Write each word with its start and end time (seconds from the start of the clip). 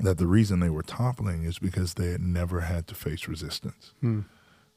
that 0.00 0.18
the 0.18 0.26
reason 0.26 0.60
they 0.60 0.70
were 0.70 0.82
toppling 0.82 1.44
is 1.44 1.58
because 1.58 1.94
they 1.94 2.10
had 2.10 2.20
never 2.20 2.60
had 2.60 2.86
to 2.88 2.94
face 2.94 3.26
resistance. 3.28 3.92
Hmm. 4.00 4.20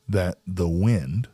That 0.07 0.39
the 0.45 0.67
wind 0.67 1.29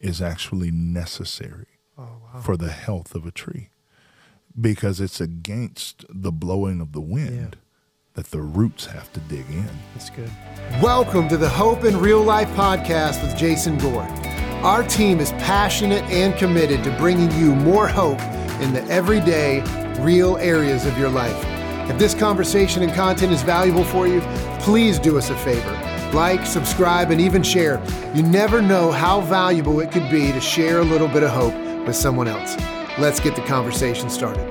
is 0.00 0.20
actually 0.20 0.70
necessary 0.70 1.78
oh, 1.98 2.22
for 2.42 2.56
the 2.56 2.70
health 2.70 3.14
of 3.14 3.26
a 3.26 3.30
tree 3.30 3.70
because 4.60 5.00
it's 5.00 5.20
against 5.20 6.04
the 6.08 6.32
blowing 6.32 6.80
of 6.80 6.92
the 6.92 7.00
wind 7.00 7.56
that 8.14 8.26
the 8.26 8.42
roots 8.42 8.86
have 8.86 9.10
to 9.14 9.20
dig 9.20 9.48
in. 9.48 9.68
That's 9.94 10.10
good. 10.10 10.30
Welcome 10.82 11.28
to 11.28 11.38
the 11.38 11.48
Hope 11.48 11.84
in 11.84 11.98
Real 11.98 12.22
Life 12.22 12.48
podcast 12.50 13.22
with 13.22 13.36
Jason 13.36 13.78
Gore. 13.78 14.02
Our 14.62 14.82
team 14.84 15.18
is 15.18 15.32
passionate 15.32 16.02
and 16.04 16.36
committed 16.36 16.84
to 16.84 16.90
bringing 16.98 17.30
you 17.32 17.54
more 17.54 17.88
hope 17.88 18.20
in 18.60 18.74
the 18.74 18.84
everyday, 18.90 19.62
real 20.00 20.36
areas 20.36 20.84
of 20.84 20.96
your 20.98 21.08
life. 21.08 21.61
If 21.88 21.98
this 21.98 22.14
conversation 22.14 22.84
and 22.84 22.94
content 22.94 23.32
is 23.32 23.42
valuable 23.42 23.82
for 23.82 24.06
you, 24.06 24.20
please 24.60 25.00
do 25.00 25.18
us 25.18 25.30
a 25.30 25.36
favor. 25.38 25.72
Like, 26.16 26.46
subscribe, 26.46 27.10
and 27.10 27.20
even 27.20 27.42
share. 27.42 27.82
You 28.14 28.22
never 28.22 28.62
know 28.62 28.92
how 28.92 29.20
valuable 29.22 29.80
it 29.80 29.90
could 29.90 30.08
be 30.08 30.30
to 30.30 30.40
share 30.40 30.78
a 30.78 30.84
little 30.84 31.08
bit 31.08 31.24
of 31.24 31.30
hope 31.30 31.54
with 31.84 31.96
someone 31.96 32.28
else. 32.28 32.56
Let's 33.00 33.18
get 33.18 33.34
the 33.34 33.42
conversation 33.42 34.10
started. 34.10 34.46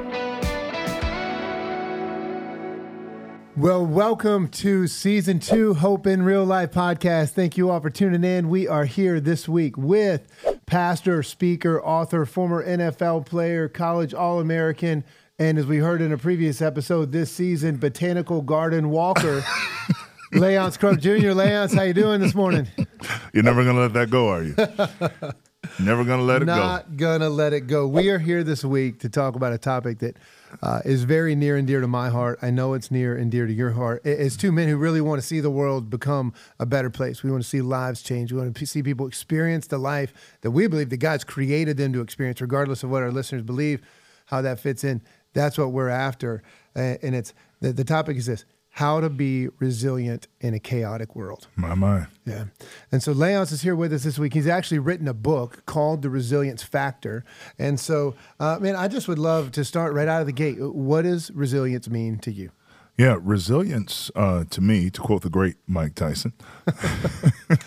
Well, 3.55 3.85
welcome 3.85 4.49
to 4.49 4.87
season 4.87 5.39
two, 5.39 5.75
Hope 5.75 6.07
in 6.07 6.23
Real 6.23 6.43
Life 6.43 6.71
podcast. 6.71 7.29
Thank 7.29 7.57
you 7.57 7.69
all 7.69 7.79
for 7.79 7.89
tuning 7.89 8.25
in. 8.25 8.49
We 8.49 8.67
are 8.67 8.85
here 8.85 9.21
this 9.21 9.47
week 9.47 9.77
with 9.77 10.27
pastor, 10.65 11.23
speaker, 11.23 11.81
author, 11.81 12.25
former 12.25 12.65
NFL 12.65 13.25
player, 13.25 13.69
college 13.69 14.13
All 14.13 14.41
American, 14.41 15.05
and 15.39 15.57
as 15.57 15.65
we 15.65 15.77
heard 15.77 16.01
in 16.01 16.11
a 16.11 16.17
previous 16.17 16.61
episode 16.61 17.11
this 17.11 17.31
season, 17.31 17.77
botanical 17.77 18.41
garden 18.41 18.89
walker, 18.89 19.43
Leonce 20.33 20.77
Crump 20.77 20.99
Jr. 20.99 21.33
Leonce, 21.33 21.73
how 21.73 21.83
you 21.83 21.93
doing 21.93 22.21
this 22.21 22.35
morning? 22.35 22.67
You're 23.33 23.43
never 23.43 23.63
going 23.63 23.75
to 23.75 23.81
let 23.81 23.93
that 23.93 24.09
go, 24.09 24.27
are 24.29 24.43
you? 24.43 24.55
never 25.79 26.03
going 26.03 26.19
to 26.19 26.23
let 26.25 26.41
it 26.43 26.45
go. 26.45 26.55
Not 26.55 26.97
gonna 26.97 27.29
let 27.29 27.53
it 27.53 27.61
go. 27.61 27.87
We 27.87 28.09
are 28.09 28.19
here 28.19 28.43
this 28.43 28.63
week 28.63 28.99
to 29.01 29.09
talk 29.09 29.35
about 29.35 29.53
a 29.53 29.57
topic 29.57 29.99
that 29.99 30.17
uh, 30.61 30.81
is 30.85 31.03
very 31.05 31.33
near 31.35 31.55
and 31.57 31.65
dear 31.67 31.81
to 31.81 31.87
my 31.87 32.09
heart. 32.09 32.39
I 32.41 32.49
know 32.51 32.73
it's 32.73 32.91
near 32.91 33.15
and 33.15 33.31
dear 33.31 33.47
to 33.47 33.53
your 33.53 33.71
heart. 33.71 34.01
It- 34.05 34.19
It's 34.19 34.35
two 34.35 34.51
men 34.51 34.67
who 34.67 34.77
really 34.77 35.01
want 35.01 35.21
to 35.21 35.27
see 35.27 35.39
the 35.39 35.49
world 35.51 35.89
become 35.89 36.33
a 36.59 36.65
better 36.65 36.89
place. 36.89 37.23
We 37.23 37.31
want 37.31 37.43
to 37.43 37.49
see 37.49 37.61
lives 37.61 38.01
change. 38.01 38.31
We 38.31 38.39
want 38.39 38.55
to 38.55 38.65
see 38.65 38.83
people 38.83 39.07
experience 39.07 39.67
the 39.67 39.77
life 39.77 40.13
that 40.41 40.51
we 40.51 40.67
believe 40.67 40.89
that 40.89 40.97
God's 40.97 41.23
created 41.23 41.77
them 41.77 41.93
to 41.93 42.01
experience, 42.01 42.41
regardless 42.41 42.83
of 42.83 42.89
what 42.89 43.01
our 43.01 43.11
listeners 43.11 43.43
believe, 43.43 43.81
how 44.25 44.41
that 44.41 44.59
fits 44.59 44.83
in. 44.83 45.01
That's 45.33 45.57
what 45.57 45.71
we're 45.71 45.89
after. 45.89 46.43
And 46.75 47.15
it's 47.15 47.33
the, 47.59 47.73
the 47.73 47.83
topic 47.83 48.17
is 48.17 48.25
this: 48.25 48.45
how 48.71 49.01
to 49.01 49.09
be 49.09 49.49
resilient 49.59 50.27
in 50.39 50.53
a 50.53 50.59
chaotic 50.59 51.15
world. 51.15 51.47
My, 51.55 51.75
my. 51.75 52.05
Yeah. 52.25 52.45
And 52.91 53.03
so 53.03 53.13
Leonce 53.13 53.51
is 53.51 53.61
here 53.61 53.75
with 53.75 53.91
us 53.91 54.03
this 54.03 54.17
week. 54.17 54.33
He's 54.33 54.47
actually 54.47 54.79
written 54.79 55.07
a 55.07 55.13
book 55.13 55.65
called 55.65 56.01
The 56.01 56.09
Resilience 56.09 56.63
Factor. 56.63 57.25
And 57.59 57.79
so, 57.79 58.15
uh, 58.39 58.59
man, 58.61 58.75
I 58.77 58.87
just 58.87 59.07
would 59.09 59.19
love 59.19 59.51
to 59.53 59.65
start 59.65 59.93
right 59.93 60.07
out 60.07 60.21
of 60.21 60.27
the 60.27 60.33
gate. 60.33 60.55
What 60.59 61.01
does 61.01 61.31
resilience 61.31 61.89
mean 61.89 62.17
to 62.19 62.31
you? 62.31 62.51
Yeah, 62.97 63.17
resilience 63.21 64.11
uh, 64.15 64.43
to 64.49 64.61
me, 64.61 64.89
to 64.91 65.01
quote 65.01 65.23
the 65.23 65.29
great 65.29 65.55
Mike 65.65 65.95
Tyson, 65.95 66.33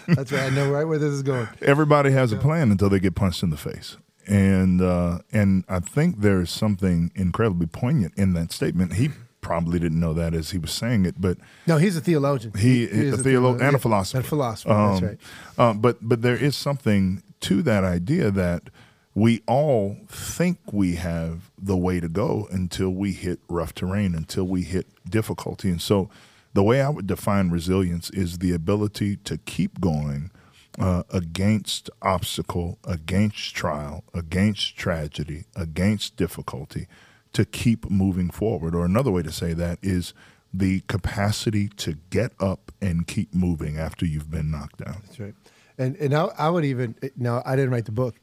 That's 0.06 0.30
right. 0.30 0.44
I 0.44 0.50
know 0.50 0.70
right 0.70 0.84
where 0.84 0.98
this 0.98 1.12
is 1.12 1.22
going. 1.22 1.48
everybody 1.60 2.12
has 2.12 2.30
a 2.30 2.36
plan 2.36 2.70
until 2.70 2.88
they 2.88 3.00
get 3.00 3.14
punched 3.14 3.42
in 3.42 3.50
the 3.50 3.56
face. 3.56 3.96
And 4.26 4.80
uh, 4.80 5.18
and 5.32 5.64
I 5.68 5.80
think 5.80 6.20
there's 6.20 6.50
something 6.50 7.10
incredibly 7.14 7.66
poignant 7.66 8.14
in 8.16 8.32
that 8.34 8.52
statement. 8.52 8.94
He 8.94 9.10
probably 9.40 9.78
didn't 9.78 10.00
know 10.00 10.14
that 10.14 10.32
as 10.34 10.50
he 10.52 10.58
was 10.58 10.70
saying 10.72 11.04
it, 11.04 11.20
but 11.20 11.36
No, 11.66 11.76
he's 11.76 11.96
a 11.96 12.00
theologian. 12.00 12.54
he, 12.56 12.84
is 12.84 13.20
a 13.20 13.22
theologian 13.22 13.66
and 13.66 13.76
a 13.76 13.78
philosopher. 13.78 14.16
And 14.18 14.24
a 14.24 14.28
philosopher. 14.28 14.68
that's 14.70 15.02
Um, 15.02 15.08
right. 15.08 15.18
uh, 15.58 15.74
but 15.74 15.98
but 16.00 16.22
there 16.22 16.36
is 16.36 16.56
something 16.56 17.22
to 17.40 17.62
that 17.62 17.84
idea 17.84 18.30
that 18.30 18.70
we 19.14 19.42
all 19.46 19.98
think 20.08 20.58
we 20.72 20.94
have 20.96 21.50
the 21.60 21.76
way 21.76 22.00
to 22.00 22.08
go 22.08 22.48
until 22.50 22.90
we 22.90 23.12
hit 23.12 23.38
rough 23.48 23.74
terrain, 23.74 24.14
until 24.14 24.44
we 24.44 24.62
hit 24.62 24.86
difficulty. 25.08 25.68
And 25.70 25.80
so, 25.82 26.08
the 26.54 26.62
way 26.62 26.80
I 26.80 26.88
would 26.88 27.06
define 27.06 27.50
resilience 27.50 28.08
is 28.10 28.38
the 28.38 28.52
ability 28.52 29.16
to 29.24 29.36
keep 29.38 29.80
going 29.80 30.30
uh, 30.78 31.02
against 31.10 31.88
obstacle, 32.02 32.78
against 32.84 33.54
trial, 33.54 34.04
against 34.12 34.76
tragedy, 34.76 35.44
against 35.54 36.16
difficulty, 36.16 36.86
to 37.32 37.44
keep 37.44 37.90
moving 37.90 38.30
forward. 38.30 38.74
Or 38.74 38.84
another 38.84 39.10
way 39.10 39.22
to 39.22 39.32
say 39.32 39.52
that 39.54 39.78
is 39.82 40.14
the 40.52 40.80
capacity 40.86 41.68
to 41.68 41.96
get 42.10 42.32
up 42.38 42.70
and 42.80 43.06
keep 43.06 43.34
moving 43.34 43.76
after 43.78 44.06
you've 44.06 44.30
been 44.30 44.50
knocked 44.50 44.84
down. 44.84 45.02
That's 45.06 45.18
right. 45.20 45.34
And 45.78 45.96
and 45.96 46.14
I, 46.14 46.26
I 46.38 46.50
would 46.50 46.64
even 46.64 46.94
no, 47.16 47.42
I 47.44 47.56
didn't 47.56 47.72
write 47.72 47.86
the 47.86 47.92
book, 47.92 48.14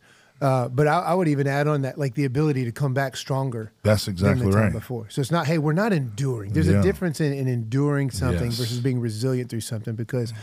uh, 0.41 0.69
but 0.69 0.88
I, 0.88 1.00
I 1.00 1.13
would 1.13 1.28
even 1.28 1.45
add 1.45 1.68
on 1.68 1.81
that 1.81 1.97
like 1.97 2.16
the 2.16 2.23
ability 2.23 2.63
to 2.63 2.72
come 2.72 2.94
back 2.94 3.18
stronger. 3.18 3.73
That's 3.83 4.06
than 4.06 4.13
exactly 4.13 4.45
the 4.45 4.51
time 4.53 4.63
right. 4.63 4.72
before. 4.72 5.09
So 5.09 5.19
it's 5.19 5.31
not, 5.31 5.47
hey, 5.47 5.57
we're 5.57 5.73
not 5.73 5.91
enduring. 5.91 6.53
There's 6.53 6.69
Yeah. 6.69 6.79
a 6.79 6.83
difference 6.83 7.19
in, 7.19 7.33
in 7.33 7.50
enduring 7.50 8.12
something 8.12 8.45
Yes. 8.51 8.57
versus 8.57 8.79
being 8.79 9.01
resilient 9.01 9.50
through 9.50 9.62
something 9.62 9.95
because 9.95 10.33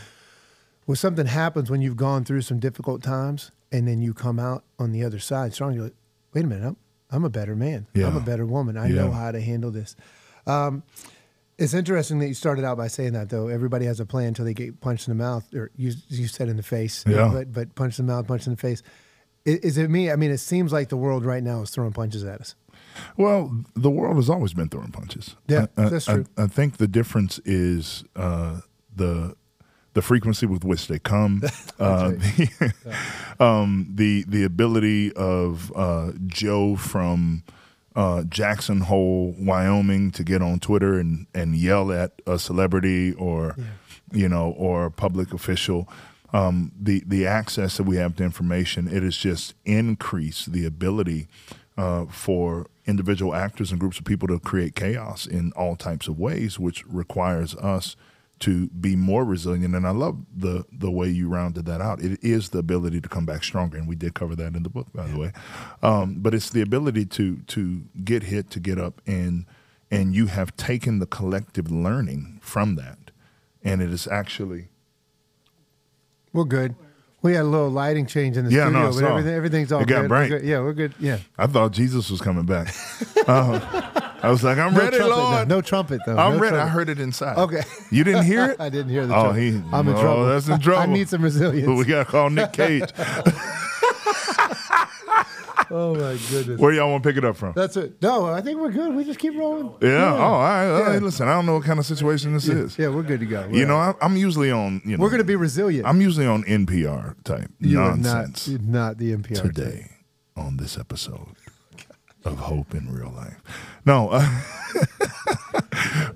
when 0.89 0.95
something 0.95 1.27
happens 1.27 1.69
when 1.69 1.81
you've 1.81 1.95
gone 1.97 2.25
through 2.25 2.41
some 2.41 2.57
difficult 2.57 3.03
times 3.03 3.51
and 3.71 3.87
then 3.87 4.01
you 4.01 4.11
come 4.11 4.39
out 4.39 4.63
on 4.79 4.91
the 4.91 5.03
other 5.03 5.19
side 5.19 5.53
strong, 5.53 5.71
you're 5.75 5.83
like, 5.83 5.93
wait 6.33 6.43
a 6.43 6.47
minute, 6.47 6.65
I'm, 6.65 6.77
I'm 7.11 7.23
a 7.23 7.29
better 7.29 7.55
man. 7.55 7.85
I'm 7.95 8.17
a 8.17 8.19
better 8.21 8.43
woman. 8.43 8.75
I 8.75 8.87
know 8.87 9.11
how 9.11 9.31
to 9.31 9.39
handle 9.39 9.69
this. 9.69 9.95
Um, 10.47 10.81
it's 11.59 11.75
interesting 11.75 12.17
that 12.17 12.27
you 12.27 12.33
started 12.33 12.65
out 12.65 12.77
by 12.77 12.87
saying 12.87 13.13
that, 13.13 13.29
though. 13.29 13.49
Everybody 13.49 13.85
has 13.85 13.99
a 13.99 14.05
plan 14.07 14.29
until 14.29 14.45
they 14.45 14.55
get 14.55 14.81
punched 14.81 15.07
in 15.07 15.15
the 15.15 15.23
mouth, 15.23 15.53
or 15.53 15.69
you, 15.75 15.93
you 16.07 16.25
said 16.27 16.49
in 16.49 16.57
the 16.57 16.63
face. 16.63 17.03
Yeah. 17.07 17.29
But, 17.31 17.53
but 17.53 17.75
punched 17.75 17.99
in 17.99 18.07
the 18.07 18.13
mouth, 18.13 18.25
punch 18.25 18.47
in 18.47 18.53
the 18.53 18.57
face. 18.57 18.81
I- 19.45 19.59
Is 19.61 19.77
it 19.77 19.91
me? 19.91 20.09
I 20.09 20.15
mean, 20.15 20.31
it 20.31 20.39
seems 20.39 20.73
like 20.73 20.89
the 20.89 20.97
world 20.97 21.23
right 21.23 21.43
now 21.43 21.61
is 21.61 21.69
throwing 21.69 21.93
punches 21.93 22.23
at 22.23 22.41
us. 22.41 22.55
Well, 23.15 23.55
the 23.75 23.91
world 23.91 24.15
has 24.15 24.27
always 24.27 24.55
been 24.55 24.69
throwing 24.69 24.91
punches. 24.91 25.35
Yeah, 25.47 25.67
I, 25.77 25.83
I- 25.83 25.89
that's 25.89 26.09
I- 26.09 26.13
true. 26.15 26.25
I, 26.35 26.47
think 26.47 26.77
the 26.77 26.87
difference 26.87 27.39
is 27.45 28.03
uh, 28.15 28.61
the 28.95 29.35
the 29.93 30.01
frequency 30.01 30.45
with 30.45 30.63
which 30.63 30.87
they 30.87 30.99
come, 30.99 31.41
uh, 31.79 32.09
the, 32.09 32.73
um, 33.39 33.87
the 33.93 34.23
the 34.27 34.43
ability 34.43 35.13
of 35.13 35.71
uh, 35.75 36.11
Joe 36.27 36.75
from 36.75 37.43
uh, 37.95 38.23
Jackson 38.23 38.81
Hole, 38.81 39.35
Wyoming, 39.37 40.11
to 40.11 40.23
get 40.23 40.41
on 40.41 40.59
Twitter 40.59 40.99
and 40.99 41.27
and 41.33 41.55
yell 41.55 41.91
at 41.91 42.21
a 42.25 42.37
celebrity 42.39 43.13
or 43.13 43.55
you 44.11 44.29
know 44.29 44.51
or 44.57 44.85
a 44.85 44.91
public 44.91 45.33
official. 45.33 45.87
Um, 46.31 46.71
the 46.79 47.03
the 47.07 47.25
access 47.25 47.77
that 47.77 47.83
we 47.83 47.97
have 47.97 48.15
to 48.17 48.23
information, 48.23 48.87
it 48.87 49.01
has 49.01 49.17
just 49.17 49.55
increased 49.65 50.51
the 50.51 50.65
ability 50.65 51.27
uh, 51.77 52.05
for 52.05 52.67
individual 52.85 53.33
actors 53.33 53.71
and 53.71 53.79
groups 53.79 53.99
of 53.99 54.05
people 54.05 54.27
to 54.27 54.39
create 54.39 54.75
chaos 54.75 55.25
in 55.25 55.51
all 55.53 55.75
types 55.75 56.07
of 56.07 56.19
ways, 56.19 56.59
which 56.59 56.85
requires 56.85 57.55
us 57.55 57.95
to 58.41 58.67
be 58.69 58.95
more 58.95 59.25
resilient. 59.25 59.75
And 59.75 59.85
I 59.87 59.91
love 59.91 60.17
the 60.35 60.65
the 60.71 60.89
way 60.91 61.09
you 61.09 61.27
rounded 61.29 61.65
that 61.65 61.81
out. 61.81 62.01
It 62.01 62.19
is 62.23 62.49
the 62.49 62.59
ability 62.59 63.01
to 63.01 63.09
come 63.09 63.25
back 63.25 63.43
stronger, 63.43 63.77
and 63.77 63.87
we 63.87 63.95
did 63.95 64.13
cover 64.13 64.35
that 64.35 64.55
in 64.55 64.63
the 64.63 64.69
book, 64.69 64.87
by 64.93 65.07
the 65.07 65.17
way. 65.17 65.31
Um, 65.83 66.15
but 66.19 66.33
it's 66.33 66.49
the 66.49 66.61
ability 66.61 67.05
to 67.05 67.37
to 67.47 67.83
get 68.03 68.23
hit, 68.23 68.49
to 68.51 68.59
get 68.59 68.79
up, 68.79 69.01
and 69.05 69.45
and 69.91 70.15
you 70.15 70.27
have 70.27 70.55
taken 70.55 70.99
the 70.99 71.05
collective 71.07 71.71
learning 71.71 72.39
from 72.41 72.75
that, 72.75 73.11
and 73.63 73.81
it 73.81 73.89
is 73.91 74.07
actually 74.07 74.69
We're 76.33 76.45
good. 76.45 76.75
We 77.21 77.33
had 77.33 77.41
a 77.41 77.47
little 77.49 77.69
lighting 77.69 78.05
change 78.05 78.37
in 78.37 78.45
the 78.45 78.51
Yeah, 78.51 78.67
studio, 78.69 78.87
I 78.87 78.91
but 78.91 79.03
everything, 79.03 79.33
everything's 79.33 79.71
all 79.73 79.81
It 79.81 79.87
got 79.89 80.01
good. 80.03 80.07
bright. 80.07 80.29
We're 80.31 80.39
good. 80.39 80.47
Yeah, 80.47 80.59
we're 80.61 80.73
good. 80.73 80.93
Yeah. 80.99 81.17
I 81.37 81.47
thought 81.47 81.71
Jesus 81.73 82.09
was 82.09 82.21
coming 82.21 82.45
back. 82.45 82.73
Uh, 83.27 83.59
I 84.21 84.29
was 84.29 84.43
like, 84.43 84.57
I'm 84.57 84.73
No 84.73 84.79
ready, 84.81 84.97
trumpet. 84.97 85.15
Lord. 85.17 85.47
No 85.47 85.61
trumpet 85.61 86.01
though. 86.05 86.17
I'm 86.17 86.33
No 86.35 86.39
ready. 86.39 86.57
I 86.57 86.67
heard 86.67 86.89
it 86.89 86.99
inside. 86.99 87.37
Okay. 87.37 87.61
You 87.91 88.03
didn't 88.03 88.25
hear 88.25 88.45
it? 88.51 88.59
I 88.59 88.69
didn't 88.69 88.89
hear 88.91 89.05
the 89.07 89.15
Oh, 89.15 89.23
trumpet. 89.23 89.41
he- 89.41 89.63
I'm 89.71 89.87
in 89.87 89.95
oh, 89.95 90.01
trouble. 90.01 90.25
that's 90.27 90.47
in 90.47 90.59
trouble. 90.59 90.81
I 90.83 90.85
need 90.87 91.07
some 91.09 91.21
resilience. 91.21 91.67
we 91.67 91.85
got 91.85 92.05
to 92.05 92.11
call 92.11 92.29
Nick 92.29 92.51
Cage. 92.53 92.89
oh 95.71 95.93
my 95.95 96.17
goodness. 96.29 96.59
Where 96.59 96.73
y'all 96.73 96.89
want 96.91 97.03
to 97.03 97.09
pick 97.09 97.17
it 97.17 97.23
up 97.25 97.35
from? 97.37 97.53
That's 97.55 97.77
it. 97.77 98.01
No, 98.01 98.25
I 98.25 98.41
think 98.41 98.59
we're 98.59 98.71
good. 98.71 98.93
We 98.95 99.03
just 99.03 99.19
keep 99.19 99.35
rolling. 99.35 99.71
Yeah. 99.81 100.13
Oh, 100.13 100.17
all 100.17 100.39
right. 100.41 100.67
All 100.69 100.81
right. 100.83 100.93
Yeah. 100.93 100.99
Listen, 100.99 101.27
I 101.27 101.33
don't 101.33 101.45
know 101.45 101.55
what 101.55 101.63
kind 101.63 101.79
of 101.79 101.85
situation 101.85 102.33
this 102.33 102.47
is. 102.47 102.77
Yeah, 102.77 102.89
we're 102.89 103.03
good 103.03 103.19
to 103.19 103.25
go. 103.25 103.41
You 103.45 103.51
We're 103.51 103.67
know, 103.67 103.77
out. 103.77 103.97
I, 104.01 104.05
I'm 104.05 104.17
usually 104.17 104.51
on. 104.51 104.81
You 104.85 104.97
know, 104.97 105.01
we're 105.03 105.09
going 105.09 105.19
to 105.19 105.23
be 105.25 105.35
resilient. 105.35 105.85
I'm 105.87 106.01
usually 106.01 106.25
on 106.25 106.43
NPR 106.43 107.15
type 107.23 107.51
you 107.59 107.77
not, 107.77 107.99
nonsense 107.99 108.47
you're 108.47 108.59
not 108.59 108.97
the 108.97 109.15
NPR 109.15 109.35
type. 109.35 109.43
today 109.53 109.91
on 110.35 110.57
this 110.57 110.77
episode 110.77 111.35
of 112.25 112.37
Hope 112.39 112.73
in 112.73 112.91
Real 112.91 113.11
Life. 113.11 113.41
No, 113.85 114.09
uh, 114.11 114.41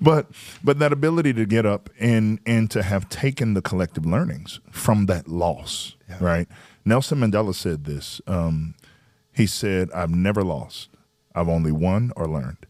but 0.00 0.26
but 0.62 0.78
that 0.78 0.92
ability 0.92 1.32
to 1.34 1.46
get 1.46 1.66
up 1.66 1.90
and 1.98 2.40
and 2.46 2.70
to 2.70 2.82
have 2.82 3.08
taken 3.08 3.54
the 3.54 3.62
collective 3.62 4.06
learnings 4.06 4.60
from 4.70 5.06
that 5.06 5.28
loss, 5.28 5.96
right? 6.20 6.48
Nelson 6.84 7.18
Mandela 7.18 7.54
said 7.54 7.84
this. 7.84 8.20
Um, 8.26 8.74
he 9.32 9.46
said, 9.46 9.90
"I've 9.92 10.10
never 10.14 10.42
lost. 10.42 10.90
I've 11.34 11.48
only 11.48 11.72
won 11.72 12.12
or 12.16 12.26
learned." 12.28 12.66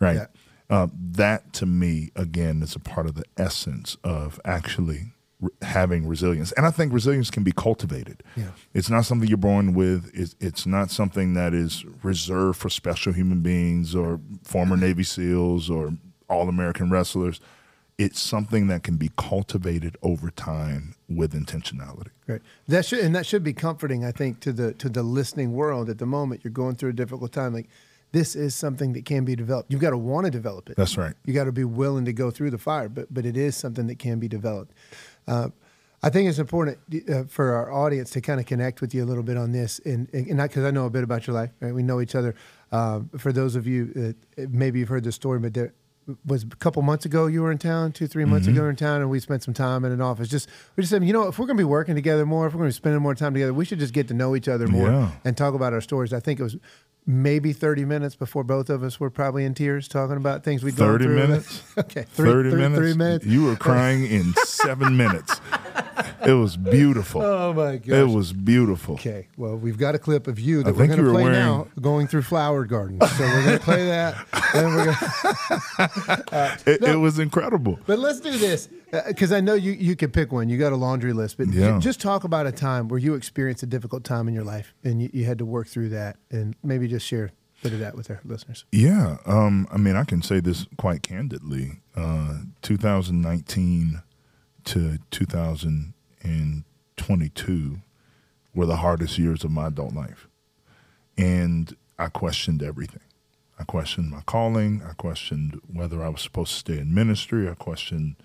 Right. 0.00 0.16
Yeah. 0.16 0.26
Uh, 0.68 0.86
that 0.94 1.52
to 1.54 1.66
me, 1.66 2.10
again, 2.14 2.62
is 2.62 2.76
a 2.76 2.80
part 2.80 3.06
of 3.06 3.14
the 3.16 3.24
essence 3.36 3.96
of 4.04 4.40
actually 4.44 5.12
re- 5.40 5.50
having 5.62 6.06
resilience. 6.06 6.52
And 6.52 6.66
I 6.66 6.70
think 6.70 6.92
resilience 6.92 7.30
can 7.30 7.42
be 7.42 7.52
cultivated. 7.52 8.22
Yeah. 8.36 8.50
It's 8.74 8.90
not 8.90 9.04
something 9.04 9.28
you're 9.28 9.38
born 9.38 9.74
with. 9.74 10.10
It's, 10.14 10.34
it's 10.40 10.66
not 10.66 10.90
something 10.90 11.34
that 11.34 11.54
is 11.54 11.84
reserved 12.02 12.58
for 12.58 12.68
special 12.68 13.12
human 13.12 13.40
beings 13.40 13.94
or 13.94 14.20
former 14.44 14.76
mm-hmm. 14.76 14.84
Navy 14.84 15.02
SEALs 15.02 15.70
or 15.70 15.94
all 16.28 16.48
American 16.48 16.90
wrestlers. 16.90 17.40
It's 17.98 18.18
something 18.18 18.68
that 18.68 18.82
can 18.82 18.96
be 18.96 19.10
cultivated 19.18 19.96
over 20.02 20.30
time 20.30 20.94
with 21.08 21.34
intentionality. 21.34 22.08
Great. 22.26 22.40
That 22.66 22.86
should 22.86 23.00
and 23.00 23.14
that 23.14 23.26
should 23.26 23.44
be 23.44 23.52
comforting, 23.52 24.06
I 24.06 24.12
think, 24.12 24.40
to 24.40 24.52
the 24.52 24.72
to 24.74 24.88
the 24.88 25.02
listening 25.02 25.52
world 25.52 25.90
at 25.90 25.98
the 25.98 26.06
moment. 26.06 26.40
You're 26.42 26.50
going 26.50 26.76
through 26.76 26.90
a 26.90 26.94
difficult 26.94 27.32
time. 27.32 27.52
Like 27.52 27.68
this 28.12 28.34
is 28.34 28.54
something 28.54 28.92
that 28.94 29.04
can 29.04 29.24
be 29.24 29.36
developed. 29.36 29.70
You've 29.70 29.80
got 29.80 29.90
to 29.90 29.98
want 29.98 30.24
to 30.26 30.30
develop 30.30 30.68
it. 30.70 30.76
That's 30.76 30.96
right. 30.96 31.14
You 31.24 31.32
got 31.34 31.44
to 31.44 31.52
be 31.52 31.64
willing 31.64 32.04
to 32.06 32.12
go 32.12 32.30
through 32.30 32.50
the 32.50 32.58
fire, 32.58 32.88
but 32.88 33.12
but 33.12 33.24
it 33.24 33.36
is 33.36 33.56
something 33.56 33.86
that 33.86 33.98
can 33.98 34.18
be 34.18 34.28
developed. 34.28 34.72
Uh, 35.28 35.48
I 36.02 36.08
think 36.08 36.28
it's 36.30 36.38
important 36.38 36.78
uh, 37.12 37.24
for 37.28 37.52
our 37.52 37.70
audience 37.70 38.08
to 38.10 38.20
kind 38.22 38.40
of 38.40 38.46
connect 38.46 38.80
with 38.80 38.94
you 38.94 39.04
a 39.04 39.06
little 39.06 39.22
bit 39.22 39.36
on 39.36 39.52
this, 39.52 39.80
and, 39.84 40.08
and 40.14 40.28
not 40.34 40.48
because 40.48 40.64
I 40.64 40.70
know 40.70 40.86
a 40.86 40.90
bit 40.90 41.04
about 41.04 41.26
your 41.26 41.34
life. 41.34 41.50
Right? 41.60 41.74
We 41.74 41.82
know 41.82 42.00
each 42.00 42.14
other. 42.14 42.34
Um, 42.72 43.10
for 43.18 43.32
those 43.32 43.54
of 43.54 43.66
you, 43.66 44.14
uh, 44.38 44.46
maybe 44.48 44.78
you've 44.78 44.88
heard 44.88 45.04
the 45.04 45.12
story, 45.12 45.38
but 45.40 45.52
there 45.52 45.74
was 46.26 46.42
a 46.42 46.56
couple 46.56 46.80
months 46.82 47.04
ago 47.04 47.26
you 47.26 47.42
were 47.42 47.52
in 47.52 47.58
town, 47.58 47.92
two 47.92 48.06
three 48.06 48.24
months 48.24 48.46
Mm-hmm. 48.46 48.52
ago 48.56 48.60
you 48.62 48.64
were 48.64 48.70
in 48.70 48.76
town, 48.76 49.02
and 49.02 49.10
we 49.10 49.20
spent 49.20 49.42
some 49.42 49.52
time 49.54 49.84
in 49.84 49.92
an 49.92 50.00
office. 50.00 50.28
Just 50.28 50.48
we 50.74 50.80
just 50.82 50.90
said, 50.90 51.04
you 51.04 51.12
know, 51.12 51.28
if 51.28 51.38
we're 51.38 51.46
going 51.46 51.58
to 51.58 51.60
be 51.60 51.64
working 51.64 51.94
together 51.94 52.24
more, 52.24 52.46
if 52.46 52.54
we're 52.54 52.60
going 52.60 52.70
to 52.70 52.74
be 52.74 52.76
spending 52.76 53.02
more 53.02 53.14
time 53.14 53.34
together, 53.34 53.52
we 53.52 53.64
should 53.66 53.78
just 53.78 53.92
get 53.92 54.08
to 54.08 54.14
know 54.14 54.34
each 54.34 54.48
other 54.48 54.66
more 54.66 54.88
Yeah. 54.88 55.10
and 55.24 55.36
talk 55.36 55.52
about 55.54 55.72
our 55.74 55.82
stories. 55.82 56.12
I 56.14 56.20
think 56.20 56.40
it 56.40 56.44
was 56.44 56.56
maybe 57.10 57.52
30 57.52 57.84
minutes 57.84 58.14
before 58.14 58.44
both 58.44 58.70
of 58.70 58.82
us 58.82 58.98
were 59.00 59.10
probably 59.10 59.44
in 59.44 59.54
tears 59.54 59.88
talking 59.88 60.16
about 60.16 60.44
things 60.44 60.62
we'd 60.62 60.76
gone 60.76 60.92
30 60.92 61.04
through. 61.04 61.14
minutes? 61.16 61.62
okay, 61.78 62.02
three, 62.10 62.30
30 62.30 62.50
three- 62.50 62.58
minutes. 62.60 62.78
Three 62.78 62.94
minutes. 62.94 63.26
You 63.26 63.44
were 63.44 63.56
crying 63.56 64.06
in 64.06 64.34
seven 64.44 64.96
minutes. 64.96 65.40
It 66.26 66.32
was 66.34 66.56
beautiful. 66.56 67.22
Oh 67.22 67.52
my 67.54 67.76
gosh. 67.78 67.88
It 67.88 68.04
was 68.08 68.32
beautiful. 68.32 68.94
Okay, 68.94 69.28
well, 69.36 69.56
we've 69.56 69.78
got 69.78 69.94
a 69.94 69.98
clip 69.98 70.26
of 70.26 70.38
you 70.38 70.62
that 70.62 70.68
I 70.68 70.72
we're 70.72 70.86
going 70.86 70.98
to 71.04 71.10
play 71.10 71.24
wearing- 71.24 71.32
now, 71.38 71.66
going 71.80 72.06
through 72.06 72.22
flower 72.22 72.64
gardens. 72.64 73.00
So 73.16 73.24
we're 73.24 73.44
going 73.44 73.58
to 73.58 73.64
play 73.64 73.86
that, 73.86 74.14
and 74.54 74.66
we're 74.74 74.84
going. 74.86 74.96
Uh, 76.32 76.56
it, 76.66 76.82
it 76.82 76.96
was 76.96 77.18
incredible. 77.18 77.78
But 77.86 77.98
let's 77.98 78.20
do 78.20 78.36
this 78.36 78.68
because 79.08 79.32
I 79.32 79.40
know 79.40 79.54
you 79.54 79.72
you 79.72 79.96
could 79.96 80.12
pick 80.12 80.32
one. 80.32 80.48
You 80.48 80.58
got 80.58 80.72
a 80.72 80.76
laundry 80.76 81.12
list, 81.12 81.36
but 81.38 81.48
Yeah. 81.48 81.78
just 81.78 82.00
talk 82.00 82.24
about 82.24 82.46
a 82.46 82.52
time 82.52 82.88
where 82.88 82.98
you 82.98 83.14
experienced 83.14 83.62
a 83.62 83.66
difficult 83.66 84.04
time 84.04 84.28
in 84.28 84.34
your 84.34 84.44
life 84.44 84.74
and 84.84 85.02
you, 85.02 85.10
you 85.12 85.24
had 85.24 85.38
to 85.38 85.44
work 85.44 85.68
through 85.68 85.90
that, 85.90 86.16
and 86.30 86.54
maybe 86.62 86.88
just 86.88 87.06
share 87.06 87.26
a 87.26 87.30
bit 87.62 87.72
of 87.72 87.78
that 87.80 87.94
with 87.96 88.10
our 88.10 88.20
listeners. 88.24 88.64
Yeah, 88.72 89.18
um, 89.26 89.66
I 89.70 89.76
mean, 89.76 89.96
I 89.96 90.04
can 90.04 90.22
say 90.22 90.40
this 90.40 90.66
quite 90.76 91.02
candidly. 91.02 91.80
Uh, 91.94 92.38
2019 92.62 94.02
to 94.64 94.98
2022 95.10 97.80
were 98.54 98.66
the 98.66 98.76
hardest 98.76 99.18
years 99.18 99.44
of 99.44 99.50
my 99.50 99.66
adult 99.68 99.94
life, 99.94 100.28
and 101.16 101.74
I 101.98 102.08
questioned 102.08 102.62
everything. 102.62 103.00
I 103.58 103.64
questioned 103.64 104.10
my 104.10 104.22
calling. 104.22 104.82
I 104.88 104.92
questioned 104.94 105.60
whether 105.70 106.02
I 106.02 106.08
was 106.08 106.22
supposed 106.22 106.52
to 106.52 106.58
stay 106.58 106.78
in 106.78 106.94
ministry. 106.94 107.48
I 107.48 107.54
questioned 107.54 108.16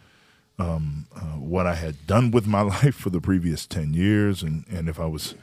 um, 0.58 1.08
uh, 1.16 1.38
what 1.38 1.68
I 1.68 1.76
had 1.76 2.08
done 2.08 2.32
with 2.32 2.48
my 2.48 2.62
life 2.76 2.96
for 2.96 3.10
the 3.10 3.22
previous 3.22 3.66
10 3.66 3.94
years 3.94 4.44
and, 4.44 4.66
and 4.70 4.90
if 4.90 5.00
I 5.00 5.06
was 5.06 5.36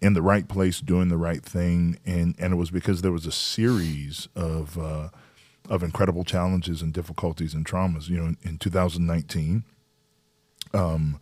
in 0.00 0.14
the 0.14 0.22
right 0.22 0.48
place 0.48 0.80
doing 0.80 1.08
the 1.08 1.16
right 1.16 1.42
thing. 1.42 1.98
And, 2.06 2.34
and 2.38 2.52
it 2.52 2.56
was 2.56 2.70
because 2.70 3.02
there 3.02 3.12
was 3.12 3.26
a 3.26 3.32
series 3.32 4.28
of, 4.34 4.78
uh, 4.78 5.10
of 5.68 5.82
incredible 5.82 6.24
challenges 6.24 6.82
and 6.82 6.92
difficulties 6.92 7.54
and 7.54 7.64
traumas. 7.66 8.08
You 8.08 8.18
know, 8.18 8.26
in, 8.26 8.36
in 8.42 8.58
2019, 8.58 9.64
um, 10.72 11.20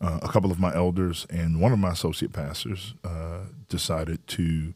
uh, 0.00 0.20
a 0.22 0.28
couple 0.28 0.50
of 0.50 0.60
my 0.60 0.74
elders 0.74 1.26
and 1.30 1.60
one 1.60 1.72
of 1.72 1.78
my 1.78 1.90
associate 1.90 2.32
pastors 2.32 2.94
uh, 3.04 3.44
decided 3.68 4.26
to 4.28 4.74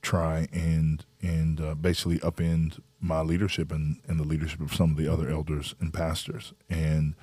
try 0.00 0.48
and 0.52 1.04
and 1.20 1.60
uh, 1.60 1.74
basically 1.74 2.18
upend 2.20 2.80
my 3.00 3.20
leadership 3.20 3.70
and, 3.70 4.00
and 4.08 4.18
the 4.18 4.24
leadership 4.24 4.60
of 4.60 4.74
some 4.74 4.90
of 4.90 4.96
the 4.96 5.06
other 5.12 5.28
elders 5.28 5.74
and 5.78 5.92
pastors. 5.92 6.52
And 6.70 7.14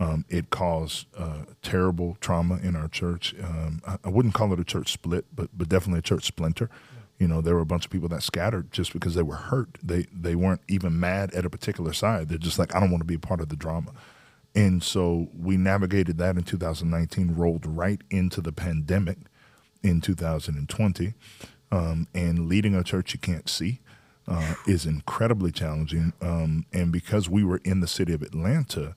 um, 0.00 0.24
it 0.28 0.50
caused 0.50 1.06
uh, 1.16 1.44
terrible 1.62 2.16
trauma 2.20 2.58
in 2.62 2.74
our 2.74 2.88
church. 2.88 3.34
Um, 3.42 3.80
I, 3.86 3.98
I 4.04 4.08
wouldn't 4.08 4.34
call 4.34 4.52
it 4.52 4.60
a 4.60 4.64
church 4.64 4.92
split, 4.92 5.24
but 5.34 5.50
but 5.56 5.68
definitely 5.68 6.00
a 6.00 6.02
church 6.02 6.24
splinter. 6.24 6.68
You 7.18 7.28
know, 7.28 7.40
there 7.40 7.54
were 7.54 7.60
a 7.60 7.66
bunch 7.66 7.84
of 7.84 7.92
people 7.92 8.08
that 8.08 8.22
scattered 8.22 8.72
just 8.72 8.92
because 8.92 9.14
they 9.14 9.22
were 9.22 9.36
hurt. 9.36 9.78
They 9.82 10.06
they 10.12 10.34
weren't 10.34 10.62
even 10.68 10.98
mad 10.98 11.32
at 11.32 11.44
a 11.44 11.50
particular 11.50 11.92
side. 11.92 12.28
They're 12.28 12.38
just 12.38 12.58
like, 12.58 12.74
I 12.74 12.80
don't 12.80 12.90
want 12.90 13.02
to 13.02 13.06
be 13.06 13.14
a 13.14 13.20
part 13.20 13.40
of 13.40 13.48
the 13.48 13.56
drama. 13.56 13.92
And 14.54 14.82
so 14.82 15.28
we 15.36 15.56
navigated 15.56 16.18
that 16.18 16.36
in 16.36 16.44
2019, 16.44 17.34
rolled 17.34 17.66
right 17.66 18.00
into 18.10 18.40
the 18.40 18.52
pandemic 18.52 19.18
in 19.82 20.00
2020. 20.00 21.14
Um, 21.72 22.06
and 22.14 22.48
leading 22.48 22.74
a 22.74 22.84
church 22.84 23.14
you 23.14 23.18
can't 23.18 23.48
see 23.48 23.80
uh, 24.28 24.54
is 24.66 24.86
incredibly 24.86 25.50
challenging. 25.50 26.12
Um, 26.20 26.66
and 26.72 26.92
because 26.92 27.28
we 27.28 27.42
were 27.42 27.60
in 27.64 27.80
the 27.80 27.88
city 27.88 28.12
of 28.12 28.22
Atlanta, 28.22 28.94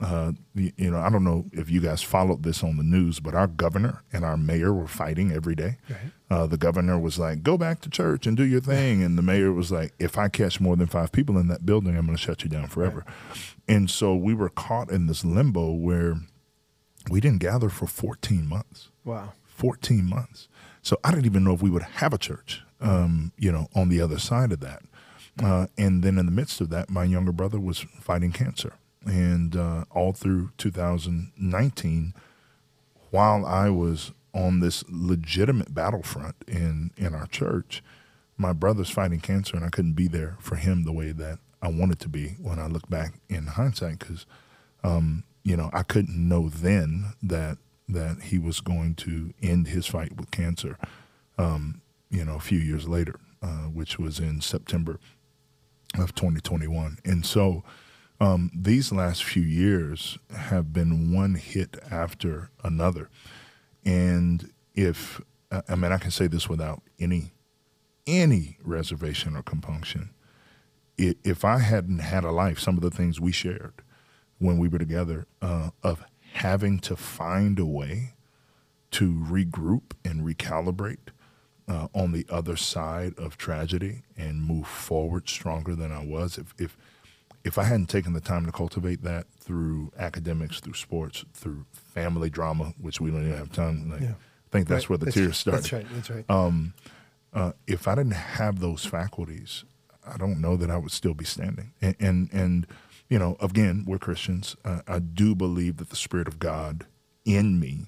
uh, 0.00 0.32
you 0.54 0.90
know, 0.90 0.98
I 0.98 1.10
don't 1.10 1.24
know 1.24 1.46
if 1.52 1.68
you 1.68 1.80
guys 1.80 2.02
followed 2.02 2.44
this 2.44 2.62
on 2.62 2.76
the 2.76 2.84
news, 2.84 3.18
but 3.18 3.34
our 3.34 3.48
governor 3.48 4.04
and 4.12 4.24
our 4.24 4.36
mayor 4.36 4.72
were 4.72 4.86
fighting 4.86 5.32
every 5.32 5.56
day. 5.56 5.78
Right. 5.90 5.98
Uh, 6.30 6.46
the 6.46 6.56
governor 6.56 6.98
was 6.98 7.18
like, 7.18 7.42
"Go 7.42 7.58
back 7.58 7.80
to 7.80 7.90
church 7.90 8.26
and 8.26 8.36
do 8.36 8.44
your 8.44 8.60
thing," 8.60 9.02
and 9.02 9.18
the 9.18 9.22
mayor 9.22 9.52
was 9.52 9.72
like, 9.72 9.94
"If 9.98 10.16
I 10.16 10.28
catch 10.28 10.60
more 10.60 10.76
than 10.76 10.86
five 10.86 11.10
people 11.10 11.36
in 11.36 11.48
that 11.48 11.66
building, 11.66 11.96
I'm 11.96 12.06
going 12.06 12.16
to 12.16 12.22
shut 12.22 12.44
you 12.44 12.48
down 12.48 12.68
forever." 12.68 13.04
And 13.66 13.90
so 13.90 14.14
we 14.14 14.34
were 14.34 14.48
caught 14.48 14.90
in 14.90 15.06
this 15.06 15.24
limbo 15.24 15.72
where 15.72 16.20
we 17.10 17.20
didn't 17.20 17.40
gather 17.40 17.68
for 17.68 17.86
14 17.86 18.46
months. 18.46 18.90
Wow. 19.04 19.32
14 19.46 20.04
months. 20.08 20.48
So 20.82 20.96
I 21.02 21.10
didn't 21.10 21.26
even 21.26 21.42
know 21.42 21.54
if 21.54 21.62
we 21.62 21.70
would 21.70 21.82
have 21.82 22.12
a 22.12 22.18
church, 22.18 22.62
um, 22.80 23.32
you 23.36 23.50
know, 23.50 23.66
on 23.74 23.88
the 23.88 24.00
other 24.00 24.18
side 24.18 24.52
of 24.52 24.60
that. 24.60 24.82
Uh, 25.42 25.66
and 25.76 26.02
then 26.02 26.18
in 26.18 26.26
the 26.26 26.32
midst 26.32 26.60
of 26.60 26.70
that, 26.70 26.90
my 26.90 27.04
younger 27.04 27.32
brother 27.32 27.58
was 27.58 27.80
fighting 28.00 28.32
cancer. 28.32 28.74
And 29.04 29.56
uh, 29.56 29.84
all 29.90 30.12
through 30.12 30.50
2019, 30.58 32.14
while 33.10 33.46
I 33.46 33.70
was 33.70 34.12
on 34.34 34.60
this 34.60 34.84
legitimate 34.88 35.74
battlefront 35.74 36.36
in, 36.46 36.90
in 36.96 37.14
our 37.14 37.26
church, 37.26 37.82
my 38.36 38.52
brother's 38.52 38.90
fighting 38.90 39.20
cancer, 39.20 39.56
and 39.56 39.64
I 39.64 39.70
couldn't 39.70 39.94
be 39.94 40.08
there 40.08 40.36
for 40.40 40.56
him 40.56 40.84
the 40.84 40.92
way 40.92 41.12
that 41.12 41.38
I 41.60 41.68
wanted 41.68 41.98
to 42.00 42.08
be 42.08 42.36
when 42.40 42.58
I 42.58 42.66
look 42.66 42.88
back 42.88 43.14
in 43.28 43.46
hindsight 43.46 43.98
because 43.98 44.26
um, 44.84 45.24
you 45.42 45.56
know, 45.56 45.70
I 45.72 45.82
couldn't 45.82 46.28
know 46.28 46.48
then 46.48 47.14
that 47.22 47.58
that 47.88 48.24
he 48.24 48.38
was 48.38 48.60
going 48.60 48.94
to 48.96 49.32
end 49.42 49.68
his 49.68 49.86
fight 49.86 50.14
with 50.16 50.30
cancer. 50.30 50.76
Um, 51.38 51.80
you 52.10 52.22
know, 52.22 52.34
a 52.34 52.40
few 52.40 52.58
years 52.58 52.86
later, 52.86 53.18
uh, 53.42 53.68
which 53.72 53.98
was 53.98 54.18
in 54.18 54.42
September 54.42 55.00
of 55.98 56.14
2021, 56.14 56.98
and 57.04 57.24
so 57.24 57.64
um, 58.20 58.50
these 58.54 58.92
last 58.92 59.22
few 59.22 59.42
years 59.42 60.18
have 60.34 60.72
been 60.72 61.12
one 61.12 61.34
hit 61.34 61.76
after 61.90 62.50
another. 62.64 63.10
And 63.84 64.50
if 64.74 65.20
I 65.50 65.74
mean, 65.76 65.92
I 65.92 65.98
can 65.98 66.10
say 66.10 66.26
this 66.26 66.48
without 66.48 66.82
any 66.98 67.32
any 68.06 68.56
reservation 68.62 69.36
or 69.36 69.42
compunction. 69.42 70.10
If 70.96 71.44
I 71.44 71.58
hadn't 71.58 72.00
had 72.00 72.24
a 72.24 72.32
life, 72.32 72.58
some 72.58 72.76
of 72.76 72.82
the 72.82 72.90
things 72.90 73.20
we 73.20 73.30
shared 73.30 73.82
when 74.38 74.58
we 74.58 74.66
were 74.66 74.78
together 74.78 75.26
uh, 75.40 75.70
of 75.82 76.04
having 76.32 76.80
to 76.80 76.96
find 76.96 77.58
a 77.58 77.66
way 77.66 78.14
to 78.92 79.12
regroup 79.12 79.92
and 80.04 80.22
recalibrate 80.22 81.10
uh, 81.68 81.88
on 81.94 82.12
the 82.12 82.26
other 82.30 82.56
side 82.56 83.14
of 83.16 83.36
tragedy 83.36 84.02
and 84.16 84.42
move 84.42 84.66
forward 84.66 85.28
stronger 85.28 85.74
than 85.76 85.92
I 85.92 86.04
was. 86.04 86.38
If 86.38 86.54
if 86.58 86.76
if 87.48 87.58
I 87.58 87.64
hadn't 87.64 87.86
taken 87.88 88.12
the 88.12 88.20
time 88.20 88.46
to 88.46 88.52
cultivate 88.52 89.02
that 89.02 89.26
through 89.40 89.90
academics, 89.98 90.60
through 90.60 90.74
sports, 90.74 91.24
through 91.32 91.64
family 91.72 92.30
drama, 92.30 92.74
which 92.80 93.00
we 93.00 93.10
don't 93.10 93.24
even 93.26 93.36
have 93.36 93.50
time. 93.52 93.90
Like, 93.90 94.02
Yeah. 94.02 94.10
I 94.12 94.48
think 94.52 94.68
that's 94.68 94.84
Right. 94.84 94.90
where 94.90 94.98
the 94.98 95.04
That's- 95.06 95.14
tears 95.24 95.36
started 95.38 95.62
That's 95.64 95.72
right. 95.72 95.86
That's 95.94 96.10
right. 96.10 96.72
uh, 97.32 97.52
if 97.66 97.88
I 97.88 97.94
didn't 97.94 98.12
have 98.14 98.60
those 98.60 98.84
faculties, 98.84 99.64
I 100.06 100.16
don't 100.16 100.40
know 100.40 100.56
that 100.56 100.70
I 100.70 100.76
would 100.78 100.92
still 100.92 101.14
be 101.14 101.24
standing. 101.24 101.72
And 101.82 101.96
and, 102.00 102.28
and 102.32 102.66
you 103.10 103.18
know, 103.18 103.36
again, 103.40 103.84
we're 103.86 103.98
Christians. 103.98 104.54
Uh, 104.64 104.80
I 104.86 104.98
do 104.98 105.34
believe 105.34 105.78
that 105.78 105.88
the 105.90 105.96
Spirit 105.96 106.28
of 106.28 106.38
God 106.38 106.86
in 107.24 107.58
me 107.60 107.86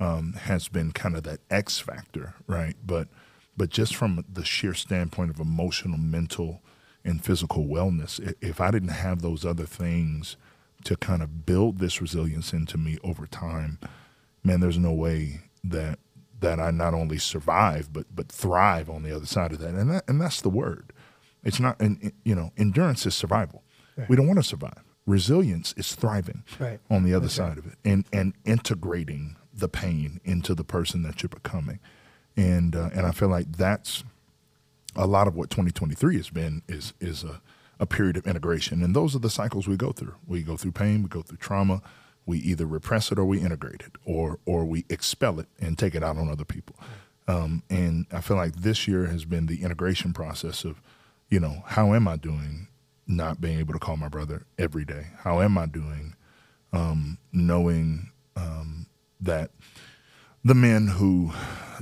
um, 0.00 0.34
has 0.34 0.68
been 0.68 0.92
kind 0.92 1.16
of 1.16 1.24
that 1.24 1.40
X 1.50 1.78
factor, 1.80 2.34
right? 2.46 2.76
But 2.86 3.08
but 3.56 3.70
just 3.70 3.96
from 3.96 4.24
the 4.32 4.44
sheer 4.44 4.72
standpoint 4.74 5.30
of 5.30 5.40
emotional, 5.40 5.98
mental, 5.98 6.62
and 7.08 7.24
physical 7.24 7.64
wellness, 7.64 8.34
if 8.40 8.60
I 8.60 8.70
didn't 8.70 8.88
have 8.88 9.22
those 9.22 9.44
other 9.44 9.64
things 9.64 10.36
to 10.84 10.96
kind 10.96 11.22
of 11.22 11.46
build 11.46 11.78
this 11.78 12.00
resilience 12.00 12.52
into 12.52 12.76
me 12.78 12.98
over 13.02 13.26
time, 13.26 13.78
man, 14.44 14.60
there's 14.60 14.78
no 14.78 14.92
way 14.92 15.40
that 15.64 15.98
that 16.40 16.60
I 16.60 16.70
not 16.70 16.94
only 16.94 17.18
survive 17.18 17.92
but 17.92 18.06
but 18.14 18.30
thrive 18.30 18.88
on 18.88 19.02
the 19.02 19.14
other 19.14 19.26
side 19.26 19.52
of 19.52 19.58
that. 19.58 19.74
And 19.74 19.90
that 19.90 20.04
and 20.06 20.20
that's 20.20 20.40
the 20.40 20.50
word. 20.50 20.92
It's 21.42 21.58
not, 21.58 21.80
and 21.80 22.12
you 22.24 22.34
know, 22.34 22.52
endurance 22.56 23.06
is 23.06 23.14
survival. 23.14 23.62
Right. 23.96 24.08
We 24.08 24.16
don't 24.16 24.26
want 24.26 24.38
to 24.38 24.44
survive. 24.44 24.84
Resilience 25.06 25.72
is 25.76 25.94
thriving 25.94 26.44
right. 26.60 26.80
on 26.90 27.02
the 27.02 27.14
other 27.14 27.22
That's 27.22 27.34
side 27.34 27.48
right. 27.48 27.58
of 27.58 27.66
it, 27.66 27.78
and 27.84 28.04
and 28.12 28.34
integrating 28.44 29.36
the 29.52 29.68
pain 29.68 30.20
into 30.24 30.54
the 30.54 30.64
person 30.64 31.02
that 31.02 31.22
you're 31.22 31.30
becoming, 31.30 31.80
and 32.36 32.76
uh, 32.76 32.90
and 32.92 33.06
I 33.06 33.12
feel 33.12 33.28
like 33.28 33.56
that's 33.56 34.04
a 34.98 35.06
lot 35.06 35.26
of 35.26 35.34
what 35.34 35.48
2023 35.48 36.16
has 36.16 36.28
been 36.28 36.62
is 36.68 36.92
is 37.00 37.24
a 37.24 37.40
a 37.80 37.86
period 37.86 38.16
of 38.16 38.26
integration, 38.26 38.82
and 38.82 38.94
those 38.94 39.14
are 39.14 39.20
the 39.20 39.30
cycles 39.30 39.68
we 39.68 39.76
go 39.76 39.92
through. 39.92 40.16
We 40.26 40.42
go 40.42 40.56
through 40.56 40.72
pain, 40.72 41.02
we 41.02 41.08
go 41.08 41.22
through 41.22 41.38
trauma, 41.38 41.80
we 42.26 42.38
either 42.38 42.66
repress 42.66 43.12
it 43.12 43.18
or 43.18 43.24
we 43.24 43.40
integrate 43.40 43.82
it, 43.82 43.92
or 44.04 44.38
or 44.44 44.64
we 44.64 44.84
expel 44.90 45.38
it 45.40 45.46
and 45.60 45.78
take 45.78 45.94
it 45.94 46.02
out 46.02 46.16
on 46.16 46.28
other 46.28 46.44
people. 46.44 46.76
Um, 47.28 47.62
and 47.70 48.06
I 48.10 48.20
feel 48.20 48.36
like 48.36 48.56
this 48.56 48.88
year 48.88 49.06
has 49.06 49.24
been 49.24 49.46
the 49.46 49.62
integration 49.62 50.12
process 50.12 50.64
of, 50.64 50.80
you 51.28 51.38
know, 51.38 51.62
how 51.66 51.92
am 51.92 52.08
I 52.08 52.16
doing 52.16 52.68
not 53.06 53.40
being 53.40 53.58
able 53.58 53.74
to 53.74 53.78
call 53.78 53.98
my 53.98 54.08
brother 54.08 54.46
every 54.58 54.84
day? 54.84 55.08
How 55.18 55.42
am 55.42 55.58
I 55.58 55.66
doing 55.66 56.14
um, 56.72 57.18
knowing 57.30 58.10
um, 58.34 58.86
that 59.20 59.50
the 60.42 60.54
men 60.54 60.88
who 60.88 61.32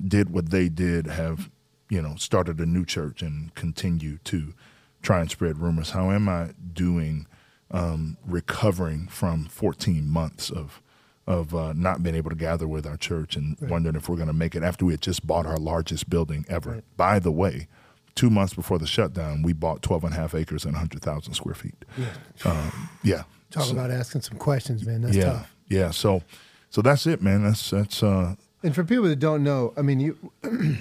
did 0.06 0.30
what 0.30 0.50
they 0.50 0.68
did 0.68 1.06
have, 1.06 1.48
you 1.88 2.02
know, 2.02 2.16
started 2.16 2.58
a 2.60 2.66
new 2.66 2.84
church 2.84 3.22
and 3.22 3.54
continue 3.54 4.18
to 4.24 4.54
try 5.02 5.20
and 5.20 5.30
spread 5.30 5.58
rumors? 5.58 5.90
How 5.90 6.10
am 6.10 6.28
I 6.28 6.50
doing 6.72 7.26
um, 7.70 8.16
recovering 8.26 9.08
from 9.08 9.46
14 9.46 10.08
months 10.08 10.50
of 10.50 10.82
of 11.26 11.54
uh, 11.54 11.72
not 11.72 12.02
being 12.02 12.14
able 12.14 12.30
to 12.30 12.36
gather 12.36 12.68
with 12.68 12.86
our 12.86 12.96
church 12.96 13.34
and 13.34 13.56
right. 13.60 13.70
wondering 13.70 13.96
if 13.96 14.08
we're 14.08 14.16
going 14.16 14.28
to 14.28 14.32
make 14.32 14.54
it 14.54 14.62
after 14.62 14.84
we 14.84 14.92
had 14.92 15.00
just 15.00 15.26
bought 15.26 15.44
our 15.44 15.56
largest 15.56 16.08
building 16.08 16.44
ever. 16.48 16.70
Right. 16.70 16.84
By 16.96 17.18
the 17.18 17.32
way, 17.32 17.66
two 18.14 18.30
months 18.30 18.54
before 18.54 18.78
the 18.78 18.86
shutdown, 18.86 19.42
we 19.42 19.52
bought 19.52 19.82
12 19.82 20.04
and 20.04 20.12
a 20.12 20.16
half 20.16 20.34
acres 20.36 20.64
and 20.64 20.74
100,000 20.74 21.34
square 21.34 21.56
feet. 21.56 21.84
Yeah. 21.98 22.12
Um, 22.44 22.88
yeah. 23.02 23.22
Talk 23.50 23.64
so, 23.64 23.72
about 23.72 23.90
asking 23.90 24.20
some 24.20 24.38
questions, 24.38 24.86
man. 24.86 25.02
That's 25.02 25.16
yeah, 25.16 25.24
tough. 25.24 25.56
Yeah. 25.68 25.90
So, 25.90 26.22
so 26.70 26.80
that's 26.80 27.06
it, 27.06 27.20
man. 27.20 27.42
That's, 27.42 27.70
that's, 27.70 28.04
uh, 28.04 28.36
and 28.62 28.74
for 28.74 28.84
people 28.84 29.04
that 29.04 29.18
don't 29.18 29.42
know, 29.42 29.72
I 29.76 29.82
mean, 29.82 30.00
you, 30.00 30.32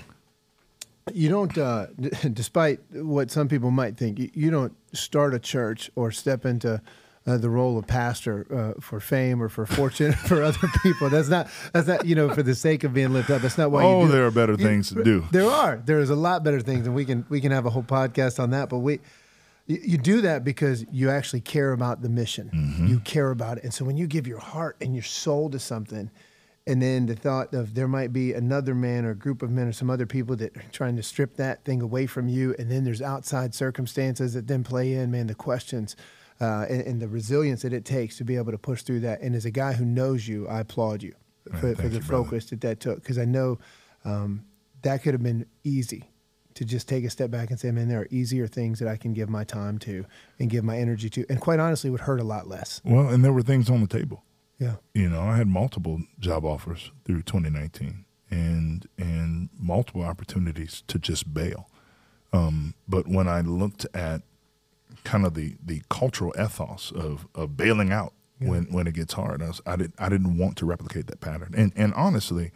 you 1.13 1.29
don't, 1.29 1.57
uh, 1.57 1.87
despite 2.33 2.79
what 2.91 3.31
some 3.31 3.47
people 3.47 3.71
might 3.71 3.97
think, 3.97 4.19
you, 4.19 4.29
you, 4.33 4.51
don't 4.51 4.73
start 4.93 5.33
a 5.33 5.39
church 5.39 5.91
or 5.95 6.11
step 6.11 6.45
into 6.45 6.81
uh, 7.27 7.37
the 7.37 7.49
role 7.49 7.77
of 7.77 7.87
pastor 7.87 8.45
uh, 8.53 8.79
for 8.79 8.99
fame 8.99 9.41
or 9.41 9.49
for 9.49 9.65
fortune 9.65 10.13
for 10.13 10.43
other 10.43 10.67
people. 10.83 11.09
That's 11.09 11.29
not. 11.29 11.47
That's 11.73 11.87
not. 11.87 12.05
You 12.05 12.15
know, 12.15 12.33
for 12.33 12.43
the 12.43 12.55
sake 12.55 12.83
of 12.83 12.93
being 12.93 13.13
lifted 13.13 13.35
up. 13.35 13.41
That's 13.41 13.57
not 13.57 13.71
why. 13.71 13.83
Oh, 13.83 14.05
you 14.05 14.11
there 14.11 14.25
are 14.25 14.31
better 14.31 14.53
you, 14.53 14.65
things 14.65 14.89
to 14.89 15.03
do. 15.03 15.25
There 15.31 15.49
are. 15.49 15.81
There 15.83 15.99
is 15.99 16.09
a 16.09 16.15
lot 16.15 16.43
better 16.43 16.61
things, 16.61 16.85
and 16.85 16.95
we 16.95 17.05
can 17.05 17.25
we 17.29 17.41
can 17.41 17.51
have 17.51 17.65
a 17.65 17.69
whole 17.69 17.83
podcast 17.83 18.41
on 18.41 18.51
that. 18.51 18.69
But 18.69 18.79
we. 18.79 18.99
You, 19.67 19.97
do 19.97 20.21
that 20.21 20.43
because 20.43 20.85
you 20.91 21.09
actually 21.09 21.41
care 21.41 21.71
about 21.71 22.03
the 22.03 22.07
mission. 22.07 22.51
Mm-hmm. 22.53 22.85
You 22.85 22.99
care 22.99 23.31
about 23.31 23.57
it. 23.57 23.63
And 23.63 23.73
so 23.73 23.83
when 23.83 23.97
you 23.97 24.05
give 24.05 24.27
your 24.27 24.37
heart 24.37 24.77
and 24.79 24.93
your 24.93 25.01
soul 25.01 25.49
to 25.49 25.57
something, 25.57 26.11
and 26.67 26.81
then 26.81 27.05
the 27.05 27.15
thought 27.15 27.53
of 27.53 27.75
there 27.75 27.87
might 27.87 28.11
be 28.11 28.33
another 28.33 28.73
man 28.73 29.05
or 29.05 29.11
a 29.11 29.15
group 29.15 29.43
of 29.43 29.51
men 29.51 29.67
or 29.67 29.71
some 29.71 29.89
other 29.89 30.07
people 30.07 30.35
that 30.37 30.57
are 30.57 30.63
trying 30.71 30.95
to 30.95 31.03
strip 31.03 31.35
that 31.35 31.63
thing 31.63 31.81
away 31.81 32.07
from 32.07 32.27
you. 32.27 32.55
And 32.57 32.71
then 32.71 32.83
there's 32.83 33.03
outside 33.03 33.53
circumstances 33.53 34.33
that 34.33 34.47
then 34.47 34.63
play 34.63 34.93
in 34.93 35.11
man 35.11 35.27
the 35.27 35.35
questions 35.35 35.95
uh, 36.41 36.65
and, 36.67 36.81
and, 36.81 37.01
the 37.01 37.07
resilience 37.07 37.61
that 37.61 37.71
it 37.71 37.85
takes 37.85 38.17
to 38.17 38.25
be 38.25 38.35
able 38.35 38.51
to 38.51 38.57
push 38.57 38.81
through 38.81 38.99
that. 39.01 39.21
And 39.21 39.35
as 39.35 39.45
a 39.45 39.51
guy 39.51 39.73
who 39.73 39.85
knows 39.85 40.27
you 40.27 40.47
i 40.47 40.59
applaud 40.59 41.03
you 41.03 41.13
for, 41.59 41.75
for 41.75 41.87
the 41.87 41.97
you, 41.97 42.01
focus 42.01 42.47
that 42.47 42.61
that 42.61 42.79
took. 42.79 43.01
Because 43.01 43.19
i 43.19 43.25
know 43.25 43.59
um, 44.03 44.43
that 44.81 45.03
could 45.03 45.13
have 45.13 45.23
been 45.23 45.45
easy 45.63 46.09
to 46.55 46.65
just 46.65 46.87
take 46.87 47.03
a 47.05 47.09
step 47.09 47.29
back 47.29 47.51
and 47.51 47.59
say 47.59 47.69
man 47.69 47.87
there 47.89 48.01
are 48.01 48.07
easier 48.09 48.47
things 48.47 48.79
that 48.79 48.87
i 48.87 48.97
can 48.97 49.13
give 49.13 49.29
my 49.29 49.43
time 49.43 49.77
to 49.79 50.05
and 50.39 50.49
give 50.49 50.63
my 50.63 50.77
energy 50.77 51.11
to. 51.11 51.25
And 51.29 51.39
quite 51.39 51.59
honestly 51.59 51.91
would 51.91 52.01
hurt 52.01 52.19
a 52.19 52.23
lot 52.23 52.47
less. 52.47 52.81
Well 52.83 53.07
and 53.09 53.23
there 53.23 53.33
were 53.33 53.43
things 53.43 53.69
on 53.69 53.81
the 53.81 53.87
table 53.87 54.23
yeah. 54.59 54.75
You 54.93 55.09
know, 55.09 55.21
I 55.21 55.37
had 55.37 55.47
multiple 55.47 56.01
job 56.19 56.45
offers 56.45 56.91
through 57.03 57.23
2019 57.23 58.05
and 58.31 58.87
and 58.97 59.49
multiple 59.59 60.03
opportunities 60.03 60.83
to 60.87 60.97
just 60.99 61.33
bail. 61.33 61.69
Um, 62.33 62.73
but 62.87 63.07
when 63.07 63.27
I 63.27 63.41
looked 63.41 63.85
at 63.93 64.21
kind 65.03 65.25
of 65.25 65.35
the, 65.35 65.55
the 65.63 65.81
cultural 65.89 66.33
ethos 66.39 66.91
of, 66.93 67.27
of 67.33 67.55
bailing 67.55 67.91
out 67.91 68.13
yeah. 68.39 68.49
when, 68.49 68.63
when 68.65 68.87
it 68.87 68.93
gets 68.93 69.13
hard, 69.13 69.41
I, 69.41 69.47
was, 69.47 69.61
I, 69.65 69.75
did, 69.77 69.93
I 69.97 70.09
didn't 70.09 70.37
want 70.37 70.57
to 70.57 70.65
replicate 70.65 71.07
that 71.07 71.21
pattern. 71.21 71.53
And, 71.55 71.71
and 71.75 71.93
honestly, 71.93 72.51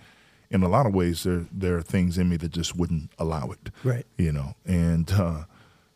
in 0.49 0.63
a 0.63 0.67
lot 0.67 0.85
of 0.85 0.93
ways, 0.93 1.23
there, 1.23 1.45
there 1.51 1.77
are 1.77 1.81
things 1.81 2.17
in 2.17 2.27
me 2.27 2.35
that 2.37 2.51
just 2.51 2.75
wouldn't 2.75 3.11
allow 3.17 3.51
it. 3.51 3.69
Right. 3.83 4.05
You 4.17 4.33
know, 4.33 4.55
and 4.65 5.09
uh, 5.11 5.43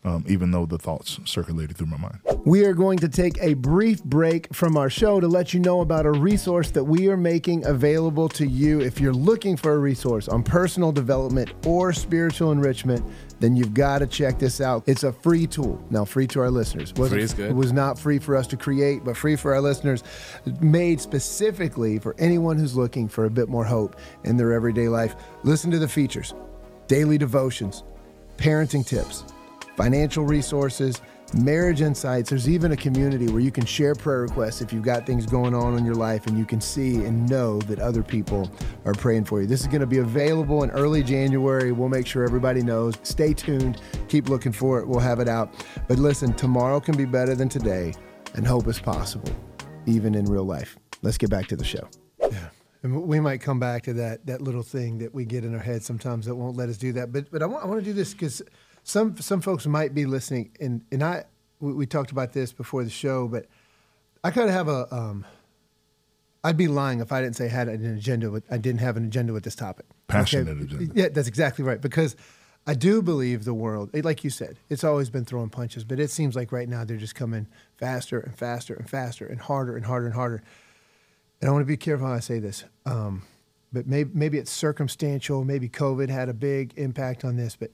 um, 0.05 0.23
even 0.27 0.51
though 0.51 0.65
the 0.65 0.77
thoughts 0.77 1.19
circulated 1.25 1.77
through 1.77 1.87
my 1.87 1.97
mind. 1.97 2.19
We 2.45 2.65
are 2.65 2.73
going 2.73 2.99
to 2.99 3.09
take 3.09 3.37
a 3.41 3.53
brief 3.53 4.03
break 4.03 4.53
from 4.53 4.75
our 4.75 4.89
show 4.89 5.19
to 5.19 5.27
let 5.27 5.53
you 5.53 5.59
know 5.59 5.81
about 5.81 6.05
a 6.05 6.11
resource 6.11 6.71
that 6.71 6.83
we 6.83 7.07
are 7.07 7.17
making 7.17 7.65
available 7.65 8.27
to 8.29 8.45
you. 8.45 8.81
If 8.81 8.99
you're 8.99 9.13
looking 9.13 9.55
for 9.55 9.73
a 9.73 9.79
resource 9.79 10.27
on 10.27 10.43
personal 10.43 10.91
development 10.91 11.53
or 11.65 11.93
spiritual 11.93 12.51
enrichment, 12.51 13.05
then 13.39 13.55
you've 13.55 13.73
got 13.73 13.99
to 13.99 14.07
check 14.07 14.39
this 14.39 14.59
out. 14.59 14.83
It's 14.87 15.03
a 15.03 15.13
free 15.13 15.47
tool. 15.47 15.81
Now, 15.89 16.03
free 16.05 16.27
to 16.27 16.41
our 16.41 16.51
listeners. 16.51 16.93
Wasn't, 16.93 17.17
free 17.17 17.23
is 17.23 17.33
good. 17.33 17.51
It 17.51 17.55
was 17.55 17.71
not 17.71 17.97
free 17.97 18.19
for 18.19 18.35
us 18.35 18.47
to 18.47 18.57
create, 18.57 19.03
but 19.05 19.15
free 19.15 19.35
for 19.35 19.53
our 19.53 19.61
listeners, 19.61 20.03
made 20.59 20.99
specifically 20.99 21.99
for 21.99 22.15
anyone 22.19 22.57
who's 22.57 22.75
looking 22.75 23.07
for 23.07 23.25
a 23.25 23.29
bit 23.29 23.47
more 23.47 23.63
hope 23.63 23.95
in 24.25 24.35
their 24.35 24.51
everyday 24.51 24.89
life. 24.89 25.15
Listen 25.43 25.71
to 25.71 25.79
the 25.79 25.87
features 25.87 26.33
daily 26.87 27.17
devotions, 27.17 27.83
parenting 28.37 28.85
tips 28.85 29.23
financial 29.75 30.25
resources, 30.25 31.01
marriage 31.33 31.81
insights. 31.81 32.29
There's 32.29 32.47
even 32.47 32.71
a 32.71 32.77
community 32.77 33.27
where 33.27 33.41
you 33.41 33.51
can 33.51 33.65
share 33.65 33.95
prayer 33.95 34.21
requests 34.21 34.61
if 34.61 34.71
you've 34.71 34.83
got 34.83 35.05
things 35.05 35.25
going 35.25 35.53
on 35.53 35.77
in 35.77 35.85
your 35.85 35.95
life 35.95 36.27
and 36.27 36.37
you 36.37 36.45
can 36.45 36.61
see 36.61 37.03
and 37.05 37.27
know 37.29 37.59
that 37.61 37.79
other 37.79 38.03
people 38.03 38.51
are 38.85 38.93
praying 38.93 39.25
for 39.25 39.41
you. 39.41 39.47
This 39.47 39.61
is 39.61 39.67
going 39.67 39.81
to 39.81 39.87
be 39.87 39.97
available 39.99 40.63
in 40.63 40.69
early 40.71 41.03
January. 41.03 41.71
We'll 41.71 41.89
make 41.89 42.07
sure 42.07 42.23
everybody 42.23 42.61
knows. 42.61 42.95
Stay 43.03 43.33
tuned. 43.33 43.81
Keep 44.07 44.29
looking 44.29 44.51
for 44.51 44.79
it. 44.79 44.87
We'll 44.87 44.99
have 44.99 45.19
it 45.19 45.27
out. 45.27 45.53
But 45.87 45.97
listen, 45.97 46.33
tomorrow 46.33 46.79
can 46.79 46.95
be 46.95 47.05
better 47.05 47.35
than 47.35 47.49
today, 47.49 47.93
and 48.35 48.45
hope 48.45 48.67
is 48.67 48.79
possible, 48.79 49.31
even 49.85 50.15
in 50.15 50.25
real 50.25 50.45
life. 50.45 50.77
Let's 51.01 51.17
get 51.17 51.29
back 51.29 51.47
to 51.47 51.55
the 51.55 51.65
show. 51.65 51.87
Yeah. 52.21 52.49
And 52.83 53.03
we 53.03 53.19
might 53.21 53.39
come 53.39 53.59
back 53.59 53.83
to 53.83 53.93
that 53.93 54.25
that 54.25 54.41
little 54.41 54.61
thing 54.61 54.97
that 54.97 55.13
we 55.13 55.23
get 55.23 55.45
in 55.45 55.53
our 55.53 55.61
head 55.61 55.83
sometimes 55.83 56.25
that 56.25 56.35
won't 56.35 56.57
let 56.57 56.67
us 56.67 56.77
do 56.77 56.91
that. 56.93 57.13
But 57.13 57.31
but 57.31 57.41
I 57.41 57.45
want, 57.45 57.63
I 57.63 57.67
want 57.67 57.79
to 57.79 57.85
do 57.85 57.93
this 57.93 58.13
because 58.13 58.41
some 58.83 59.17
some 59.17 59.41
folks 59.41 59.65
might 59.65 59.93
be 59.93 60.05
listening, 60.05 60.51
and 60.59 60.81
and 60.91 61.03
I 61.03 61.25
we, 61.59 61.73
we 61.73 61.85
talked 61.85 62.11
about 62.11 62.33
this 62.33 62.51
before 62.51 62.83
the 62.83 62.89
show, 62.89 63.27
but 63.27 63.47
I 64.23 64.31
kind 64.31 64.47
of 64.47 64.53
have 64.53 64.67
a. 64.67 64.93
Um, 64.93 65.25
I'd 66.45 66.57
be 66.57 66.67
lying 66.67 66.99
if 66.99 67.13
I 67.13 67.21
didn't 67.21 67.37
say 67.37 67.45
I 67.45 67.49
had 67.49 67.69
an 67.69 67.85
agenda. 67.85 68.29
With, 68.29 68.43
I 68.51 68.57
didn't 68.57 68.81
have 68.81 68.97
an 68.97 69.05
agenda 69.05 69.31
with 69.31 69.43
this 69.43 69.55
topic. 69.55 69.85
Passionate 70.07 70.49
okay? 70.49 70.63
agenda. 70.63 70.93
Yeah, 70.93 71.07
that's 71.09 71.27
exactly 71.27 71.63
right. 71.63 71.79
Because 71.79 72.17
I 72.65 72.73
do 72.73 73.01
believe 73.01 73.43
the 73.43 73.53
world, 73.53 73.91
like 74.03 74.23
you 74.23 74.29
said, 74.29 74.57
it's 74.69 74.83
always 74.83 75.09
been 75.09 75.25
throwing 75.25 75.49
punches, 75.49 75.83
but 75.83 75.99
it 75.99 76.09
seems 76.09 76.35
like 76.35 76.51
right 76.51 76.67
now 76.67 76.85
they're 76.85 76.97
just 76.97 77.15
coming 77.15 77.47
faster 77.77 78.19
and 78.19 78.35
faster 78.37 78.73
and 78.73 78.89
faster 78.89 79.25
and 79.25 79.39
harder 79.39 79.75
and 79.75 79.85
harder 79.85 80.05
and 80.05 80.15
harder. 80.15 80.43
And 81.41 81.49
I 81.49 81.51
want 81.51 81.61
to 81.61 81.67
be 81.67 81.75
careful 81.75 82.07
how 82.07 82.13
I 82.13 82.19
say 82.19 82.39
this. 82.39 82.63
Um, 82.85 83.23
but 83.73 83.85
maybe, 83.85 84.11
maybe 84.13 84.37
it's 84.37 84.51
circumstantial. 84.51 85.43
Maybe 85.43 85.67
COVID 85.67 86.09
had 86.09 86.29
a 86.29 86.33
big 86.33 86.73
impact 86.77 87.25
on 87.25 87.35
this. 87.35 87.57
But 87.57 87.71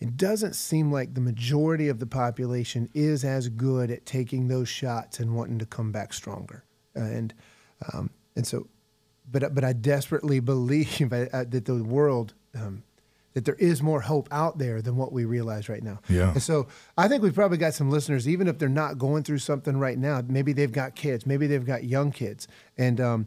it 0.00 0.16
doesn't 0.16 0.54
seem 0.54 0.90
like 0.90 1.14
the 1.14 1.20
majority 1.20 1.88
of 1.88 1.98
the 1.98 2.06
population 2.06 2.88
is 2.94 3.22
as 3.22 3.48
good 3.48 3.90
at 3.90 4.06
taking 4.06 4.48
those 4.48 4.68
shots 4.68 5.20
and 5.20 5.36
wanting 5.36 5.58
to 5.58 5.66
come 5.66 5.92
back 5.92 6.14
stronger. 6.14 6.64
Uh, 6.96 7.00
and 7.00 7.34
um, 7.92 8.10
and 8.34 8.46
so, 8.46 8.66
but 9.30 9.54
but 9.54 9.62
I 9.62 9.74
desperately 9.74 10.40
believe 10.54 11.10
that 11.10 11.64
the 11.64 11.84
world. 11.84 12.34
Um, 12.54 12.82
that 13.34 13.44
there 13.44 13.54
is 13.54 13.80
more 13.80 14.00
hope 14.00 14.28
out 14.32 14.58
there 14.58 14.82
than 14.82 14.96
what 14.96 15.12
we 15.12 15.24
realize 15.24 15.68
right 15.68 15.84
now. 15.84 16.00
Yeah. 16.08 16.32
And 16.32 16.42
so 16.42 16.66
I 16.98 17.06
think 17.06 17.22
we've 17.22 17.32
probably 17.32 17.58
got 17.58 17.74
some 17.74 17.88
listeners, 17.88 18.28
even 18.28 18.48
if 18.48 18.58
they're 18.58 18.68
not 18.68 18.98
going 18.98 19.22
through 19.22 19.38
something 19.38 19.76
right 19.76 19.96
now, 19.96 20.20
maybe 20.26 20.52
they've 20.52 20.72
got 20.72 20.96
kids, 20.96 21.26
maybe 21.26 21.46
they've 21.46 21.64
got 21.64 21.84
young 21.84 22.10
kids. 22.10 22.48
And 22.76 23.00
um, 23.00 23.26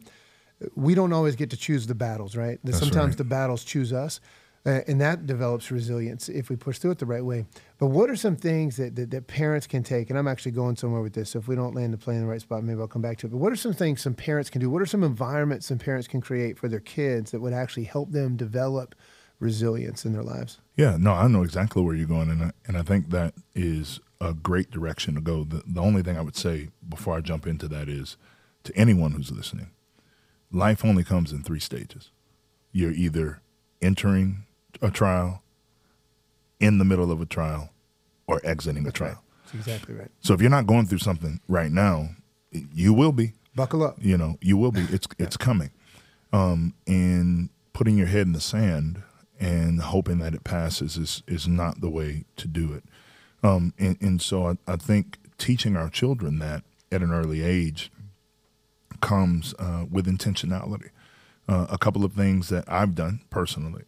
we 0.74 0.94
don't 0.94 1.14
always 1.14 1.36
get 1.36 1.48
to 1.50 1.56
choose 1.56 1.86
the 1.86 1.94
battles, 1.94 2.36
right? 2.36 2.58
That's 2.62 2.78
Sometimes 2.78 3.12
right. 3.12 3.16
the 3.18 3.24
battles 3.24 3.64
choose 3.64 3.94
us. 3.94 4.20
Uh, 4.66 4.80
and 4.86 4.98
that 4.98 5.26
develops 5.26 5.70
resilience 5.70 6.30
if 6.30 6.48
we 6.48 6.56
push 6.56 6.78
through 6.78 6.90
it 6.90 6.98
the 6.98 7.04
right 7.04 7.24
way. 7.24 7.44
But 7.78 7.88
what 7.88 8.08
are 8.08 8.16
some 8.16 8.34
things 8.34 8.78
that, 8.78 8.96
that, 8.96 9.10
that, 9.10 9.26
parents 9.26 9.66
can 9.66 9.82
take? 9.82 10.08
And 10.08 10.18
I'm 10.18 10.26
actually 10.26 10.52
going 10.52 10.76
somewhere 10.76 11.02
with 11.02 11.12
this. 11.12 11.30
So 11.30 11.38
if 11.38 11.48
we 11.48 11.54
don't 11.54 11.74
land 11.74 11.92
the 11.92 11.98
plane 11.98 12.16
in 12.16 12.22
the 12.22 12.28
right 12.28 12.40
spot, 12.40 12.64
maybe 12.64 12.80
I'll 12.80 12.88
come 12.88 13.02
back 13.02 13.18
to 13.18 13.26
it. 13.26 13.30
But 13.30 13.38
what 13.38 13.52
are 13.52 13.56
some 13.56 13.74
things 13.74 14.00
some 14.00 14.14
parents 14.14 14.48
can 14.48 14.62
do? 14.62 14.70
What 14.70 14.80
are 14.80 14.86
some 14.86 15.04
environments 15.04 15.66
some 15.66 15.78
parents 15.78 16.08
can 16.08 16.22
create 16.22 16.58
for 16.58 16.68
their 16.68 16.80
kids 16.80 17.30
that 17.32 17.40
would 17.40 17.52
actually 17.52 17.84
help 17.84 18.12
them 18.12 18.36
develop 18.36 18.94
resilience 19.38 20.06
in 20.06 20.14
their 20.14 20.22
lives? 20.22 20.60
Yeah, 20.76 20.96
no, 20.98 21.12
I 21.12 21.28
know 21.28 21.42
exactly 21.42 21.82
where 21.82 21.94
you're 21.94 22.06
going. 22.06 22.30
And 22.30 22.44
I, 22.44 22.50
and 22.66 22.78
I 22.78 22.82
think 22.82 23.10
that 23.10 23.34
is 23.54 24.00
a 24.18 24.32
great 24.32 24.70
direction 24.70 25.14
to 25.16 25.20
go. 25.20 25.44
The, 25.44 25.62
the 25.66 25.82
only 25.82 26.02
thing 26.02 26.16
I 26.16 26.22
would 26.22 26.36
say 26.36 26.70
before 26.88 27.18
I 27.18 27.20
jump 27.20 27.46
into 27.46 27.68
that 27.68 27.90
is 27.90 28.16
to 28.62 28.74
anyone 28.74 29.12
who's 29.12 29.30
listening, 29.30 29.72
life 30.50 30.86
only 30.86 31.04
comes 31.04 31.32
in 31.32 31.42
three 31.42 31.60
stages. 31.60 32.10
You're 32.72 32.92
either 32.92 33.42
entering 33.82 34.46
a 34.84 34.90
trial, 34.90 35.42
in 36.60 36.78
the 36.78 36.84
middle 36.84 37.10
of 37.10 37.20
a 37.20 37.26
trial, 37.26 37.70
or 38.26 38.40
exiting 38.44 38.86
a 38.86 38.92
trial. 38.92 39.22
That's 39.44 39.54
exactly 39.54 39.94
right. 39.94 40.10
So 40.20 40.34
if 40.34 40.40
you're 40.40 40.50
not 40.50 40.66
going 40.66 40.86
through 40.86 40.98
something 40.98 41.40
right 41.48 41.70
now, 41.70 42.10
you 42.52 42.92
will 42.92 43.12
be. 43.12 43.32
Buckle 43.54 43.82
up. 43.82 43.96
You 44.00 44.16
know, 44.16 44.36
you 44.40 44.56
will 44.56 44.72
be. 44.72 44.82
It's 44.90 45.08
it's 45.18 45.36
coming. 45.36 45.70
Um, 46.32 46.74
and 46.86 47.50
putting 47.72 47.96
your 47.96 48.08
head 48.08 48.26
in 48.26 48.32
the 48.32 48.40
sand 48.40 49.02
and 49.38 49.80
hoping 49.80 50.18
that 50.18 50.34
it 50.34 50.44
passes 50.44 50.96
is 50.96 51.22
is 51.26 51.48
not 51.48 51.80
the 51.80 51.90
way 51.90 52.24
to 52.36 52.48
do 52.48 52.72
it. 52.72 52.84
Um, 53.42 53.74
and, 53.78 53.96
and 54.00 54.22
so 54.22 54.48
I, 54.48 54.56
I 54.66 54.76
think 54.76 55.18
teaching 55.38 55.76
our 55.76 55.90
children 55.90 56.38
that 56.38 56.62
at 56.90 57.02
an 57.02 57.12
early 57.12 57.42
age 57.42 57.90
comes 59.00 59.54
uh, 59.58 59.84
with 59.90 60.06
intentionality. 60.06 60.90
Uh, 61.46 61.66
a 61.68 61.76
couple 61.76 62.04
of 62.04 62.14
things 62.14 62.48
that 62.48 62.64
I've 62.66 62.94
done 62.94 63.20
personally 63.28 63.84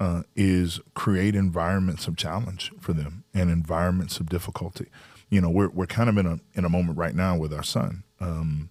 uh, 0.00 0.22
is 0.34 0.80
create 0.94 1.34
environments 1.34 2.06
of 2.08 2.16
challenge 2.16 2.72
for 2.80 2.92
them 2.92 3.24
and 3.32 3.50
environments 3.50 4.18
of 4.18 4.28
difficulty. 4.28 4.86
You 5.30 5.40
know, 5.40 5.50
we're 5.50 5.68
we're 5.68 5.86
kind 5.86 6.08
of 6.08 6.18
in 6.18 6.26
a 6.26 6.40
in 6.54 6.64
a 6.64 6.68
moment 6.68 6.98
right 6.98 7.14
now 7.14 7.36
with 7.36 7.52
our 7.52 7.62
son. 7.62 8.02
Um, 8.20 8.70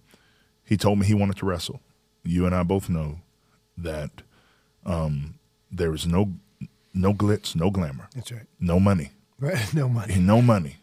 he 0.64 0.76
told 0.76 0.98
me 0.98 1.06
he 1.06 1.14
wanted 1.14 1.36
to 1.38 1.46
wrestle. 1.46 1.80
You 2.24 2.46
and 2.46 2.54
I 2.54 2.62
both 2.62 2.88
know 2.88 3.18
that 3.76 4.10
um, 4.86 5.34
there 5.70 5.92
is 5.94 6.06
no 6.06 6.32
no 6.94 7.12
glitz, 7.12 7.56
no 7.56 7.70
glamour, 7.70 8.08
That's 8.14 8.30
right. 8.32 8.46
no 8.60 8.78
money, 8.78 9.10
Right. 9.40 9.58
No 9.74 9.88
money. 9.88 10.14
no 10.16 10.40
money. 10.40 10.76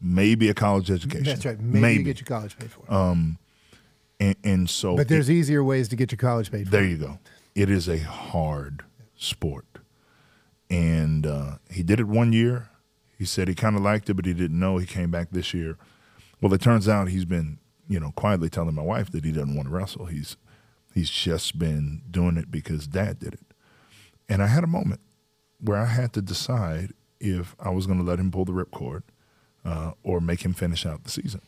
Maybe 0.00 0.48
a 0.48 0.54
college 0.54 0.90
education. 0.90 1.24
That's 1.24 1.44
right. 1.44 1.60
Maybe, 1.60 1.98
you 1.98 2.02
get 2.04 2.20
your 2.20 2.26
college 2.26 2.56
paid 2.58 2.70
for. 2.70 2.84
and, 2.90 3.36
and 4.44 4.70
so 4.70 4.96
but 4.96 5.08
there's 5.08 5.30
easier 5.30 5.62
ways 5.62 5.88
to 5.88 5.96
get 5.96 6.10
your 6.12 6.16
college 6.18 6.50
paid 6.50 6.64
for. 6.66 6.70
There 6.70 6.84
you 6.84 6.96
go. 6.96 7.18
It 7.54 7.68
is 7.68 7.88
a 7.88 7.98
hard 7.98 8.82
sport. 9.16 9.66
And 10.70 11.26
uh, 11.26 11.52
he 11.70 11.82
did 11.82 12.00
it 12.00 12.06
one 12.08 12.32
year. 12.32 12.68
He 13.16 13.24
said 13.24 13.48
he 13.48 13.54
kind 13.54 13.74
of 13.76 13.82
liked 13.82 14.08
it, 14.10 14.14
but 14.14 14.26
he 14.26 14.34
didn't 14.34 14.58
know. 14.58 14.78
He 14.78 14.86
came 14.86 15.10
back 15.10 15.28
this 15.32 15.52
year. 15.54 15.76
Well, 16.40 16.52
it 16.54 16.60
turns 16.60 16.88
out 16.88 17.08
he's 17.08 17.24
been, 17.24 17.58
you 17.88 17.98
know, 17.98 18.12
quietly 18.12 18.48
telling 18.48 18.74
my 18.74 18.82
wife 18.82 19.10
that 19.12 19.24
he 19.24 19.32
doesn't 19.32 19.56
want 19.56 19.68
to 19.68 19.74
wrestle. 19.74 20.06
He's 20.06 20.36
he's 20.94 21.10
just 21.10 21.58
been 21.58 22.02
doing 22.10 22.36
it 22.36 22.50
because 22.50 22.86
dad 22.86 23.18
did 23.18 23.34
it. 23.34 23.40
And 24.28 24.42
I 24.42 24.46
had 24.46 24.62
a 24.62 24.68
moment 24.68 25.00
where 25.60 25.78
I 25.78 25.86
had 25.86 26.12
to 26.12 26.22
decide 26.22 26.92
if 27.18 27.56
I 27.58 27.70
was 27.70 27.86
going 27.86 27.98
to 27.98 28.04
let 28.04 28.20
him 28.20 28.30
pull 28.30 28.44
the 28.44 28.52
ripcord 28.52 29.02
uh, 29.64 29.92
or 30.04 30.20
make 30.20 30.42
him 30.44 30.52
finish 30.54 30.86
out 30.86 31.02
the 31.04 31.10
season, 31.10 31.40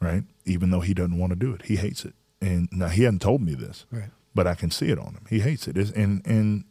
right? 0.00 0.24
Even 0.44 0.70
though 0.70 0.80
he 0.80 0.92
doesn't 0.94 1.16
want 1.16 1.30
to 1.30 1.36
do 1.36 1.52
it, 1.54 1.62
he 1.62 1.76
hates 1.76 2.04
it. 2.04 2.14
And 2.42 2.68
now 2.70 2.88
he 2.88 3.04
hadn't 3.04 3.22
told 3.22 3.40
me 3.40 3.54
this, 3.54 3.86
Right. 3.90 4.10
but 4.34 4.46
I 4.46 4.54
can 4.54 4.70
see 4.70 4.88
it 4.90 4.98
on 4.98 5.14
him. 5.14 5.24
He 5.30 5.40
hates 5.40 5.66
it, 5.68 5.76
It's- 5.78 5.94
and 5.96 6.20
and 6.26 6.64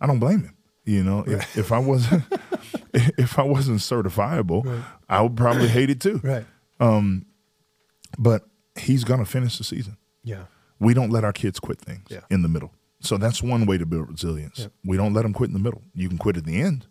I 0.00 0.06
don't 0.08 0.18
blame 0.18 0.40
him. 0.42 0.56
You 0.84 1.02
know, 1.02 1.24
if, 1.26 1.56
if 1.56 1.72
I 1.72 1.78
wasn't 1.78 2.22
if 2.94 3.38
I 3.38 3.42
wasn't 3.42 3.78
certifiable, 3.80 4.64
Right. 4.64 4.84
I 5.08 5.22
would 5.22 5.36
probably 5.36 5.68
hate 5.68 5.90
it 5.90 6.00
too. 6.00 6.20
Right. 6.22 6.44
Um, 6.80 7.26
But 8.18 8.42
he's 8.76 9.02
going 9.04 9.20
to 9.20 9.26
finish 9.26 9.58
the 9.58 9.64
season. 9.64 9.96
Yeah. 10.22 10.44
We 10.78 10.92
don't 10.94 11.10
let 11.10 11.24
our 11.24 11.32
kids 11.32 11.58
quit 11.60 11.78
things 11.80 12.06
Yeah. 12.10 12.20
in 12.30 12.42
the 12.42 12.48
middle. 12.48 12.72
So 13.00 13.16
that's 13.18 13.42
one 13.42 13.66
way 13.66 13.78
to 13.78 13.86
build 13.86 14.08
resilience. 14.10 14.68
We 14.84 14.96
don't 14.96 15.12
let 15.14 15.22
them 15.22 15.32
quit 15.32 15.48
in 15.48 15.54
the 15.54 15.58
middle. 15.60 15.82
You 15.94 16.08
can 16.08 16.18
quit 16.18 16.36
at 16.36 16.44
the 16.44 16.60
end, 16.60 16.86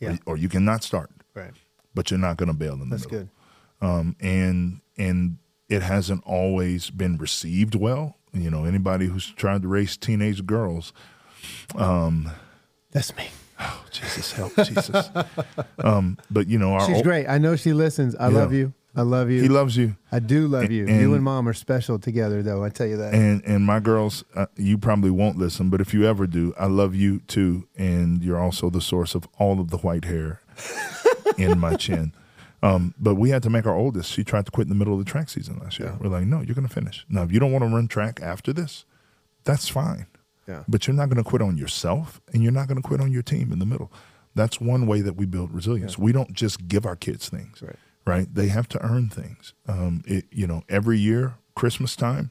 Yeah. 0.00 0.16
or, 0.26 0.34
or 0.34 0.36
you 0.36 0.48
cannot 0.48 0.82
start, 0.82 1.10
Right. 1.34 1.52
but 1.94 2.10
you're 2.10 2.20
not 2.20 2.36
going 2.36 2.48
to 2.48 2.54
bail 2.54 2.74
in 2.74 2.80
the 2.80 2.86
That's 2.96 3.04
middle. 3.10 3.28
good. 3.80 3.86
um, 3.86 4.16
and 4.20 4.80
and 4.98 5.38
it 5.68 5.82
hasn't 5.82 6.22
always 6.24 6.90
been 6.90 7.16
received 7.18 7.74
well. 7.74 8.16
You 8.32 8.50
know, 8.50 8.64
anybody 8.64 9.06
who's 9.06 9.26
tried 9.32 9.62
to 9.62 9.68
raise 9.68 9.96
teenage 9.96 10.44
girls, 10.46 10.92
That's 12.96 13.14
me. 13.16 13.28
oh, 13.60 13.84
Jesus 13.90 14.32
help, 14.32 14.54
Jesus. 14.56 15.10
Um, 15.78 16.16
but 16.30 16.48
you 16.48 16.58
know, 16.58 16.72
our 16.72 16.86
She's 16.86 16.96
ol- 16.96 17.02
great. 17.02 17.26
I 17.28 17.36
know 17.38 17.54
she 17.56 17.72
listens. 17.74 18.14
I 18.16 18.28
Yeah. 18.30 18.38
love 18.38 18.52
you. 18.54 18.72
I 18.98 19.02
love 19.02 19.30
you. 19.30 19.42
He 19.42 19.48
loves 19.48 19.76
you, 19.76 19.94
I 20.10 20.20
do 20.20 20.46
love 20.48 20.70
you. 20.70 20.86
And- 20.86 21.00
you 21.02 21.12
and 21.14 21.22
mom 21.22 21.46
are 21.46 21.52
special 21.52 21.98
together, 21.98 22.42
though. 22.42 22.64
I 22.64 22.70
tell 22.70 22.86
you 22.86 22.96
that. 22.96 23.12
and 23.14 23.42
and 23.44 23.66
my 23.66 23.78
girls, 23.78 24.24
uh, 24.34 24.46
you 24.56 24.78
probably 24.78 25.10
won't 25.10 25.36
listen, 25.36 25.68
but 25.68 25.82
if 25.82 25.92
you 25.92 26.06
ever 26.06 26.26
do, 26.26 26.54
I 26.58 26.64
love 26.66 26.94
you 26.94 27.20
too, 27.28 27.68
and 27.76 28.22
you're 28.22 28.40
also 28.40 28.70
the 28.70 28.80
source 28.80 29.14
of 29.14 29.28
all 29.38 29.60
of 29.60 29.68
the 29.70 29.76
white 29.78 30.06
hair 30.06 30.40
in 31.36 31.58
my 31.58 31.74
chin. 31.76 32.12
Um, 32.62 32.94
but 32.98 33.16
we 33.16 33.28
had 33.30 33.42
to 33.42 33.50
make 33.50 33.66
our 33.66 33.76
oldest. 33.76 34.10
She 34.10 34.24
tried 34.24 34.46
to 34.46 34.50
quit 34.50 34.64
in 34.64 34.70
the 34.70 34.74
middle 34.74 34.98
of 34.98 35.04
the 35.04 35.10
track 35.10 35.28
season 35.28 35.58
last 35.62 35.78
year. 35.78 35.90
Yeah. 35.90 35.98
We're 36.00 36.08
like, 36.18 36.26
no, 36.26 36.40
you're 36.40 36.54
going 36.54 36.66
to 36.66 36.72
finish. 36.72 37.04
Now, 37.08 37.22
if 37.22 37.30
you 37.30 37.38
don't 37.38 37.52
want 37.52 37.64
to 37.64 37.68
run 37.68 37.86
track 37.86 38.18
after 38.22 38.52
this, 38.54 38.86
that's 39.44 39.68
fine. 39.68 40.06
Yeah. 40.46 40.64
But 40.68 40.86
you're 40.86 40.94
not 40.96 41.08
going 41.08 41.22
to 41.22 41.28
quit 41.28 41.42
on 41.42 41.56
yourself 41.58 42.20
and 42.32 42.42
you're 42.42 42.52
not 42.52 42.68
going 42.68 42.80
to 42.80 42.86
quit 42.86 43.00
on 43.00 43.10
your 43.12 43.22
team 43.22 43.52
in 43.52 43.58
the 43.58 43.66
middle. 43.66 43.90
That's 44.34 44.60
one 44.60 44.86
way 44.86 45.00
that 45.00 45.14
we 45.16 45.26
build 45.26 45.52
resilience. 45.52 45.98
We 45.98 46.12
don't 46.12 46.32
just 46.34 46.68
give 46.68 46.84
our 46.86 46.96
kids 46.96 47.28
things, 47.28 47.62
Right. 47.62 47.76
right? 48.06 48.34
They 48.34 48.48
have 48.48 48.68
to 48.70 48.82
earn 48.84 49.08
things. 49.08 49.54
Um, 49.66 50.02
it, 50.06 50.26
you 50.30 50.46
know, 50.46 50.62
every 50.68 50.98
year, 50.98 51.34
Christmas 51.54 51.96
time, 51.96 52.30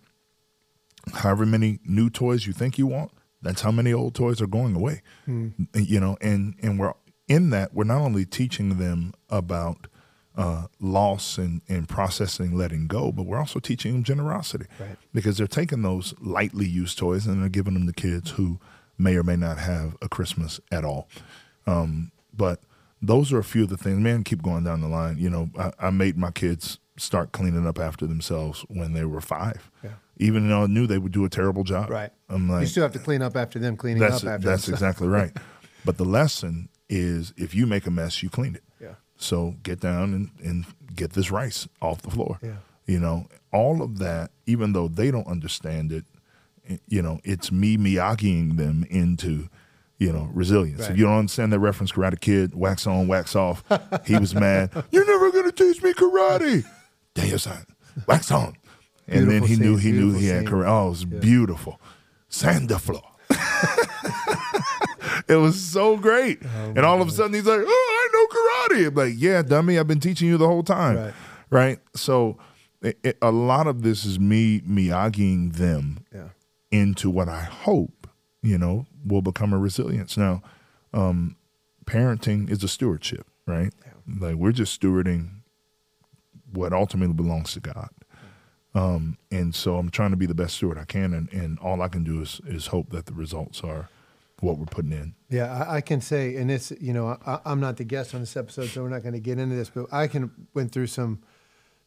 however 1.13 1.45
many 1.45 1.79
new 1.85 2.09
toys 2.09 2.45
you 2.47 2.53
think 2.53 2.77
you 2.77 2.87
want, 2.87 3.11
that's 3.41 3.61
how 3.61 3.71
many 3.71 3.93
old 3.93 4.15
toys 4.15 4.41
are 4.41 4.47
going 4.47 4.75
away. 4.75 5.01
You 5.27 5.99
know, 5.99 6.17
and 6.21 6.55
and 6.61 6.79
we're 6.79 6.93
in 7.27 7.49
that 7.51 7.73
we're 7.73 7.83
not 7.83 8.01
only 8.01 8.25
teaching 8.25 8.77
them 8.77 9.13
about 9.29 9.87
uh, 10.37 10.67
loss 10.79 11.37
and, 11.37 11.61
and 11.69 11.87
processing 11.87 12.55
letting 12.57 12.87
go, 12.87 13.11
but 13.11 13.23
we're 13.23 13.39
also 13.39 13.59
teaching 13.59 13.93
them 13.93 14.03
generosity 14.03 14.65
Right. 14.79 14.97
because 15.13 15.37
they're 15.37 15.47
taking 15.47 15.81
those 15.81 16.13
lightly 16.19 16.65
used 16.67 16.97
toys 16.97 17.25
and 17.25 17.41
they're 17.41 17.49
giving 17.49 17.73
them 17.73 17.87
to 17.87 17.93
kids 17.93 18.31
who 18.31 18.59
may 18.97 19.15
or 19.15 19.23
may 19.23 19.35
not 19.35 19.57
have 19.59 19.95
a 20.01 20.09
Christmas 20.09 20.59
at 20.71 20.83
all. 20.85 21.07
Um, 21.67 22.11
but 22.35 22.61
those 23.01 23.31
are 23.33 23.39
a 23.39 23.43
few 23.43 23.63
of 23.63 23.69
the 23.69 23.77
things. 23.77 23.99
Man, 23.99 24.23
keep 24.23 24.41
going 24.41 24.63
down 24.63 24.81
the 24.81 24.87
line. 24.87 25.17
You 25.17 25.29
know, 25.29 25.49
I, 25.57 25.71
I 25.79 25.89
made 25.89 26.17
my 26.17 26.31
kids 26.31 26.79
start 26.97 27.31
cleaning 27.31 27.67
up 27.67 27.77
after 27.79 28.05
themselves 28.07 28.65
when 28.69 28.93
they 28.93 29.03
were 29.05 29.21
five, 29.21 29.69
Yeah. 29.83 29.91
even 30.17 30.47
though 30.49 30.63
I 30.63 30.67
knew 30.67 30.87
they 30.87 30.97
would 30.97 31.11
do 31.11 31.25
a 31.25 31.29
terrible 31.29 31.63
job. 31.63 31.89
Right. 31.89 32.09
I'm 32.29 32.49
like, 32.49 32.61
you 32.61 32.67
still 32.67 32.83
have 32.83 32.93
to 32.93 32.99
clean 32.99 33.21
up 33.21 33.35
after 33.35 33.59
them 33.59 33.75
cleaning 33.77 33.99
that's 34.01 34.23
up 34.23 34.29
after 34.35 34.47
that's 34.47 34.65
themselves. 34.65 34.81
exactly 34.81 35.07
right. 35.07 35.31
But 35.85 35.97
the 35.97 36.05
lesson 36.05 36.69
is 36.89 37.31
if 37.37 37.53
you 37.53 37.67
make 37.67 37.85
a 37.85 37.91
mess, 37.91 38.23
you 38.23 38.29
clean 38.29 38.55
it. 38.55 38.63
Yeah. 39.25 39.29
So 39.29 39.55
get 39.63 39.79
down 39.79 40.13
and, 40.13 40.29
and 40.43 40.65
get 40.95 41.13
this 41.13 41.31
rice 41.31 41.67
off 41.81 42.01
the 42.01 42.11
floor. 42.11 42.39
Yeah. 42.41 42.55
You 42.85 42.99
know, 42.99 43.27
all 43.51 43.81
of 43.81 43.97
that, 43.99 44.31
even 44.45 44.73
though 44.73 44.87
they 44.87 45.11
don't 45.11 45.27
understand 45.27 45.91
it, 45.91 46.05
you 46.87 47.01
know, 47.01 47.19
it's 47.23 47.51
me 47.51 47.77
Miyagiing 47.77 48.57
them 48.57 48.85
into, 48.89 49.49
you 49.97 50.11
know, 50.11 50.29
resilience. 50.33 50.81
Right. 50.81 50.91
If 50.91 50.97
you 50.97 51.05
don't 51.05 51.17
understand 51.19 51.53
that 51.53 51.59
reference, 51.59 51.91
Karate 51.91 52.19
Kid, 52.19 52.53
wax 52.55 52.85
on, 52.87 53.07
wax 53.07 53.35
off, 53.35 53.63
he 54.05 54.17
was 54.17 54.35
mad. 54.35 54.71
You're 54.91 55.05
never 55.05 55.31
going 55.31 55.45
to 55.45 55.51
teach 55.51 55.81
me 55.81 55.93
karate. 55.93 56.65
Damn, 57.13 57.37
son, 57.37 57.65
wax 58.07 58.31
on. 58.31 58.55
And 59.07 59.29
then 59.29 59.43
Beautiful 59.43 59.47
he 59.47 59.55
knew 59.57 59.77
he 59.77 59.91
knew 59.91 60.13
he 60.13 60.27
had 60.27 60.45
karate. 60.45 60.67
Oh, 60.67 60.87
it 60.87 60.89
was 60.89 61.05
beautiful. 61.05 61.79
Sand 62.29 62.69
the 62.69 62.79
floor. 62.79 63.03
it 65.27 65.35
was 65.35 65.59
so 65.61 65.97
great. 65.97 66.41
and 66.41 66.79
all 66.79 67.01
of 67.01 67.07
a 67.07 67.11
sudden 67.11 67.33
he's 67.33 67.45
like, 67.45 67.61
"Oh, 67.63 67.94
I 68.71 68.79
know. 68.81 68.87
I'm 68.87 68.95
like, 68.95 69.13
"Yeah, 69.17 69.41
dummy, 69.41 69.77
I've 69.79 69.87
been 69.87 69.99
teaching 69.99 70.27
you 70.27 70.37
the 70.37 70.47
whole 70.47 70.63
time." 70.63 70.97
Right. 70.97 71.13
Right? 71.49 71.79
So 71.95 72.37
it, 72.81 72.97
it- 73.03 73.17
a 73.21 73.31
lot 73.31 73.67
of 73.67 73.81
this 73.83 74.05
is 74.05 74.19
me 74.19 74.61
Miyagiing 74.61 75.53
them 75.55 75.99
Yeah. 76.13 76.29
into 76.71 77.09
what 77.09 77.29
I 77.29 77.41
hope, 77.41 78.07
you 78.41 78.57
know, 78.57 78.85
will 79.05 79.21
become 79.21 79.53
a 79.53 79.57
resilience. 79.57 80.17
Now, 80.17 80.41
um, 80.93 81.35
parenting 81.85 82.49
is 82.49 82.63
a 82.63 82.67
stewardship, 82.67 83.27
right? 83.47 83.73
Like 84.07 84.35
we're 84.35 84.51
just 84.51 84.79
stewarding 84.79 85.41
what 86.51 86.73
ultimately 86.73 87.13
belongs 87.13 87.53
to 87.53 87.59
God. 87.59 87.89
Um, 88.73 89.17
and 89.31 89.55
so 89.55 89.77
I'm 89.77 89.89
trying 89.89 90.11
to 90.11 90.17
be 90.17 90.25
the 90.25 90.35
best 90.35 90.55
steward 90.57 90.77
I 90.77 90.83
can, 90.85 91.13
and, 91.13 91.31
and 91.31 91.57
all 91.59 91.81
I 91.81 91.87
can 91.87 92.03
do 92.03 92.21
is 92.21 92.41
is 92.45 92.67
hope 92.67 92.89
that 92.91 93.05
the 93.05 93.13
results 93.13 93.61
are 93.61 93.89
what 94.45 94.57
we're 94.57 94.65
putting 94.65 94.91
in. 94.93 95.15
Yeah, 95.29 95.51
I, 95.67 95.75
I 95.77 95.81
can 95.81 96.01
say, 96.01 96.35
and 96.37 96.49
it's 96.51 96.71
you 96.79 96.93
know, 96.93 97.17
I, 97.25 97.39
I'm 97.45 97.59
not 97.59 97.77
the 97.77 97.83
guest 97.83 98.13
on 98.13 98.21
this 98.21 98.37
episode, 98.37 98.67
so 98.67 98.83
we're 98.83 98.89
not 98.89 99.01
going 99.03 99.13
to 99.13 99.19
get 99.19 99.39
into 99.39 99.55
this, 99.55 99.69
but 99.69 99.87
I 99.91 100.07
can 100.07 100.31
went 100.53 100.71
through 100.71 100.87
some 100.87 101.21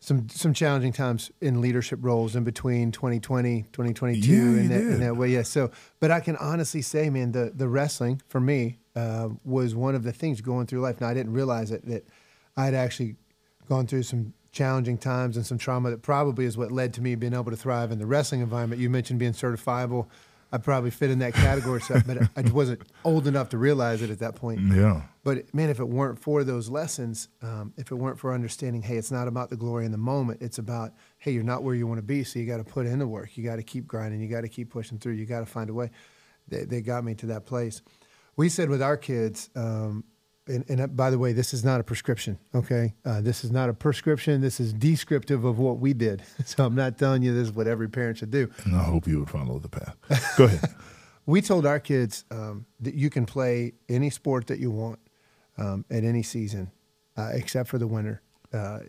some 0.01 0.29
some 0.29 0.53
challenging 0.55 0.93
times 0.93 1.31
in 1.41 1.61
leadership 1.61 1.99
roles 2.03 2.37
in 2.37 2.45
between 2.45 2.93
2020, 2.93 3.63
2022, 3.73 4.31
Yeah, 4.31 4.61
in, 4.61 4.69
that, 4.69 4.81
in 4.81 4.91
did. 4.91 5.01
that 5.01 5.17
way. 5.17 5.29
Yeah. 5.31 5.43
So, 5.43 5.71
but 6.01 6.11
I 6.11 6.21
can 6.21 6.37
honestly 6.37 6.83
say, 6.83 7.11
man, 7.11 7.33
the 7.33 7.53
the 7.55 7.69
wrestling 7.69 8.21
for 8.29 8.41
me 8.41 8.79
uh, 8.95 9.31
was 9.45 9.75
one 9.75 9.95
of 9.95 10.03
the 10.03 10.13
things 10.13 10.41
going 10.41 10.67
through 10.67 10.81
life. 10.81 11.01
Now, 11.01 11.09
I 11.09 11.15
didn't 11.15 11.33
realize 11.33 11.71
it 11.71 11.87
that 11.87 12.07
I'd 12.57 12.75
actually 12.75 13.17
gone 13.69 13.87
through 13.87 14.03
some 14.03 14.35
challenging 14.51 14.99
times 14.99 15.37
and 15.37 15.45
some 15.47 15.59
trauma 15.59 15.91
that 15.91 16.03
probably 16.03 16.45
is 16.45 16.57
what 16.57 16.73
led 16.73 16.95
to 16.95 17.01
me 17.03 17.15
being 17.15 17.35
able 17.35 17.51
to 17.51 17.57
thrive 17.57 17.93
in 17.93 17.99
the 17.99 18.07
wrestling 18.07 18.41
environment. 18.41 18.81
You 18.81 18.89
mentioned 18.91 19.19
being 19.21 19.33
certifiable. 19.33 20.07
I 20.51 20.59
probably 20.59 20.91
fit 20.91 21.11
in 21.11 21.19
that 21.19 21.35
category, 21.35 21.81
so, 21.83 22.01
but 22.07 22.19
I 22.35 22.43
just 22.43 22.55
wasn't 22.55 22.81
old 23.05 23.27
enough 23.27 23.51
to 23.51 23.59
realize 23.59 24.01
it 24.01 24.09
at 24.09 24.19
that 24.21 24.35
point. 24.35 24.61
Yeah. 24.61 25.03
But 25.23 25.53
man, 25.55 25.69
if 25.69 25.79
it 25.79 25.89
weren't 25.89 26.19
for 26.19 26.43
those 26.43 26.71
lessons, 26.71 27.29
um, 27.43 27.75
if 27.77 27.91
it 27.91 27.97
weren't 27.97 28.19
for 28.19 28.33
understanding, 28.33 28.81
hey, 28.81 28.97
it's 28.97 29.11
not 29.11 29.29
about 29.29 29.51
the 29.51 29.57
glory 29.57 29.85
in 29.85 29.93
the 29.93 29.99
moment. 29.99 30.41
It's 30.41 30.57
about, 30.57 30.95
hey, 31.19 31.33
you're 31.33 31.43
not 31.43 31.63
where 31.63 31.75
you 31.75 31.87
want 31.87 31.99
to 31.99 32.03
be, 32.03 32.25
so 32.25 32.39
you 32.39 32.47
got 32.47 32.57
to 32.57 32.65
put 32.65 32.87
in 32.87 32.99
the 32.99 33.07
work. 33.07 33.37
You 33.37 33.45
got 33.45 33.57
to 33.57 33.63
keep 33.63 33.87
grinding. 33.87 34.21
You 34.21 34.29
got 34.29 34.41
to 34.41 34.49
keep 34.49 34.71
pushing 34.71 34.99
through. 34.99 35.15
You 35.15 35.27
got 35.27 35.41
to 35.41 35.47
find 35.47 35.69
a 35.69 35.75
way. 35.75 35.91
They, 36.49 36.65
they 36.65 36.81
got 36.81 37.05
me 37.05 37.15
to 37.17 37.27
that 37.27 37.45
place. 37.45 37.83
We 38.37 38.49
said 38.49 38.71
with 38.71 38.81
our 38.81 38.97
kids, 38.97 39.51
um, 39.55 40.05
and, 40.49 40.65
and 40.69 40.81
uh, 40.81 40.87
by 40.87 41.11
the 41.11 41.19
way, 41.19 41.33
this 41.33 41.53
is 41.53 41.65
not 41.65 41.81
a 41.81 41.85
prescription. 41.85 42.39
Okay, 42.55 42.95
uh, 43.05 43.21
this 43.21 43.45
is 43.45 43.51
not 43.51 43.69
a 43.69 43.75
prescription. 43.75 44.41
This 44.41 44.61
is 44.61 44.73
descriptive 44.73 45.45
of 45.45 45.59
what 45.59 45.79
we 45.79 45.93
did. 45.93 46.23
So 46.45 46.65
I'm 46.65 46.75
not 46.75 46.97
telling 46.99 47.23
you 47.23 47.35
this 47.35 47.49
is 47.49 47.53
what 47.53 47.67
every 47.67 47.89
parent 47.89 48.19
should 48.19 48.31
do. 48.31 48.51
And 48.65 48.75
I 48.75 48.83
hope 48.83 49.07
you 49.07 49.21
would 49.21 49.31
follow 49.31 49.59
the 49.59 49.69
path. 49.69 49.97
Go 50.39 50.45
ahead. 50.45 50.61
we 51.27 51.43
told 51.43 51.67
our 51.67 51.79
kids 51.79 52.25
um, 52.31 52.65
that 52.81 52.95
you 52.95 53.11
can 53.11 53.27
play 53.27 53.75
any 53.89 54.09
sport 54.09 54.47
that 54.47 54.59
you 54.59 54.71
want 54.71 54.99
um, 55.59 55.85
at 55.91 56.05
any 56.05 56.23
season, 56.23 56.71
uh, 57.19 57.31
except 57.35 57.69
for 57.69 57.77
the 57.77 57.87
winter. 57.87 58.23
Uh, 58.53 58.81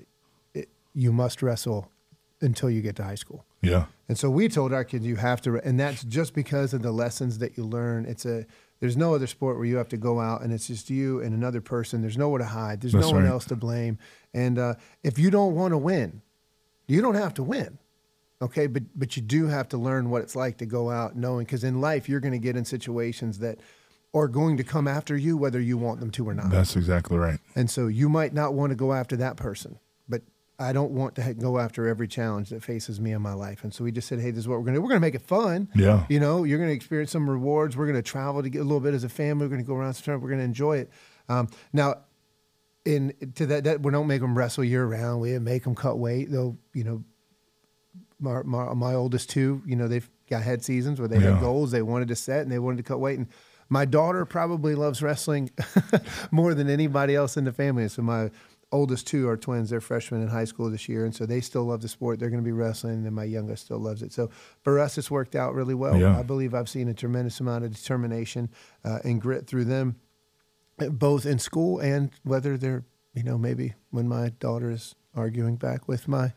it, 0.53 0.69
you 0.93 1.11
must 1.11 1.41
wrestle 1.41 1.91
until 2.39 2.69
you 2.69 2.81
get 2.81 2.95
to 2.95 3.03
high 3.03 3.15
school. 3.15 3.43
Yeah. 3.61 3.85
And 4.07 4.17
so 4.17 4.29
we 4.29 4.47
told 4.47 4.73
our 4.73 4.83
kids 4.83 5.05
you 5.05 5.17
have 5.17 5.41
to, 5.41 5.57
and 5.57 5.79
that's 5.79 6.03
just 6.03 6.33
because 6.33 6.73
of 6.73 6.81
the 6.81 6.91
lessons 6.91 7.39
that 7.39 7.57
you 7.57 7.65
learn. 7.65 8.05
It's 8.05 8.25
a 8.25 8.45
there's 8.79 8.95
no 8.95 9.13
other 9.13 9.27
sport 9.27 9.57
where 9.57 9.65
you 9.65 9.77
have 9.77 9.89
to 9.89 9.97
go 9.97 10.19
out 10.19 10.41
and 10.41 10.53
it's 10.53 10.67
just 10.67 10.89
you 10.89 11.19
and 11.21 11.33
another 11.33 11.61
person. 11.61 12.01
There's 12.01 12.17
nowhere 12.17 12.39
to 12.39 12.45
hide. 12.45 12.81
There's 12.81 12.93
That's 12.93 13.07
no 13.07 13.11
one 13.11 13.23
right. 13.23 13.31
else 13.31 13.45
to 13.45 13.55
blame. 13.55 13.97
And 14.33 14.57
uh, 14.57 14.75
if 15.03 15.19
you 15.19 15.29
don't 15.29 15.55
want 15.55 15.73
to 15.73 15.77
win, 15.77 16.21
you 16.87 17.01
don't 17.01 17.15
have 17.15 17.33
to 17.35 17.43
win. 17.43 17.77
Okay, 18.41 18.67
but 18.67 18.83
but 18.95 19.17
you 19.17 19.21
do 19.21 19.47
have 19.47 19.67
to 19.69 19.77
learn 19.77 20.09
what 20.09 20.21
it's 20.21 20.35
like 20.35 20.57
to 20.59 20.65
go 20.65 20.89
out 20.89 21.15
knowing 21.15 21.45
because 21.45 21.65
in 21.65 21.81
life 21.81 22.07
you're 22.07 22.21
going 22.21 22.31
to 22.31 22.39
get 22.39 22.55
in 22.55 22.63
situations 22.63 23.39
that 23.39 23.59
are 24.13 24.29
going 24.29 24.55
to 24.57 24.63
come 24.63 24.87
after 24.87 25.17
you 25.17 25.35
whether 25.35 25.59
you 25.59 25.77
want 25.77 25.99
them 25.99 26.09
to 26.11 26.29
or 26.29 26.33
not. 26.33 26.49
That's 26.49 26.77
exactly 26.77 27.17
right. 27.17 27.39
And 27.55 27.69
so 27.69 27.87
you 27.87 28.07
might 28.07 28.33
not 28.33 28.53
want 28.53 28.69
to 28.69 28.75
go 28.77 28.93
after 28.93 29.17
that 29.17 29.35
person, 29.35 29.77
but 30.07 30.21
I 30.61 30.73
don't 30.73 30.91
want 30.91 31.15
to 31.15 31.33
go 31.33 31.57
after 31.57 31.87
every 31.87 32.07
challenge 32.07 32.49
that 32.49 32.61
faces 32.61 32.99
me 32.99 33.13
in 33.13 33.21
my 33.21 33.33
life. 33.33 33.63
And 33.63 33.73
so 33.73 33.85
we 33.85 33.93
just 33.93 34.09
said, 34.09 34.19
hey, 34.19 34.31
this 34.31 34.39
is 34.39 34.47
what 34.47 34.57
we're 34.57 34.65
going 34.65 34.73
to 34.73 34.79
do. 34.79 34.81
We're 34.81 34.89
going 34.89 34.99
to 35.01 35.07
make 35.07 35.15
it 35.15 35.21
fun. 35.21 35.69
Yeah. 35.73 36.05
You 36.09 36.19
know, 36.19 36.43
you're 36.43 36.57
going 36.57 36.69
to 36.69 36.75
experience 36.75 37.11
some 37.11 37.29
rewards. 37.29 37.77
We're 37.77 37.85
going 37.85 37.95
to 37.95 38.01
travel 38.01 38.43
to 38.43 38.49
get 38.49 38.59
a 38.59 38.63
little 38.63 38.81
bit 38.81 38.93
as 38.93 39.05
a 39.05 39.09
family. 39.09 39.45
We're 39.45 39.51
going 39.51 39.61
to 39.63 39.67
go 39.67 39.75
around 39.75 39.93
some 39.93 40.03
time. 40.03 40.21
We're 40.21 40.27
going 40.29 40.39
to 40.41 40.45
enjoy 40.45 40.79
it. 40.79 40.91
Um, 41.29 41.47
now, 41.71 41.95
in 42.85 43.13
to 43.35 43.45
that, 43.45 43.63
that 43.63 43.81
we 43.81 43.91
don't 43.91 44.07
make 44.07 44.19
them 44.21 44.37
wrestle 44.37 44.63
year 44.65 44.85
round. 44.85 45.21
We 45.21 45.37
make 45.39 45.63
them 45.63 45.75
cut 45.75 45.97
weight. 45.97 46.29
Though, 46.31 46.57
you 46.73 46.83
know, 46.83 47.03
my, 48.19 48.41
my, 48.43 48.73
my 48.73 48.93
oldest 48.95 49.29
two, 49.29 49.61
you 49.65 49.75
know, 49.77 49.87
they've 49.87 50.09
got 50.29 50.43
head 50.43 50.63
seasons 50.63 50.99
where 50.99 51.07
they 51.07 51.19
Yeah. 51.19 51.33
had 51.33 51.39
goals 51.41 51.71
they 51.71 51.81
wanted 51.81 52.09
to 52.09 52.15
set 52.15 52.41
and 52.41 52.51
they 52.51 52.59
wanted 52.59 52.77
to 52.77 52.83
cut 52.83 52.99
weight. 52.99 53.17
And 53.17 53.27
my 53.69 53.85
daughter 53.85 54.25
probably 54.25 54.75
loves 54.75 55.01
wrestling 55.01 55.51
more 56.31 56.53
than 56.53 56.69
anybody 56.69 57.15
else 57.15 57.37
in 57.37 57.45
the 57.45 57.53
family. 57.53 57.87
So 57.87 58.01
my 58.01 58.31
oldest 58.71 59.07
two 59.07 59.27
are 59.27 59.37
twins. 59.37 59.69
They're 59.69 59.81
freshmen 59.81 60.21
in 60.21 60.27
high 60.27 60.45
school 60.45 60.69
this 60.69 60.87
year, 60.87 61.05
and 61.05 61.13
so 61.13 61.25
they 61.25 61.41
still 61.41 61.63
love 61.63 61.81
the 61.81 61.87
sport. 61.87 62.19
They're 62.19 62.29
going 62.29 62.43
to 62.43 62.45
be 62.45 62.51
wrestling, 62.51 63.05
and 63.05 63.15
my 63.15 63.23
youngest 63.23 63.65
still 63.65 63.79
loves 63.79 64.01
it. 64.01 64.13
So 64.13 64.29
for 64.61 64.79
us, 64.79 64.97
it's 64.97 65.09
worked 65.09 65.35
out 65.35 65.53
really 65.55 65.73
well. 65.75 65.97
Yeah. 65.97 66.17
I 66.17 66.23
believe 66.23 66.53
I've 66.53 66.69
seen 66.69 66.87
a 66.87 66.93
tremendous 66.93 67.39
amount 67.39 67.65
of 67.65 67.73
determination 67.73 68.49
uh, 68.83 68.99
and 69.03 69.21
grit 69.21 69.47
through 69.47 69.65
them, 69.65 69.95
both 70.77 71.25
in 71.25 71.39
school 71.39 71.79
and 71.79 72.11
whether 72.23 72.57
they're, 72.57 72.85
you 73.13 73.23
know, 73.23 73.37
maybe 73.37 73.73
when 73.89 74.07
my 74.07 74.29
daughter 74.39 74.71
is 74.71 74.95
arguing 75.15 75.55
back 75.55 75.87
with 75.87 76.07
my 76.07 76.33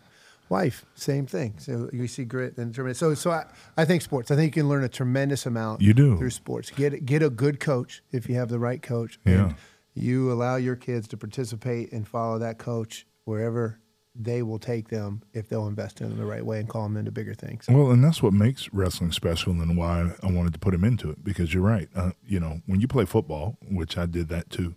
wife, 0.48 0.84
same 0.94 1.26
thing. 1.26 1.54
So 1.58 1.88
you 1.92 2.06
see 2.06 2.24
grit 2.24 2.56
and 2.58 2.72
determination. 2.72 2.98
So, 2.98 3.14
so 3.14 3.30
I, 3.30 3.46
I 3.76 3.84
think 3.84 4.02
sports. 4.02 4.30
I 4.30 4.36
think 4.36 4.54
you 4.54 4.62
can 4.62 4.68
learn 4.68 4.84
a 4.84 4.88
tremendous 4.88 5.46
amount. 5.46 5.80
You 5.80 5.94
do. 5.94 6.16
through 6.16 6.30
sports. 6.30 6.70
Get 6.70 7.04
get 7.04 7.22
a 7.22 7.30
good 7.30 7.58
coach 7.58 8.02
if 8.12 8.28
you 8.28 8.36
have 8.36 8.48
the 8.48 8.58
right 8.58 8.80
coach. 8.82 9.18
Yeah. 9.24 9.32
And 9.32 9.54
you 9.94 10.32
allow 10.32 10.56
your 10.56 10.76
kids 10.76 11.08
to 11.08 11.16
participate 11.16 11.92
and 11.92 12.06
follow 12.06 12.38
that 12.38 12.58
coach 12.58 13.06
wherever 13.24 13.78
they 14.14 14.42
will 14.42 14.58
take 14.58 14.88
them 14.88 15.22
if 15.32 15.48
they'll 15.48 15.66
invest 15.66 16.00
in 16.00 16.08
them 16.08 16.18
the 16.18 16.24
right 16.24 16.44
way 16.44 16.58
and 16.60 16.68
call 16.68 16.82
them 16.82 16.96
into 16.96 17.10
bigger 17.10 17.34
things. 17.34 17.66
Well, 17.68 17.90
and 17.90 18.04
that's 18.04 18.22
what 18.22 18.32
makes 18.32 18.72
wrestling 18.72 19.12
special, 19.12 19.52
and 19.52 19.76
why 19.76 20.12
I 20.22 20.30
wanted 20.30 20.52
to 20.52 20.58
put 20.58 20.74
him 20.74 20.84
into 20.84 21.10
it. 21.10 21.24
Because 21.24 21.54
you're 21.54 21.62
right. 21.62 21.88
Uh, 21.94 22.10
you 22.26 22.38
know, 22.38 22.60
when 22.66 22.80
you 22.80 22.88
play 22.88 23.04
football, 23.06 23.56
which 23.70 23.96
I 23.96 24.06
did 24.06 24.28
that 24.28 24.50
too, 24.50 24.74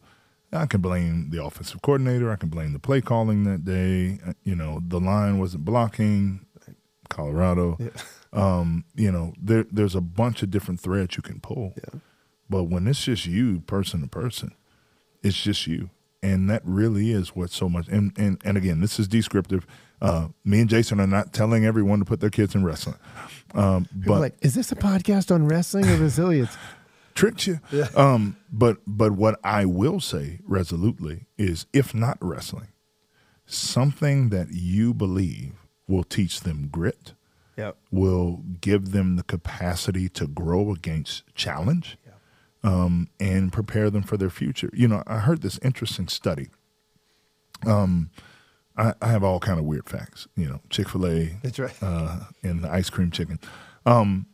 I 0.53 0.65
can 0.67 0.79
blame 0.79 1.31
the 1.31 1.43
offensive 1.43 1.81
coordinator. 1.81 2.31
I 2.31 2.37
can 2.37 2.49
blame 2.49 2.71
the 2.71 2.79
play 2.79 3.01
calling 3.01 3.43
that 3.43 3.65
day. 3.65 4.19
Uh, 4.25 4.33
you 4.43 4.55
know, 4.55 4.79
the 4.85 4.99
line 4.99 5.37
wasn't 5.39 5.65
blocking. 5.65 6.45
Colorado. 7.09 7.77
Yeah. 7.79 7.89
Um, 8.33 8.83
you 8.95 9.13
know, 9.13 9.31
there 9.41 9.65
there's 9.71 9.95
a 9.95 10.01
bunch 10.01 10.43
of 10.43 10.51
different 10.51 10.81
threads 10.81 11.15
you 11.15 11.23
can 11.23 11.39
pull. 11.39 11.73
Yeah. 11.77 12.01
But 12.49 12.63
when 12.65 12.85
it's 12.85 13.05
just 13.05 13.25
you, 13.25 13.61
person 13.61 14.01
to 14.01 14.07
person, 14.07 14.53
it's 15.25 15.41
just 15.41 15.67
you. 15.67 15.89
And 16.21 16.49
that 16.49 16.61
really 16.63 17.11
is 17.11 17.35
what 17.35 17.51
so 17.51 17.69
much. 17.69 17.87
And 17.87 18.11
and, 18.17 18.41
and 18.43 18.57
again, 18.57 18.81
this 18.81 18.99
is 18.99 19.07
descriptive. 19.07 19.67
Uh, 20.01 20.29
me 20.43 20.59
and 20.59 20.69
Jason 20.69 20.99
are 20.99 21.07
not 21.07 21.33
telling 21.33 21.65
everyone 21.65 21.99
to 21.99 22.05
put 22.05 22.19
their 22.19 22.29
kids 22.29 22.55
in 22.55 22.63
wrestling. 22.63 22.97
Um, 23.53 23.87
but 23.93 24.19
like, 24.19 24.35
is 24.41 24.55
this 24.55 24.71
a 24.71 24.75
podcast 24.75 25.33
on 25.33 25.47
wrestling 25.47 25.87
or 25.87 25.97
resilience? 25.97 26.55
tricked 27.15 27.47
you. 27.47 27.59
Um, 27.95 28.37
but 28.51 28.77
but 28.85 29.13
what 29.13 29.39
I 29.43 29.65
will 29.65 29.99
say 29.99 30.39
resolutely 30.45 31.25
is, 31.37 31.65
if 31.73 31.95
not 31.95 32.17
wrestling, 32.21 32.67
something 33.45 34.29
that 34.29 34.49
you 34.51 34.93
believe 34.93 35.53
will 35.87 36.03
teach 36.03 36.41
them 36.41 36.67
grit, 36.71 37.13
yep. 37.57 37.77
will 37.91 38.43
give 38.61 38.91
them 38.91 39.15
the 39.15 39.23
capacity 39.23 40.09
to 40.09 40.27
grow 40.27 40.71
against 40.71 41.23
challenge, 41.35 41.97
um, 42.65 43.07
and 43.19 43.53
prepare 43.53 43.89
them 43.89 44.01
for 44.01 44.17
their 44.17 44.29
future. 44.29 44.69
You 44.73 44.87
know, 44.87 45.03
I 45.05 45.19
heard 45.19 45.41
this 45.41 45.59
interesting 45.63 46.07
study. 46.07 46.47
Um, 47.65 48.09
I, 48.75 48.93
I 49.01 49.07
have 49.07 49.23
all 49.23 49.39
kind 49.39 49.59
of 49.59 49.65
weird 49.65 49.87
facts. 49.87 50.27
You 50.35 50.49
know, 50.49 50.61
Chick 50.69 50.89
Fil 50.89 51.05
A, 51.05 51.37
That's 51.43 51.59
right. 51.59 51.75
uh, 51.81 52.21
and 52.43 52.63
the 52.63 52.69
ice 52.71 52.89
cream 52.89 53.11
chicken. 53.11 53.39
Um, 53.85 54.25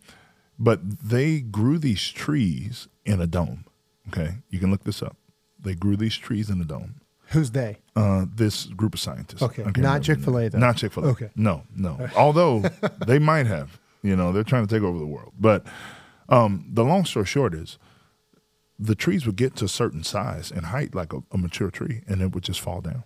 but 0.57 0.79
they 1.01 1.41
grew 1.41 1.77
these 1.77 2.09
trees 2.09 2.87
in 3.05 3.19
a 3.19 3.27
dome. 3.27 3.65
Okay, 4.07 4.35
you 4.49 4.59
can 4.59 4.71
look 4.71 4.85
this 4.85 5.03
up. 5.03 5.17
They 5.59 5.75
grew 5.75 5.97
these 5.97 6.15
trees 6.17 6.49
in 6.49 6.61
a 6.61 6.65
dome. 6.65 7.01
Who's 7.27 7.51
they? 7.51 7.77
Uh, 7.95 8.25
this 8.33 8.65
group 8.65 8.93
of 8.93 8.99
scientists. 8.99 9.41
Okay, 9.41 9.63
not 9.63 9.77
remember 9.77 9.99
the 9.99 10.05
Chick-fil-A, 10.05 10.49
though. 10.49 10.57
Not 10.59 10.77
Chick 10.77 10.91
Fil 10.91 11.05
A. 11.05 11.07
Okay. 11.09 11.29
No, 11.35 11.63
no. 11.75 12.09
Although 12.15 12.59
they 13.07 13.19
might 13.19 13.47
have. 13.47 13.79
You 14.03 14.15
know, 14.15 14.31
they're 14.31 14.43
trying 14.43 14.65
to 14.65 14.73
take 14.73 14.83
over 14.83 14.97
the 14.97 15.05
world. 15.05 15.33
But 15.39 15.65
um, 16.27 16.65
the 16.67 16.83
long 16.83 17.05
story 17.05 17.25
short 17.25 17.53
is, 17.53 17.77
the 18.81 18.95
trees 18.95 19.27
would 19.27 19.35
get 19.35 19.55
to 19.57 19.65
a 19.65 19.69
certain 19.69 20.03
size 20.03 20.49
and 20.49 20.65
height, 20.65 20.95
like 20.95 21.13
a, 21.13 21.21
a 21.31 21.37
mature 21.37 21.69
tree, 21.69 22.01
and 22.07 22.19
it 22.19 22.33
would 22.33 22.43
just 22.43 22.59
fall 22.59 22.81
down. 22.81 23.03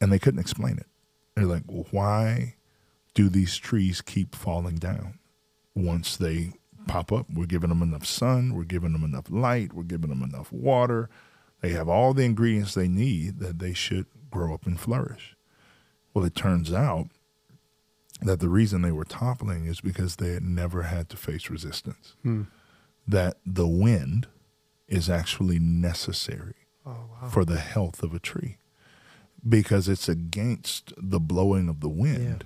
And 0.00 0.12
they 0.12 0.18
couldn't 0.20 0.40
explain 0.40 0.78
it. 0.78 0.86
They're 1.34 1.44
like, 1.44 1.64
well, 1.66 1.86
why 1.90 2.54
do 3.14 3.28
these 3.28 3.56
trees 3.56 4.00
keep 4.00 4.36
falling 4.36 4.76
down 4.76 5.18
once 5.74 6.16
they 6.16 6.52
pop 6.86 7.10
up? 7.10 7.26
We're 7.28 7.46
giving 7.46 7.70
them 7.70 7.82
enough 7.82 8.06
sun, 8.06 8.54
we're 8.54 8.62
giving 8.62 8.92
them 8.92 9.02
enough 9.02 9.28
light, 9.28 9.72
we're 9.72 9.82
giving 9.82 10.08
them 10.08 10.22
enough 10.22 10.52
water. 10.52 11.10
They 11.62 11.70
have 11.70 11.88
all 11.88 12.14
the 12.14 12.24
ingredients 12.24 12.74
they 12.74 12.88
need 12.88 13.40
that 13.40 13.58
they 13.58 13.74
should 13.74 14.06
grow 14.30 14.54
up 14.54 14.66
and 14.66 14.78
flourish. 14.78 15.36
Well, 16.14 16.24
it 16.24 16.36
turns 16.36 16.72
out 16.72 17.08
that 18.22 18.38
the 18.38 18.48
reason 18.48 18.82
they 18.82 18.92
were 18.92 19.04
toppling 19.04 19.66
is 19.66 19.80
because 19.80 20.16
they 20.16 20.32
had 20.32 20.44
never 20.44 20.82
had 20.82 21.08
to 21.08 21.16
face 21.16 21.50
resistance. 21.50 22.14
Hmm. 22.22 22.42
That 23.06 23.38
the 23.44 23.66
wind 23.66 24.28
is 24.90 25.08
actually 25.08 25.58
necessary 25.58 26.54
oh, 26.84 27.06
for 27.30 27.44
the 27.46 27.58
health 27.58 28.02
of 28.02 28.12
a 28.14 28.18
tree 28.18 28.58
because 29.48 29.88
it's 29.88 30.08
against 30.08 30.92
the 30.98 31.20
blowing 31.20 31.68
of 31.68 31.80
the 31.80 31.88
wind 31.88 32.44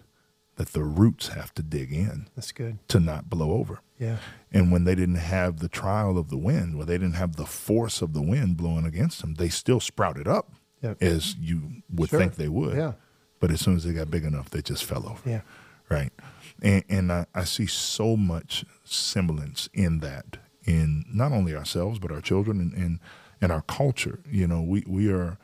that 0.57 0.69
the 0.69 0.85
roots 0.85 1.29
have 1.29 1.53
to 1.55 1.63
dig 1.63 1.93
in 1.93 2.29
That's 2.37 2.53
good. 2.53 2.79
to 2.89 3.01
not 3.01 3.29
blow 3.29 3.53
over. 3.53 3.81
Yeah. 3.99 4.19
And 4.53 4.71
when 4.71 4.85
they 4.85 4.95
didn't 4.95 5.17
have 5.17 5.59
the 5.59 5.69
trial 5.69 6.17
of 6.17 6.29
the 6.31 6.37
wind, 6.37 6.79
when 6.79 6.87
they 6.87 6.95
didn't 6.99 7.15
have 7.17 7.35
the 7.35 7.47
force 7.47 8.01
of 8.03 8.13
the 8.13 8.23
wind 8.23 8.57
blowing 8.57 8.85
against 8.85 9.21
them, 9.21 9.35
they 9.35 9.49
still 9.49 9.81
sprouted 9.81 10.29
up 10.29 10.53
Yep. 10.83 11.03
as 11.03 11.35
you 11.37 11.83
would 11.93 12.11
Sure. 12.11 12.21
think 12.21 12.37
they 12.37 12.49
would. 12.49 12.77
Yeah. 12.77 12.93
But 13.41 13.51
as 13.51 13.61
soon 13.63 13.75
as 13.77 13.85
they 13.85 13.93
got 13.95 14.11
big 14.11 14.25
enough, 14.25 14.51
they 14.51 14.63
just 14.63 14.85
fell 14.85 15.09
over. 15.09 15.29
Yeah. 15.29 15.41
Right. 15.91 16.13
And, 16.63 16.85
and 16.89 17.11
I, 17.13 17.27
I 17.35 17.45
see 17.45 17.67
so 17.67 18.17
much 18.17 18.65
semblance 18.85 19.69
in 19.75 19.99
that, 20.01 20.37
in 20.67 21.05
not 21.13 21.33
only 21.33 21.55
ourselves, 21.55 21.99
but 21.99 22.11
our 22.11 22.21
children 22.21 22.61
and, 22.61 22.73
and, 22.75 23.01
and 23.41 23.53
our 23.53 23.63
culture. 23.63 24.21
You 24.31 24.47
know, 24.47 24.63
we, 24.63 24.85
we 24.87 25.13
are 25.13 25.39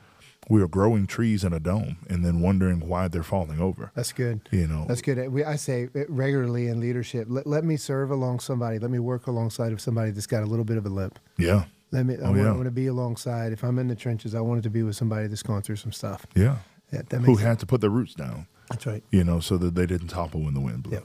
we 0.48 0.60
are 0.62 0.68
growing 0.68 1.06
trees 1.06 1.44
in 1.44 1.52
a 1.52 1.60
dome 1.60 1.98
and 2.08 2.24
then 2.24 2.40
wondering 2.40 2.80
why 2.88 3.06
they're 3.08 3.22
falling 3.22 3.60
over. 3.60 3.92
That's 3.94 4.12
good. 4.12 4.40
You 4.50 4.66
know, 4.66 4.84
That's 4.88 5.02
good. 5.02 5.30
We, 5.30 5.44
I 5.44 5.56
say 5.56 5.88
regularly 6.08 6.66
in 6.66 6.80
leadership. 6.80 7.26
Let, 7.30 7.46
let 7.46 7.62
me 7.64 7.76
serve 7.76 8.10
along 8.10 8.40
somebody. 8.40 8.78
Let 8.78 8.90
me 8.90 8.98
work 8.98 9.26
alongside 9.26 9.70
of 9.72 9.80
somebody 9.80 10.10
that's 10.10 10.26
got 10.26 10.42
a 10.42 10.46
little 10.46 10.64
bit 10.64 10.76
of 10.76 10.86
a 10.86 10.90
limp. 10.90 11.18
yeah. 11.38 11.64
Let 11.92 12.06
me. 12.06 12.14
I, 12.14 12.18
Oh, 12.18 12.22
want, 12.26 12.36
yeah. 12.38 12.48
I 12.48 12.52
want 12.52 12.64
to 12.66 12.70
be 12.70 12.86
alongside. 12.86 13.52
If 13.52 13.64
I'm 13.64 13.76
in 13.80 13.88
the 13.88 13.96
trenches, 13.96 14.34
I 14.34 14.40
want 14.40 14.60
it 14.60 14.62
to 14.62 14.70
be 14.70 14.84
with 14.84 14.94
somebody 14.94 15.26
that's 15.26 15.42
gone 15.42 15.60
through 15.62 15.74
some 15.76 15.90
stuff. 15.90 16.24
Yeah. 16.36 16.58
Yeah, 16.92 17.02
that 17.08 17.20
Who 17.22 17.32
makes 17.32 17.42
had 17.42 17.58
to 17.60 17.66
put 17.66 17.80
their 17.80 17.90
roots 17.90 18.14
down. 18.14 18.46
That's 18.68 18.86
right. 18.86 19.02
you 19.10 19.24
know, 19.24 19.40
so 19.40 19.56
that 19.58 19.74
they 19.74 19.86
didn't 19.86 20.08
topple 20.08 20.42
when 20.42 20.54
the 20.54 20.60
wind 20.60 20.84
blew. 20.84 20.94
Yep. 20.94 21.04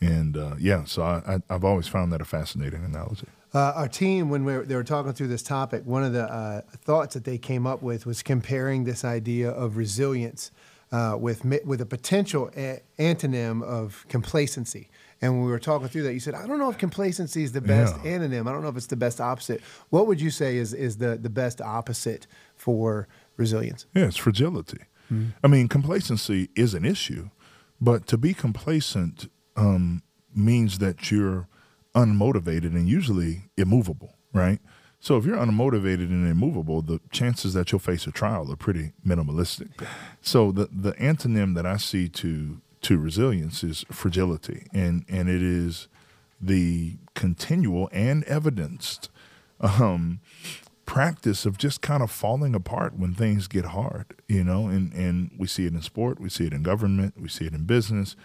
And 0.00 0.36
uh, 0.36 0.54
yeah, 0.58 0.84
so 0.84 1.02
I, 1.02 1.22
I, 1.26 1.38
I've 1.54 1.64
always 1.64 1.88
found 1.88 2.12
that 2.12 2.20
a 2.20 2.24
fascinating 2.24 2.84
analogy. 2.84 3.26
Uh, 3.52 3.72
our 3.74 3.88
team, 3.88 4.28
when 4.28 4.44
we 4.44 4.52
were, 4.56 4.64
they 4.64 4.76
were 4.76 4.84
talking 4.84 5.12
through 5.12 5.26
this 5.28 5.42
topic, 5.42 5.82
one 5.84 6.04
of 6.04 6.12
the 6.12 6.24
uh, 6.24 6.60
thoughts 6.84 7.14
that 7.14 7.24
they 7.24 7.36
came 7.38 7.66
up 7.66 7.82
with 7.82 8.06
was 8.06 8.22
comparing 8.22 8.84
this 8.84 9.04
idea 9.04 9.50
of 9.50 9.76
resilience 9.76 10.50
uh, 10.92 11.16
with 11.18 11.44
with 11.64 11.80
a 11.80 11.86
potential 11.86 12.50
a- 12.56 12.80
antonym 12.98 13.62
of 13.62 14.04
complacency. 14.08 14.88
And 15.22 15.34
when 15.34 15.44
we 15.44 15.50
were 15.50 15.58
talking 15.58 15.86
through 15.88 16.04
that, 16.04 16.14
you 16.14 16.20
said, 16.20 16.34
"I 16.34 16.46
don't 16.46 16.58
know 16.58 16.70
if 16.70 16.78
complacency 16.78 17.42
is 17.42 17.52
the 17.52 17.60
best 17.60 17.94
Yeah. 18.04 18.18
antonym. 18.18 18.48
I 18.48 18.52
don't 18.52 18.62
know 18.62 18.68
if 18.68 18.76
it's 18.76 18.86
the 18.86 18.96
best 18.96 19.20
opposite." 19.20 19.60
What 19.90 20.06
would 20.06 20.20
you 20.20 20.30
say 20.30 20.56
is 20.56 20.72
is 20.72 20.96
the 20.98 21.16
the 21.16 21.30
best 21.30 21.60
opposite 21.60 22.26
for 22.56 23.06
resilience? 23.36 23.86
Yeah, 23.94 24.06
it's 24.06 24.16
fragility. 24.16 24.78
I 25.42 25.48
mean, 25.48 25.66
complacency 25.66 26.50
is 26.54 26.72
an 26.72 26.84
issue, 26.84 27.30
but 27.80 28.06
to 28.06 28.16
be 28.16 28.32
complacent 28.32 29.28
um, 29.56 30.02
means 30.34 30.78
that 30.78 31.10
you're 31.10 31.48
unmotivated 31.94 32.74
and 32.74 32.88
usually 32.88 33.50
immovable, 33.56 34.16
right? 34.32 34.60
So 35.00 35.16
if 35.16 35.24
you're 35.24 35.36
unmotivated 35.36 36.08
and 36.08 36.28
immovable, 36.28 36.82
the 36.82 37.00
chances 37.10 37.54
that 37.54 37.72
you'll 37.72 37.78
face 37.78 38.06
a 38.06 38.12
trial 38.12 38.52
are 38.52 38.56
pretty 38.56 38.92
minimalistic. 39.06 39.70
So 40.20 40.52
the 40.52 40.68
the 40.70 40.92
antonym 40.92 41.54
that 41.54 41.66
I 41.66 41.78
see 41.78 42.08
to 42.08 42.60
to 42.82 42.98
resilience 42.98 43.64
is 43.64 43.84
fragility, 43.90 44.66
and 44.74 45.04
and 45.08 45.28
it 45.28 45.42
is 45.42 45.88
the 46.40 46.96
continual 47.14 47.88
and 47.92 48.24
evidenced 48.24 49.10
um, 49.60 50.20
practice 50.86 51.46
of 51.46 51.56
just 51.56 51.80
kind 51.82 52.02
of 52.02 52.10
falling 52.10 52.54
apart 52.54 52.98
when 52.98 53.14
things 53.14 53.46
get 53.46 53.66
hard, 53.66 54.06
you 54.26 54.42
know, 54.42 54.66
and, 54.66 54.92
and 54.92 55.30
we 55.38 55.46
see 55.46 55.66
it 55.66 55.72
in 55.72 55.80
sport, 55.82 56.18
we 56.18 56.28
see 56.28 56.46
it 56.46 56.52
in 56.52 56.62
government, 56.62 57.14
we 57.20 57.28
see 57.28 57.46
it 57.46 57.52
in 57.52 57.64
business, 57.64 58.16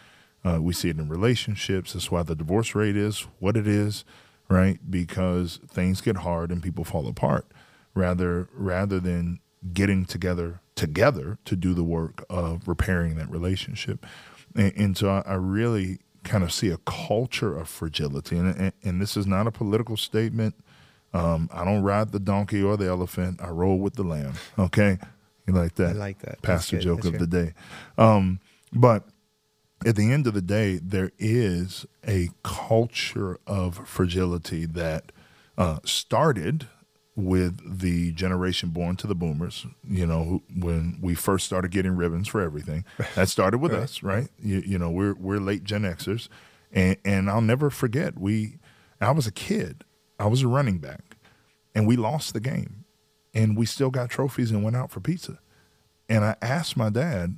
uh, 0.45 0.61
we 0.61 0.73
see 0.73 0.89
it 0.89 0.97
in 0.97 1.09
relationships. 1.09 1.93
That's 1.93 2.11
why 2.11 2.23
the 2.23 2.35
divorce 2.35 2.75
rate 2.75 2.95
is 2.95 3.27
what 3.39 3.57
it 3.57 3.67
is, 3.67 4.05
right? 4.47 4.79
Because 4.89 5.59
things 5.67 6.01
get 6.01 6.17
hard 6.17 6.51
and 6.51 6.61
people 6.61 6.83
fall 6.83 7.07
apart 7.07 7.47
rather 7.95 8.49
rather 8.53 8.99
than 8.99 9.39
getting 9.73 10.05
together 10.05 10.61
together 10.75 11.39
to 11.45 11.55
do 11.55 11.73
the 11.73 11.83
work 11.83 12.23
of 12.29 12.67
repairing 12.67 13.15
that 13.15 13.29
relationship. 13.29 14.05
And, 14.55 14.73
and 14.75 14.97
so 14.97 15.09
I, 15.09 15.23
I 15.25 15.33
really 15.35 15.99
kind 16.23 16.43
of 16.43 16.51
see 16.51 16.69
a 16.69 16.77
culture 16.77 17.57
of 17.57 17.69
fragility. 17.69 18.37
And, 18.37 18.55
and, 18.55 18.73
and 18.83 19.01
this 19.01 19.15
is 19.15 19.25
not 19.25 19.47
a 19.47 19.51
political 19.51 19.97
statement. 19.97 20.55
Um, 21.13 21.49
I 21.53 21.63
don't 21.63 21.81
ride 21.81 22.11
the 22.11 22.19
donkey 22.19 22.61
or 22.61 22.75
the 22.75 22.87
elephant. 22.87 23.39
I 23.41 23.49
roll 23.49 23.79
with 23.79 23.95
the 23.95 24.03
lamb. 24.03 24.33
Okay, 24.59 24.99
you 25.47 25.53
like 25.53 25.75
that? 25.75 25.91
I 25.91 25.93
like 25.93 26.19
that. 26.19 26.41
Pastor 26.41 26.77
joke 26.77 27.03
That's 27.03 27.15
of 27.15 27.19
the 27.19 27.27
day. 27.27 27.53
Um, 27.97 28.41
but 28.73 29.07
at 29.85 29.95
the 29.95 30.11
end 30.11 30.25
of 30.27 30.33
the 30.33 30.41
day, 30.41 30.79
there 30.81 31.11
is 31.19 31.85
a 32.07 32.29
culture 32.43 33.37
of 33.45 33.87
fragility 33.87 34.65
that 34.65 35.11
uh, 35.57 35.79
started 35.85 36.67
with 37.15 37.79
the 37.79 38.11
generation 38.11 38.69
born 38.69 38.95
to 38.97 39.07
the 39.07 39.15
boomers. 39.15 39.65
You 39.87 40.05
know, 40.05 40.23
who- 40.25 40.43
when 40.59 40.97
we 41.01 41.15
first 41.15 41.45
started 41.45 41.71
getting 41.71 41.95
ribbons 41.95 42.27
for 42.27 42.41
everything, 42.41 42.83
that 43.15 43.29
started 43.29 43.59
with 43.59 43.71
us, 43.83 44.03
right? 44.03 44.27
You, 44.41 44.61
you 44.65 44.77
know, 44.79 44.89
we're 44.89 45.13
we're 45.13 45.39
late 45.39 45.63
Gen 45.63 45.83
Xers, 45.83 46.27
and 46.71 46.97
and 47.05 47.29
I'll 47.29 47.39
never 47.41 47.69
forget. 47.69 48.19
We, 48.19 48.57
I 48.99 49.11
was 49.11 49.27
a 49.27 49.31
kid, 49.31 49.83
I 50.19 50.25
was 50.27 50.41
a 50.41 50.47
running 50.47 50.79
back, 50.79 51.15
and 51.73 51.87
we 51.87 51.95
lost 51.95 52.33
the 52.33 52.39
game, 52.41 52.83
and 53.33 53.55
we 53.55 53.65
still 53.65 53.91
got 53.91 54.09
trophies 54.09 54.51
and 54.51 54.63
went 54.63 54.75
out 54.75 54.91
for 54.91 54.99
pizza, 54.99 55.39
and 56.09 56.25
I 56.25 56.35
asked 56.41 56.75
my 56.75 56.89
dad, 56.89 57.37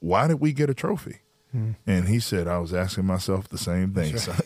why 0.00 0.28
did 0.28 0.38
we 0.38 0.52
get 0.52 0.70
a 0.70 0.74
trophy? 0.74 1.20
Mm-hmm. 1.54 1.72
And 1.90 2.08
he 2.08 2.20
said, 2.20 2.46
I 2.46 2.58
was 2.58 2.74
asking 2.74 3.06
myself 3.06 3.48
the 3.48 3.58
same 3.58 3.94
thing. 3.94 4.16
son." 4.18 4.36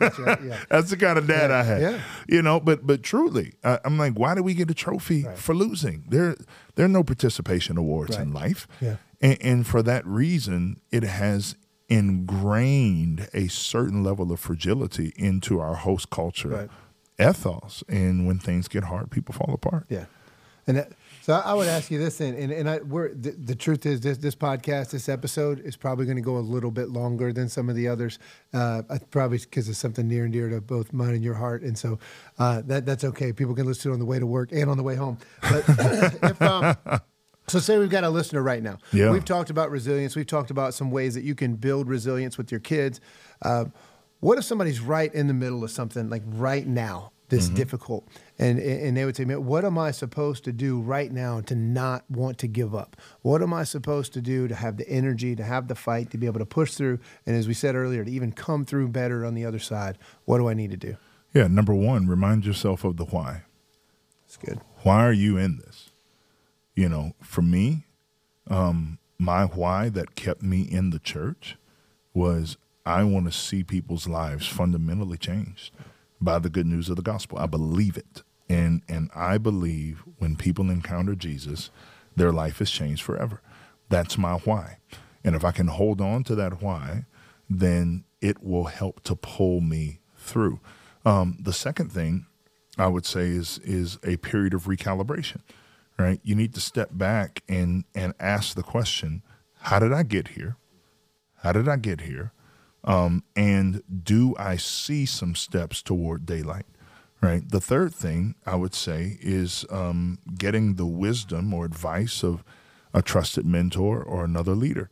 That's 0.00 0.18
right, 0.18 0.42
yeah. 0.42 0.58
That's 0.70 0.90
the 0.90 0.96
kind 0.96 1.18
of 1.18 1.26
dad 1.26 1.50
I 1.50 1.62
had. 1.62 1.80
yeah. 1.82 2.00
You 2.28 2.40
know, 2.42 2.58
but 2.60 2.86
but 2.86 3.02
truly, 3.02 3.54
I, 3.62 3.78
I'm 3.84 3.98
like, 3.98 4.14
why 4.14 4.34
do 4.34 4.42
we 4.42 4.54
get 4.54 4.70
a 4.70 4.74
trophy 4.74 5.24
Right. 5.24 5.36
for 5.38 5.54
losing? 5.54 6.04
There 6.08 6.34
there 6.74 6.84
are 6.86 6.88
no 6.88 7.02
participation 7.04 7.76
awards 7.78 8.16
in 8.16 8.32
life. 8.32 8.66
Yeah. 8.80 8.96
And, 9.20 9.38
and 9.42 9.66
for 9.66 9.82
that 9.82 10.06
reason, 10.06 10.80
it 10.90 11.02
has 11.02 11.56
ingrained 11.88 13.28
a 13.32 13.48
certain 13.48 14.02
level 14.02 14.32
of 14.32 14.40
fragility 14.40 15.12
into 15.16 15.60
our 15.60 15.74
host 15.74 16.10
culture 16.10 16.48
Right. 16.48 16.70
ethos. 17.30 17.82
And 17.88 18.26
when 18.26 18.38
things 18.38 18.68
get 18.68 18.84
hard, 18.84 19.10
people 19.10 19.34
fall 19.34 19.54
apart. 19.54 19.86
Yeah, 19.88 20.06
and 20.66 20.76
that, 20.76 20.92
so 21.22 21.32
I 21.32 21.54
would 21.54 21.68
ask 21.68 21.90
you 21.90 21.98
this, 21.98 22.20
and 22.20 22.36
and, 22.36 22.52
and 22.52 22.68
I, 22.68 22.78
we're 22.78 23.14
the, 23.14 23.32
the 23.32 23.54
truth 23.54 23.86
is 23.86 24.00
this 24.00 24.18
this 24.18 24.34
podcast, 24.34 24.90
this 24.90 25.08
episode 25.08 25.60
is 25.60 25.76
probably 25.76 26.04
going 26.04 26.16
to 26.16 26.22
go 26.22 26.36
a 26.36 26.40
little 26.40 26.70
bit 26.70 26.88
longer 26.88 27.32
than 27.32 27.48
some 27.48 27.68
of 27.68 27.76
the 27.76 27.88
others, 27.88 28.18
uh, 28.52 28.82
probably 29.10 29.38
because 29.38 29.68
it's 29.68 29.78
something 29.78 30.06
near 30.06 30.24
and 30.24 30.32
dear 30.32 30.48
to 30.48 30.60
both 30.60 30.92
mine 30.92 31.14
and 31.14 31.24
your 31.24 31.34
heart, 31.34 31.62
and 31.62 31.76
so 31.76 31.98
uh, 32.38 32.62
that 32.66 32.86
that's 32.86 33.04
okay. 33.04 33.32
People 33.32 33.54
can 33.54 33.66
listen 33.66 33.84
to 33.84 33.90
it 33.90 33.92
on 33.94 33.98
the 33.98 34.06
way 34.06 34.18
to 34.18 34.26
work 34.26 34.52
and 34.52 34.70
on 34.70 34.76
the 34.76 34.82
way 34.82 34.94
home. 34.96 35.18
But 35.42 35.64
if 35.68 36.42
um, 36.42 36.76
so, 37.48 37.60
say 37.60 37.78
we've 37.78 37.90
got 37.90 38.04
a 38.04 38.10
listener 38.10 38.42
right 38.42 38.62
now. 38.62 38.78
Yeah. 38.92 39.10
We've 39.12 39.24
talked 39.24 39.50
about 39.50 39.70
resilience. 39.70 40.16
We've 40.16 40.26
talked 40.26 40.50
about 40.50 40.74
some 40.74 40.90
ways 40.90 41.14
that 41.14 41.22
you 41.22 41.34
can 41.34 41.54
build 41.54 41.88
resilience 41.88 42.36
with 42.36 42.50
your 42.50 42.60
kids. 42.60 43.00
Uh, 43.40 43.66
what 44.20 44.38
if 44.38 44.44
somebody's 44.44 44.80
right 44.80 45.14
in 45.14 45.28
the 45.28 45.34
middle 45.34 45.62
of 45.62 45.70
something 45.70 46.08
like 46.08 46.22
right 46.26 46.66
now 46.66 47.12
that's 47.28 47.48
difficult, 47.48 48.06
and 48.38 48.58
and 48.58 48.96
they 48.96 49.04
would 49.04 49.16
say, 49.16 49.24
"Man, 49.24 49.44
what 49.44 49.64
am 49.64 49.78
I 49.78 49.90
supposed 49.90 50.44
to 50.44 50.52
do 50.52 50.80
right 50.80 51.10
now 51.10 51.40
to 51.42 51.54
not 51.54 52.04
want 52.10 52.38
to 52.38 52.46
give 52.46 52.74
up? 52.74 52.96
What 53.22 53.42
am 53.42 53.52
I 53.52 53.64
supposed 53.64 54.12
to 54.12 54.20
do 54.20 54.46
to 54.46 54.54
have 54.54 54.76
the 54.76 54.88
energy, 54.88 55.34
to 55.34 55.42
have 55.42 55.66
the 55.66 55.74
fight, 55.74 56.10
to 56.10 56.18
be 56.18 56.26
able 56.26 56.38
to 56.38 56.46
push 56.46 56.74
through, 56.74 57.00
and 57.26 57.34
as 57.34 57.48
we 57.48 57.54
said 57.54 57.74
earlier, 57.74 58.04
to 58.04 58.10
even 58.10 58.32
come 58.32 58.64
through 58.64 58.88
better 58.88 59.24
on 59.24 59.34
the 59.34 59.44
other 59.44 59.58
side? 59.58 59.98
What 60.24 60.38
do 60.38 60.48
I 60.48 60.54
need 60.54 60.70
to 60.70 60.76
do?" 60.76 60.96
Yeah. 61.34 61.48
Number 61.48 61.74
one, 61.74 62.06
remind 62.06 62.46
yourself 62.46 62.84
of 62.84 62.96
the 62.96 63.04
why. 63.04 63.42
That's 64.24 64.36
good. 64.36 64.60
why 64.82 65.04
are 65.04 65.12
you 65.12 65.36
in 65.36 65.58
this? 65.58 65.90
You 66.74 66.88
know, 66.88 67.14
for 67.22 67.42
me, 67.42 67.86
um, 68.48 68.98
my 69.18 69.44
why 69.44 69.88
that 69.88 70.14
kept 70.14 70.42
me 70.42 70.62
in 70.62 70.90
the 70.90 70.98
church 70.98 71.56
was 72.14 72.56
I 72.84 73.02
want 73.02 73.26
to 73.26 73.32
see 73.32 73.64
people's 73.64 74.06
lives 74.06 74.46
fundamentally 74.46 75.18
changed 75.18 75.72
by 76.20 76.38
the 76.38 76.50
good 76.50 76.66
news 76.66 76.88
of 76.88 76.96
the 76.96 77.02
gospel. 77.02 77.38
I 77.38 77.46
believe 77.46 77.96
it. 77.96 78.22
And 78.48 78.82
and 78.88 79.10
I 79.14 79.38
believe 79.38 80.02
when 80.18 80.36
people 80.36 80.70
encounter 80.70 81.14
Jesus, 81.14 81.70
their 82.14 82.32
life 82.32 82.60
is 82.60 82.70
changed 82.70 83.02
forever. 83.02 83.40
That's 83.88 84.16
my 84.16 84.34
why. 84.34 84.78
And 85.24 85.34
if 85.34 85.44
I 85.44 85.50
can 85.50 85.68
hold 85.68 86.00
on 86.00 86.24
to 86.24 86.34
that 86.36 86.62
why, 86.62 87.06
then 87.50 88.04
it 88.20 88.42
will 88.42 88.64
help 88.64 89.02
to 89.04 89.16
pull 89.16 89.60
me 89.60 90.00
through. 90.16 90.60
Um, 91.04 91.38
the 91.40 91.52
second 91.52 91.92
thing 91.92 92.26
I 92.78 92.86
would 92.86 93.06
say 93.06 93.28
is 93.28 93.58
is 93.64 93.98
a 94.04 94.16
period 94.18 94.54
of 94.54 94.64
recalibration. 94.64 95.40
Right? 95.98 96.20
You 96.22 96.34
need 96.34 96.54
to 96.54 96.60
step 96.60 96.90
back 96.92 97.42
and 97.48 97.84
and 97.94 98.14
ask 98.20 98.54
the 98.54 98.62
question, 98.62 99.22
how 99.60 99.78
did 99.78 99.92
I 99.92 100.02
get 100.02 100.28
here? 100.28 100.56
How 101.42 101.52
did 101.52 101.68
I 101.68 101.76
get 101.76 102.02
here? 102.02 102.32
Um, 102.86 103.24
and 103.34 103.82
do 104.04 104.34
I 104.38 104.56
see 104.56 105.06
some 105.06 105.34
steps 105.34 105.82
toward 105.82 106.24
daylight? 106.24 106.66
Right. 107.20 107.48
The 107.48 107.60
third 107.60 107.94
thing 107.94 108.36
I 108.44 108.56
would 108.56 108.74
say 108.74 109.18
is 109.20 109.64
um, 109.70 110.18
getting 110.38 110.74
the 110.74 110.86
wisdom 110.86 111.52
or 111.52 111.64
advice 111.64 112.22
of 112.22 112.44
a 112.94 113.02
trusted 113.02 113.46
mentor 113.46 114.02
or 114.02 114.24
another 114.24 114.54
leader. 114.54 114.90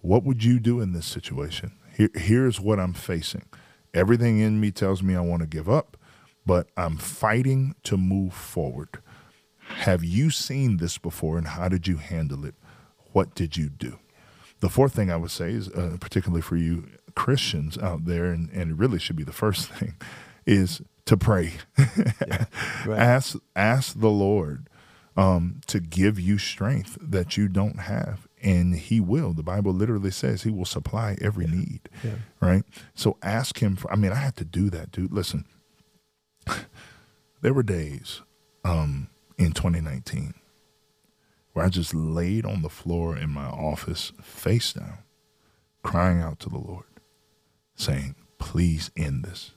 What 0.00 0.22
would 0.22 0.44
you 0.44 0.60
do 0.60 0.80
in 0.80 0.92
this 0.92 1.06
situation? 1.06 1.72
Here, 1.96 2.10
here's 2.14 2.60
what 2.60 2.78
I'm 2.78 2.92
facing. 2.92 3.46
Everything 3.94 4.38
in 4.38 4.60
me 4.60 4.70
tells 4.70 5.02
me 5.02 5.16
I 5.16 5.20
want 5.20 5.40
to 5.42 5.48
give 5.48 5.68
up, 5.68 5.96
but 6.46 6.68
I'm 6.76 6.98
fighting 6.98 7.74
to 7.84 7.96
move 7.96 8.34
forward. 8.34 8.98
Have 9.58 10.04
you 10.04 10.30
seen 10.30 10.76
this 10.76 10.98
before 10.98 11.38
and 11.38 11.48
how 11.48 11.68
did 11.68 11.86
you 11.86 11.96
handle 11.96 12.44
it? 12.44 12.54
What 13.12 13.34
did 13.34 13.56
you 13.56 13.68
do? 13.68 13.98
The 14.60 14.68
fourth 14.68 14.94
thing 14.94 15.10
I 15.10 15.16
would 15.16 15.30
say 15.30 15.52
is, 15.52 15.68
uh, 15.70 15.96
particularly 16.00 16.42
for 16.42 16.56
you 16.56 16.88
Christians 17.14 17.78
out 17.78 18.04
there, 18.04 18.26
and, 18.26 18.50
and 18.50 18.72
it 18.72 18.76
really 18.76 18.98
should 18.98 19.16
be 19.16 19.24
the 19.24 19.32
first 19.32 19.68
thing, 19.72 19.94
is 20.46 20.82
to 21.06 21.16
pray. 21.16 21.54
Right. 22.84 22.98
Ask 22.98 23.36
ask 23.54 24.00
the 24.00 24.10
Lord 24.10 24.68
um, 25.16 25.60
to 25.68 25.78
give 25.78 26.18
you 26.18 26.36
strength 26.36 26.98
that 27.00 27.36
you 27.36 27.46
don't 27.46 27.78
have, 27.80 28.26
and 28.42 28.74
He 28.74 28.98
will. 28.98 29.32
The 29.32 29.44
Bible 29.44 29.72
literally 29.72 30.10
says 30.10 30.42
He 30.42 30.50
will 30.50 30.64
supply 30.64 31.16
every 31.20 31.46
need. 31.46 31.88
Yeah. 32.02 32.16
Right. 32.40 32.64
So 32.96 33.18
ask 33.22 33.62
Him 33.62 33.76
for. 33.76 33.92
I 33.92 33.94
mean, 33.94 34.10
I 34.10 34.16
had 34.16 34.36
to 34.38 34.44
do 34.44 34.68
that, 34.70 34.90
dude. 34.90 35.12
Listen, 35.12 35.44
there 37.40 37.52
were 37.52 37.62
days 37.62 38.22
um, 38.64 39.08
in 39.38 39.52
2019 39.52 40.34
where 41.52 41.64
I 41.64 41.68
just 41.68 41.94
laid 41.94 42.46
on 42.46 42.62
the 42.62 42.68
floor 42.68 43.16
in 43.16 43.30
my 43.30 43.44
office, 43.44 44.12
face 44.22 44.72
down, 44.72 44.98
crying 45.82 46.20
out 46.20 46.38
to 46.40 46.48
the 46.48 46.58
Lord, 46.58 46.84
saying, 47.82 48.14
Please 48.38 48.90
end 48.96 49.24
this. 49.24 49.52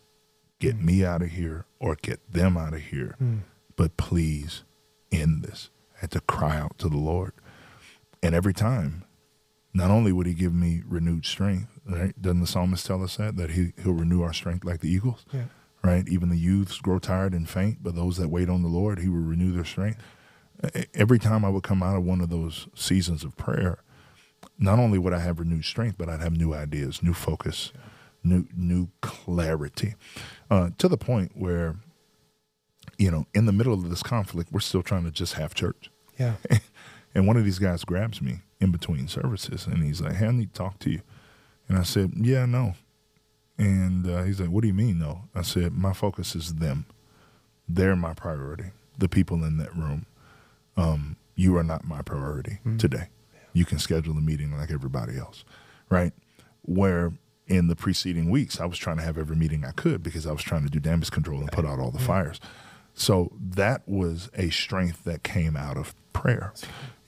Get 0.59 0.75
hmm. 0.75 0.85
me 0.85 1.05
out 1.05 1.21
of 1.21 1.29
here 1.29 1.65
or 1.79 1.95
get 1.95 2.31
them 2.31 2.57
out 2.57 2.73
of 2.73 2.81
here. 2.81 3.15
Hmm. 3.17 3.39
But 3.75 3.97
please 3.97 4.63
end 5.11 5.43
this. 5.43 5.69
I 5.97 6.01
had 6.01 6.11
to 6.11 6.21
cry 6.21 6.57
out 6.57 6.77
to 6.79 6.89
the 6.89 6.97
Lord. 6.97 7.33
And 8.21 8.33
every 8.33 8.53
time, 8.53 9.03
not 9.73 9.91
only 9.91 10.11
would 10.11 10.25
he 10.25 10.33
give 10.33 10.53
me 10.53 10.81
renewed 10.87 11.25
strength, 11.25 11.79
right? 11.85 12.19
Doesn't 12.21 12.41
the 12.41 12.47
psalmist 12.47 12.85
tell 12.85 13.03
us 13.03 13.17
that? 13.17 13.37
That 13.37 13.51
he, 13.51 13.73
he'll 13.83 13.93
renew 13.93 14.21
our 14.21 14.33
strength 14.33 14.63
like 14.63 14.79
the 14.79 14.89
eagles? 14.89 15.25
Yeah. 15.33 15.45
right? 15.83 16.07
Even 16.07 16.29
the 16.29 16.37
youths 16.37 16.77
grow 16.79 16.99
tired 16.99 17.33
and 17.33 17.49
faint, 17.49 17.79
but 17.83 17.95
those 17.95 18.17
that 18.17 18.29
wait 18.29 18.49
on 18.49 18.61
the 18.61 18.69
Lord, 18.69 18.99
He 18.99 19.09
will 19.09 19.17
renew 19.17 19.51
their 19.51 19.65
strength. 19.65 20.01
Every 20.93 21.19
time 21.19 21.43
I 21.43 21.49
would 21.49 21.63
come 21.63 21.83
out 21.83 21.97
of 21.97 22.03
one 22.03 22.21
of 22.21 22.29
those 22.29 22.67
seasons 22.73 23.23
of 23.23 23.35
prayer, 23.35 23.79
not 24.57 24.79
only 24.79 24.97
would 24.97 25.13
I 25.13 25.19
have 25.19 25.39
renewed 25.39 25.65
strength, 25.65 25.97
but 25.97 26.07
I'd 26.07 26.21
have 26.21 26.37
new 26.37 26.53
ideas, 26.53 27.03
new 27.03 27.13
focus, 27.13 27.71
yeah. 27.75 27.81
New 28.25 28.47
new 28.55 28.89
clarity, 29.01 29.95
uh, 30.49 30.71
to 30.77 30.87
the 30.87 30.97
point 30.97 31.31
where, 31.35 31.75
you 32.97 33.11
know, 33.11 33.25
in 33.33 33.45
the 33.45 33.51
middle 33.51 33.73
of 33.73 33.89
this 33.89 34.03
conflict, 34.03 34.51
we're 34.51 34.59
still 34.59 34.83
trying 34.83 35.03
to 35.05 35.11
just 35.11 35.33
have 35.33 35.53
church. 35.53 35.89
Yeah. 36.19 36.35
and 37.15 37.27
one 37.27 37.37
of 37.37 37.45
these 37.45 37.59
guys 37.59 37.83
grabs 37.83 38.21
me 38.21 38.41
in 38.59 38.71
between 38.71 39.07
services, 39.07 39.67
and 39.67 39.83
he's 39.83 40.01
like, 40.01 40.15
"Hey, 40.15 40.27
I 40.27 40.31
need 40.31 40.53
to 40.53 40.57
talk 40.57 40.79
to 40.79 40.89
you." 40.89 41.01
And 41.67 41.77
I 41.77 41.83
said, 41.83 42.11
"Yeah, 42.15 42.45
no." 42.45 42.75
And 43.57 44.07
uh, 44.09 44.23
he's 44.23 44.41
like, 44.41 44.49
"What 44.49 44.61
do 44.61 44.67
you 44.67 44.73
mean, 44.73 44.99
no?" 44.99 45.21
I 45.33 45.41
said, 45.41 45.73
"My 45.73 45.93
focus 45.93 46.35
is 46.35 46.55
them. 46.55 46.85
They're 47.67 47.95
my 47.95 48.13
priority. 48.13 48.71
The 48.97 49.09
people 49.09 49.43
in 49.43 49.57
that 49.57 49.75
room. 49.75 50.05
Um, 50.77 51.17
you 51.35 51.57
are 51.57 51.63
not 51.63 51.85
my 51.85 52.01
priority 52.01 52.59
mm-hmm. 52.59 52.77
today. 52.77 53.09
You 53.53 53.65
can 53.65 53.79
schedule 53.79 54.17
a 54.17 54.21
meeting 54.21 54.57
like 54.57 54.71
everybody 54.71 55.17
else, 55.17 55.45
right? 55.89 56.13
Where 56.63 57.13
in 57.47 57.67
the 57.67 57.75
preceding 57.75 58.29
weeks, 58.29 58.59
I 58.59 58.65
was 58.65 58.77
trying 58.77 58.97
to 58.97 59.03
have 59.03 59.17
every 59.17 59.35
meeting 59.35 59.63
I 59.63 59.71
could 59.71 60.01
because 60.01 60.25
I 60.25 60.31
was 60.31 60.41
trying 60.41 60.63
to 60.63 60.69
do 60.69 60.79
damage 60.79 61.11
control 61.11 61.39
and 61.39 61.51
put 61.51 61.65
out 61.65 61.79
all 61.79 61.91
the 61.91 61.99
fires. 61.99 62.39
So 62.93 63.31
that 63.39 63.87
was 63.87 64.29
a 64.33 64.49
strength 64.49 65.03
that 65.03 65.23
came 65.23 65.55
out 65.55 65.77
of 65.77 65.93
prayer, 66.13 66.53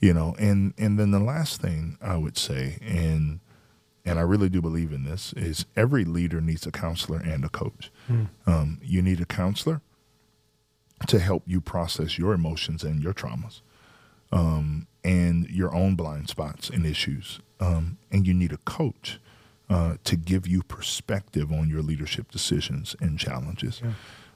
you 0.00 0.12
know. 0.12 0.36
And 0.38 0.74
and 0.76 0.98
then 0.98 1.10
the 1.10 1.18
last 1.18 1.60
thing 1.60 1.96
I 2.00 2.16
would 2.16 2.36
say, 2.36 2.78
and 2.82 3.40
and 4.04 4.18
I 4.18 4.22
really 4.22 4.48
do 4.48 4.60
believe 4.60 4.92
in 4.92 5.04
this, 5.04 5.32
is 5.32 5.64
every 5.76 6.04
leader 6.04 6.40
needs 6.40 6.66
a 6.66 6.70
counselor 6.70 7.18
and 7.18 7.44
a 7.44 7.48
coach. 7.48 7.90
Mm. 8.08 8.28
Um, 8.46 8.80
you 8.82 9.02
need 9.02 9.20
a 9.20 9.26
counselor 9.26 9.80
to 11.06 11.18
help 11.18 11.42
you 11.46 11.60
process 11.60 12.18
your 12.18 12.32
emotions 12.32 12.82
and 12.82 13.02
your 13.02 13.14
traumas 13.14 13.60
um, 14.32 14.86
and 15.04 15.48
your 15.48 15.74
own 15.74 15.94
blind 15.94 16.28
spots 16.28 16.68
and 16.68 16.84
issues. 16.84 17.40
Um, 17.60 17.98
and 18.10 18.26
you 18.26 18.34
need 18.34 18.52
a 18.52 18.58
coach 18.58 19.18
uh, 19.70 19.96
to 20.04 20.16
give 20.16 20.46
you 20.46 20.62
perspective 20.62 21.52
on 21.52 21.68
your 21.68 21.82
leadership 21.82 22.30
decisions 22.30 22.96
and 23.00 23.18
challenges. 23.18 23.82
Yeah. 23.84 23.92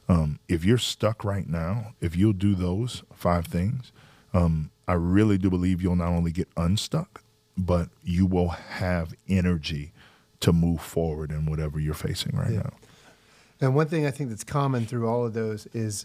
Um, 0.09 0.39
if 0.49 0.65
you're 0.65 0.79
stuck 0.79 1.25
right 1.25 1.49
now, 1.49 1.95
if 2.01 2.17
you'll 2.17 2.33
do 2.33 2.55
those 2.55 3.03
five 3.15 3.47
things, 3.47 3.93
um, 4.35 4.71
I 4.87 4.95
really 4.95 5.39
do 5.39 5.49
believe 5.49 5.81
you'll 5.81 5.97
not 5.97 6.09
only 6.09 6.33
get 6.33 6.49
unstuck, 6.57 7.23
but 7.57 7.89
you 8.03 8.27
will 8.27 8.49
have 8.49 9.15
energy 9.29 9.93
to 10.41 10.53
move 10.53 10.81
forward 10.81 11.31
in 11.31 11.47
whatever 11.47 11.79
you're 11.79 11.95
facing 11.95 12.37
right 12.37 12.51
yeah. 12.51 12.59
now. 12.59 12.73
And 13.61 13.75
one 13.75 13.87
thing 13.87 14.07
I 14.07 14.11
think 14.11 14.31
that's 14.31 14.45
common 14.45 14.87
through 14.87 15.09
all 15.09 15.25
of 15.25 15.35
those 15.35 15.67
is 15.73 16.05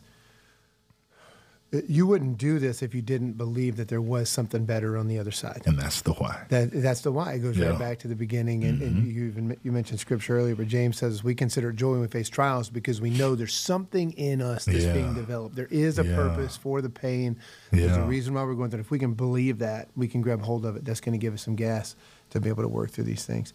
you 1.71 2.07
wouldn't 2.07 2.37
do 2.37 2.59
this 2.59 2.81
if 2.81 2.95
you 2.95 3.01
didn't 3.01 3.33
believe 3.33 3.75
that 3.75 3.89
there 3.89 4.01
was 4.01 4.29
something 4.29 4.63
better 4.63 4.97
on 4.97 5.07
the 5.07 5.19
other 5.19 5.31
side. 5.31 5.63
And 5.65 5.77
that's 5.77 6.01
the 6.01 6.13
why. 6.13 6.45
That, 6.47 6.71
that's 6.71 7.01
the 7.01 7.11
why. 7.11 7.33
It 7.33 7.39
goes 7.39 7.57
yeah. 7.57 7.69
right 7.69 7.79
back 7.79 7.99
to 7.99 8.07
the 8.07 8.15
beginning. 8.15 8.63
And, 8.63 8.81
mm-hmm. 8.81 8.97
and, 8.97 9.13
you 9.13 9.25
even 9.25 9.57
you 9.63 9.73
mentioned 9.73 9.99
scripture 9.99 10.37
earlier, 10.37 10.55
but 10.55 10.67
James 10.67 10.97
says 10.97 11.25
we 11.25 11.35
consider 11.35 11.73
joy 11.73 11.91
when 11.91 12.01
we 12.01 12.07
face 12.07 12.29
trials 12.29 12.69
because 12.69 13.01
we 13.01 13.09
know 13.09 13.35
there's 13.35 13.53
something 13.53 14.13
in 14.13 14.41
us 14.41 14.63
that's 14.63 14.85
yeah. 14.85 14.93
being 14.93 15.13
developed. 15.13 15.55
There 15.55 15.67
is 15.69 15.99
a 15.99 16.05
yeah. 16.05 16.15
purpose 16.15 16.55
for 16.55 16.81
the 16.81 16.89
pain. 16.89 17.37
There's 17.71 17.97
a 17.97 18.03
reason 18.03 18.33
why 18.33 18.43
we're 18.43 18.55
going 18.55 18.69
through 18.69 18.79
it. 18.79 18.83
If 18.83 18.91
we 18.91 18.99
can 18.99 19.13
believe 19.13 19.59
that, 19.59 19.89
we 19.97 20.07
can 20.07 20.21
grab 20.21 20.41
hold 20.41 20.65
of 20.65 20.77
it. 20.77 20.85
That's 20.85 21.01
going 21.01 21.19
to 21.19 21.23
give 21.23 21.33
us 21.33 21.41
some 21.41 21.55
gas 21.55 21.95
to 22.29 22.39
be 22.39 22.47
able 22.47 22.63
to 22.63 22.69
work 22.69 22.91
through 22.91 23.05
these 23.05 23.25
things. 23.25 23.53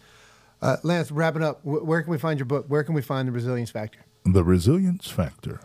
Uh, 0.61 0.77
Leonce, 0.83 1.09
wrapping 1.11 1.43
up, 1.43 1.59
where 1.65 2.01
can 2.03 2.11
we 2.11 2.17
find 2.19 2.39
your 2.39 2.45
book? 2.45 2.65
Where 2.67 2.83
can 2.83 2.93
we 2.93 3.01
find 3.01 3.27
the 3.27 3.31
Resilience 3.31 3.71
Factor? 3.71 3.99
The 4.23 4.43
Resilience 4.43 5.09
Factor 5.09 5.59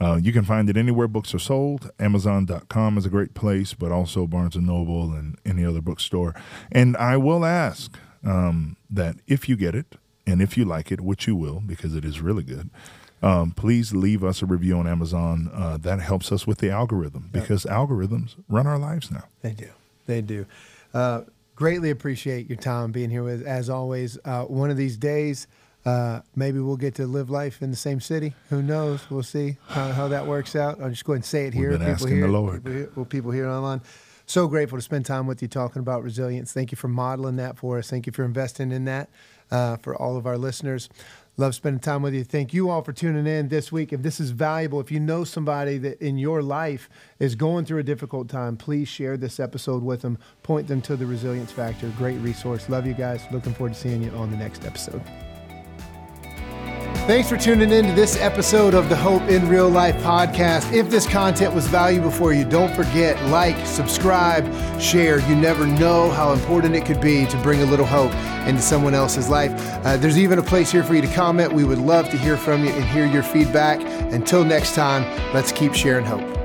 uh, 0.00 0.18
you 0.20 0.32
can 0.32 0.44
find 0.44 0.70
it 0.70 0.76
anywhere 0.76 1.06
books 1.06 1.34
are 1.34 1.38
sold. 1.38 1.90
Amazon.com 1.98 2.96
is 2.96 3.04
a 3.04 3.10
great 3.10 3.34
place, 3.34 3.74
but 3.74 3.92
also 3.92 4.26
Barnes 4.26 4.56
and 4.56 4.66
Noble 4.66 5.12
and 5.12 5.36
any 5.44 5.64
other 5.64 5.80
bookstore. 5.80 6.34
And 6.72 6.96
I 6.96 7.16
will 7.18 7.44
ask 7.44 7.98
um, 8.24 8.76
that 8.88 9.16
if 9.26 9.48
you 9.48 9.56
get 9.56 9.74
it 9.74 9.96
and 10.26 10.40
if 10.40 10.56
you 10.56 10.64
like 10.64 10.90
it, 10.90 11.00
which 11.00 11.26
you 11.26 11.36
will 11.36 11.60
because 11.60 11.94
it 11.94 12.04
is 12.04 12.20
really 12.20 12.42
good, 12.42 12.70
um, 13.22 13.50
please 13.50 13.94
leave 13.94 14.24
us 14.24 14.40
a 14.40 14.46
review 14.46 14.78
on 14.78 14.86
Amazon. 14.86 15.50
Uh, 15.52 15.76
that 15.76 16.00
helps 16.00 16.32
us 16.32 16.46
with 16.46 16.58
the 16.58 16.70
algorithm 16.70 17.28
because 17.30 17.66
yep. 17.66 17.74
algorithms 17.74 18.36
run 18.48 18.66
our 18.66 18.78
lives 18.78 19.10
now. 19.10 19.24
They 19.42 19.52
do. 19.52 19.68
They 20.06 20.22
do. 20.22 20.46
Uh, 20.94 21.22
greatly 21.54 21.90
appreciate 21.90 22.48
your 22.48 22.56
time 22.56 22.90
being 22.90 23.10
here 23.10 23.22
with. 23.22 23.46
As 23.46 23.68
always, 23.68 24.18
uh, 24.24 24.44
one 24.44 24.70
of 24.70 24.78
these 24.78 24.96
days. 24.96 25.46
Uh, 25.84 26.20
maybe 26.36 26.58
we'll 26.58 26.76
get 26.76 26.94
to 26.96 27.06
live 27.06 27.30
life 27.30 27.62
in 27.62 27.70
the 27.70 27.76
same 27.76 28.00
city. 28.00 28.34
Who 28.50 28.62
knows? 28.62 29.08
We'll 29.10 29.22
see 29.22 29.56
how, 29.68 29.92
how 29.92 30.08
that 30.08 30.26
works 30.26 30.54
out. 30.54 30.80
I'll 30.80 30.90
just 30.90 31.04
go 31.04 31.12
ahead 31.12 31.18
and 31.18 31.24
say 31.24 31.46
it 31.46 31.54
here. 31.54 31.70
We've 31.70 31.78
been 31.78 31.86
people 31.86 31.94
asking 31.94 32.16
here, 32.16 32.26
the 32.26 32.32
Lord. 32.32 32.64
People 32.64 32.72
here, 32.72 32.90
well, 32.96 33.04
people 33.06 33.30
here 33.30 33.48
online. 33.48 33.80
So 34.26 34.46
grateful 34.46 34.78
to 34.78 34.82
spend 34.82 35.06
time 35.06 35.26
with 35.26 35.42
you 35.42 35.48
talking 35.48 35.80
about 35.80 36.04
resilience. 36.04 36.52
Thank 36.52 36.70
you 36.70 36.76
for 36.76 36.86
modeling 36.86 37.36
that 37.36 37.56
for 37.56 37.78
us. 37.78 37.90
Thank 37.90 38.06
you 38.06 38.12
for 38.12 38.24
investing 38.24 38.70
in 38.70 38.84
that 38.84 39.08
uh, 39.50 39.76
for 39.78 39.96
all 39.96 40.16
of 40.16 40.26
our 40.26 40.38
listeners. 40.38 40.88
Love 41.36 41.54
spending 41.54 41.80
time 41.80 42.02
with 42.02 42.12
you. 42.12 42.22
Thank 42.22 42.52
you 42.52 42.68
all 42.68 42.82
for 42.82 42.92
tuning 42.92 43.26
in 43.26 43.48
this 43.48 43.72
week. 43.72 43.92
If 43.92 44.02
this 44.02 44.20
is 44.20 44.30
valuable, 44.30 44.78
if 44.78 44.92
you 44.92 45.00
know 45.00 45.24
somebody 45.24 45.78
that 45.78 46.00
in 46.00 46.18
your 46.18 46.42
life 46.42 46.90
is 47.18 47.34
going 47.34 47.64
through 47.64 47.78
a 47.78 47.82
difficult 47.82 48.28
time, 48.28 48.56
please 48.56 48.88
share 48.88 49.16
this 49.16 49.40
episode 49.40 49.82
with 49.82 50.02
them. 50.02 50.18
Point 50.42 50.68
them 50.68 50.82
to 50.82 50.96
the 50.96 51.06
Resilience 51.06 51.50
Factor. 51.50 51.88
Great 51.96 52.18
resource. 52.18 52.68
Love 52.68 52.86
you 52.86 52.94
guys. 52.94 53.22
Looking 53.32 53.54
forward 53.54 53.72
to 53.72 53.80
seeing 53.80 54.02
you 54.02 54.10
on 54.10 54.30
the 54.30 54.36
next 54.36 54.66
episode. 54.66 55.02
Thanks 57.10 57.28
for 57.28 57.36
tuning 57.36 57.72
in 57.72 57.86
to 57.86 57.92
this 57.92 58.16
episode 58.18 58.72
of 58.72 58.88
the 58.88 58.94
Hope 58.94 59.22
in 59.22 59.48
Real 59.48 59.68
Life 59.68 59.96
podcast. 59.96 60.72
If 60.72 60.90
this 60.90 61.08
content 61.08 61.52
was 61.52 61.66
valuable 61.66 62.12
for 62.12 62.32
you, 62.32 62.44
don't 62.44 62.72
forget, 62.72 63.20
like, 63.30 63.66
subscribe, 63.66 64.44
share. 64.80 65.18
You 65.28 65.34
never 65.34 65.66
know 65.66 66.08
how 66.12 66.32
important 66.32 66.76
it 66.76 66.86
could 66.86 67.00
be 67.00 67.26
to 67.26 67.36
bring 67.38 67.62
a 67.62 67.66
little 67.66 67.84
hope 67.84 68.12
into 68.46 68.62
someone 68.62 68.94
else's 68.94 69.28
life. 69.28 69.50
Uh, 69.84 69.96
there's 69.96 70.18
even 70.18 70.38
a 70.38 70.42
place 70.42 70.70
here 70.70 70.84
for 70.84 70.94
you 70.94 71.02
to 71.02 71.12
comment. 71.12 71.52
We 71.52 71.64
would 71.64 71.78
love 71.78 72.08
to 72.10 72.16
hear 72.16 72.36
from 72.36 72.64
you 72.64 72.70
and 72.70 72.84
hear 72.84 73.06
your 73.06 73.24
feedback. 73.24 73.80
Until 74.12 74.44
next 74.44 74.76
time, 74.76 75.02
let's 75.34 75.50
keep 75.50 75.74
sharing 75.74 76.04
hope. 76.04 76.39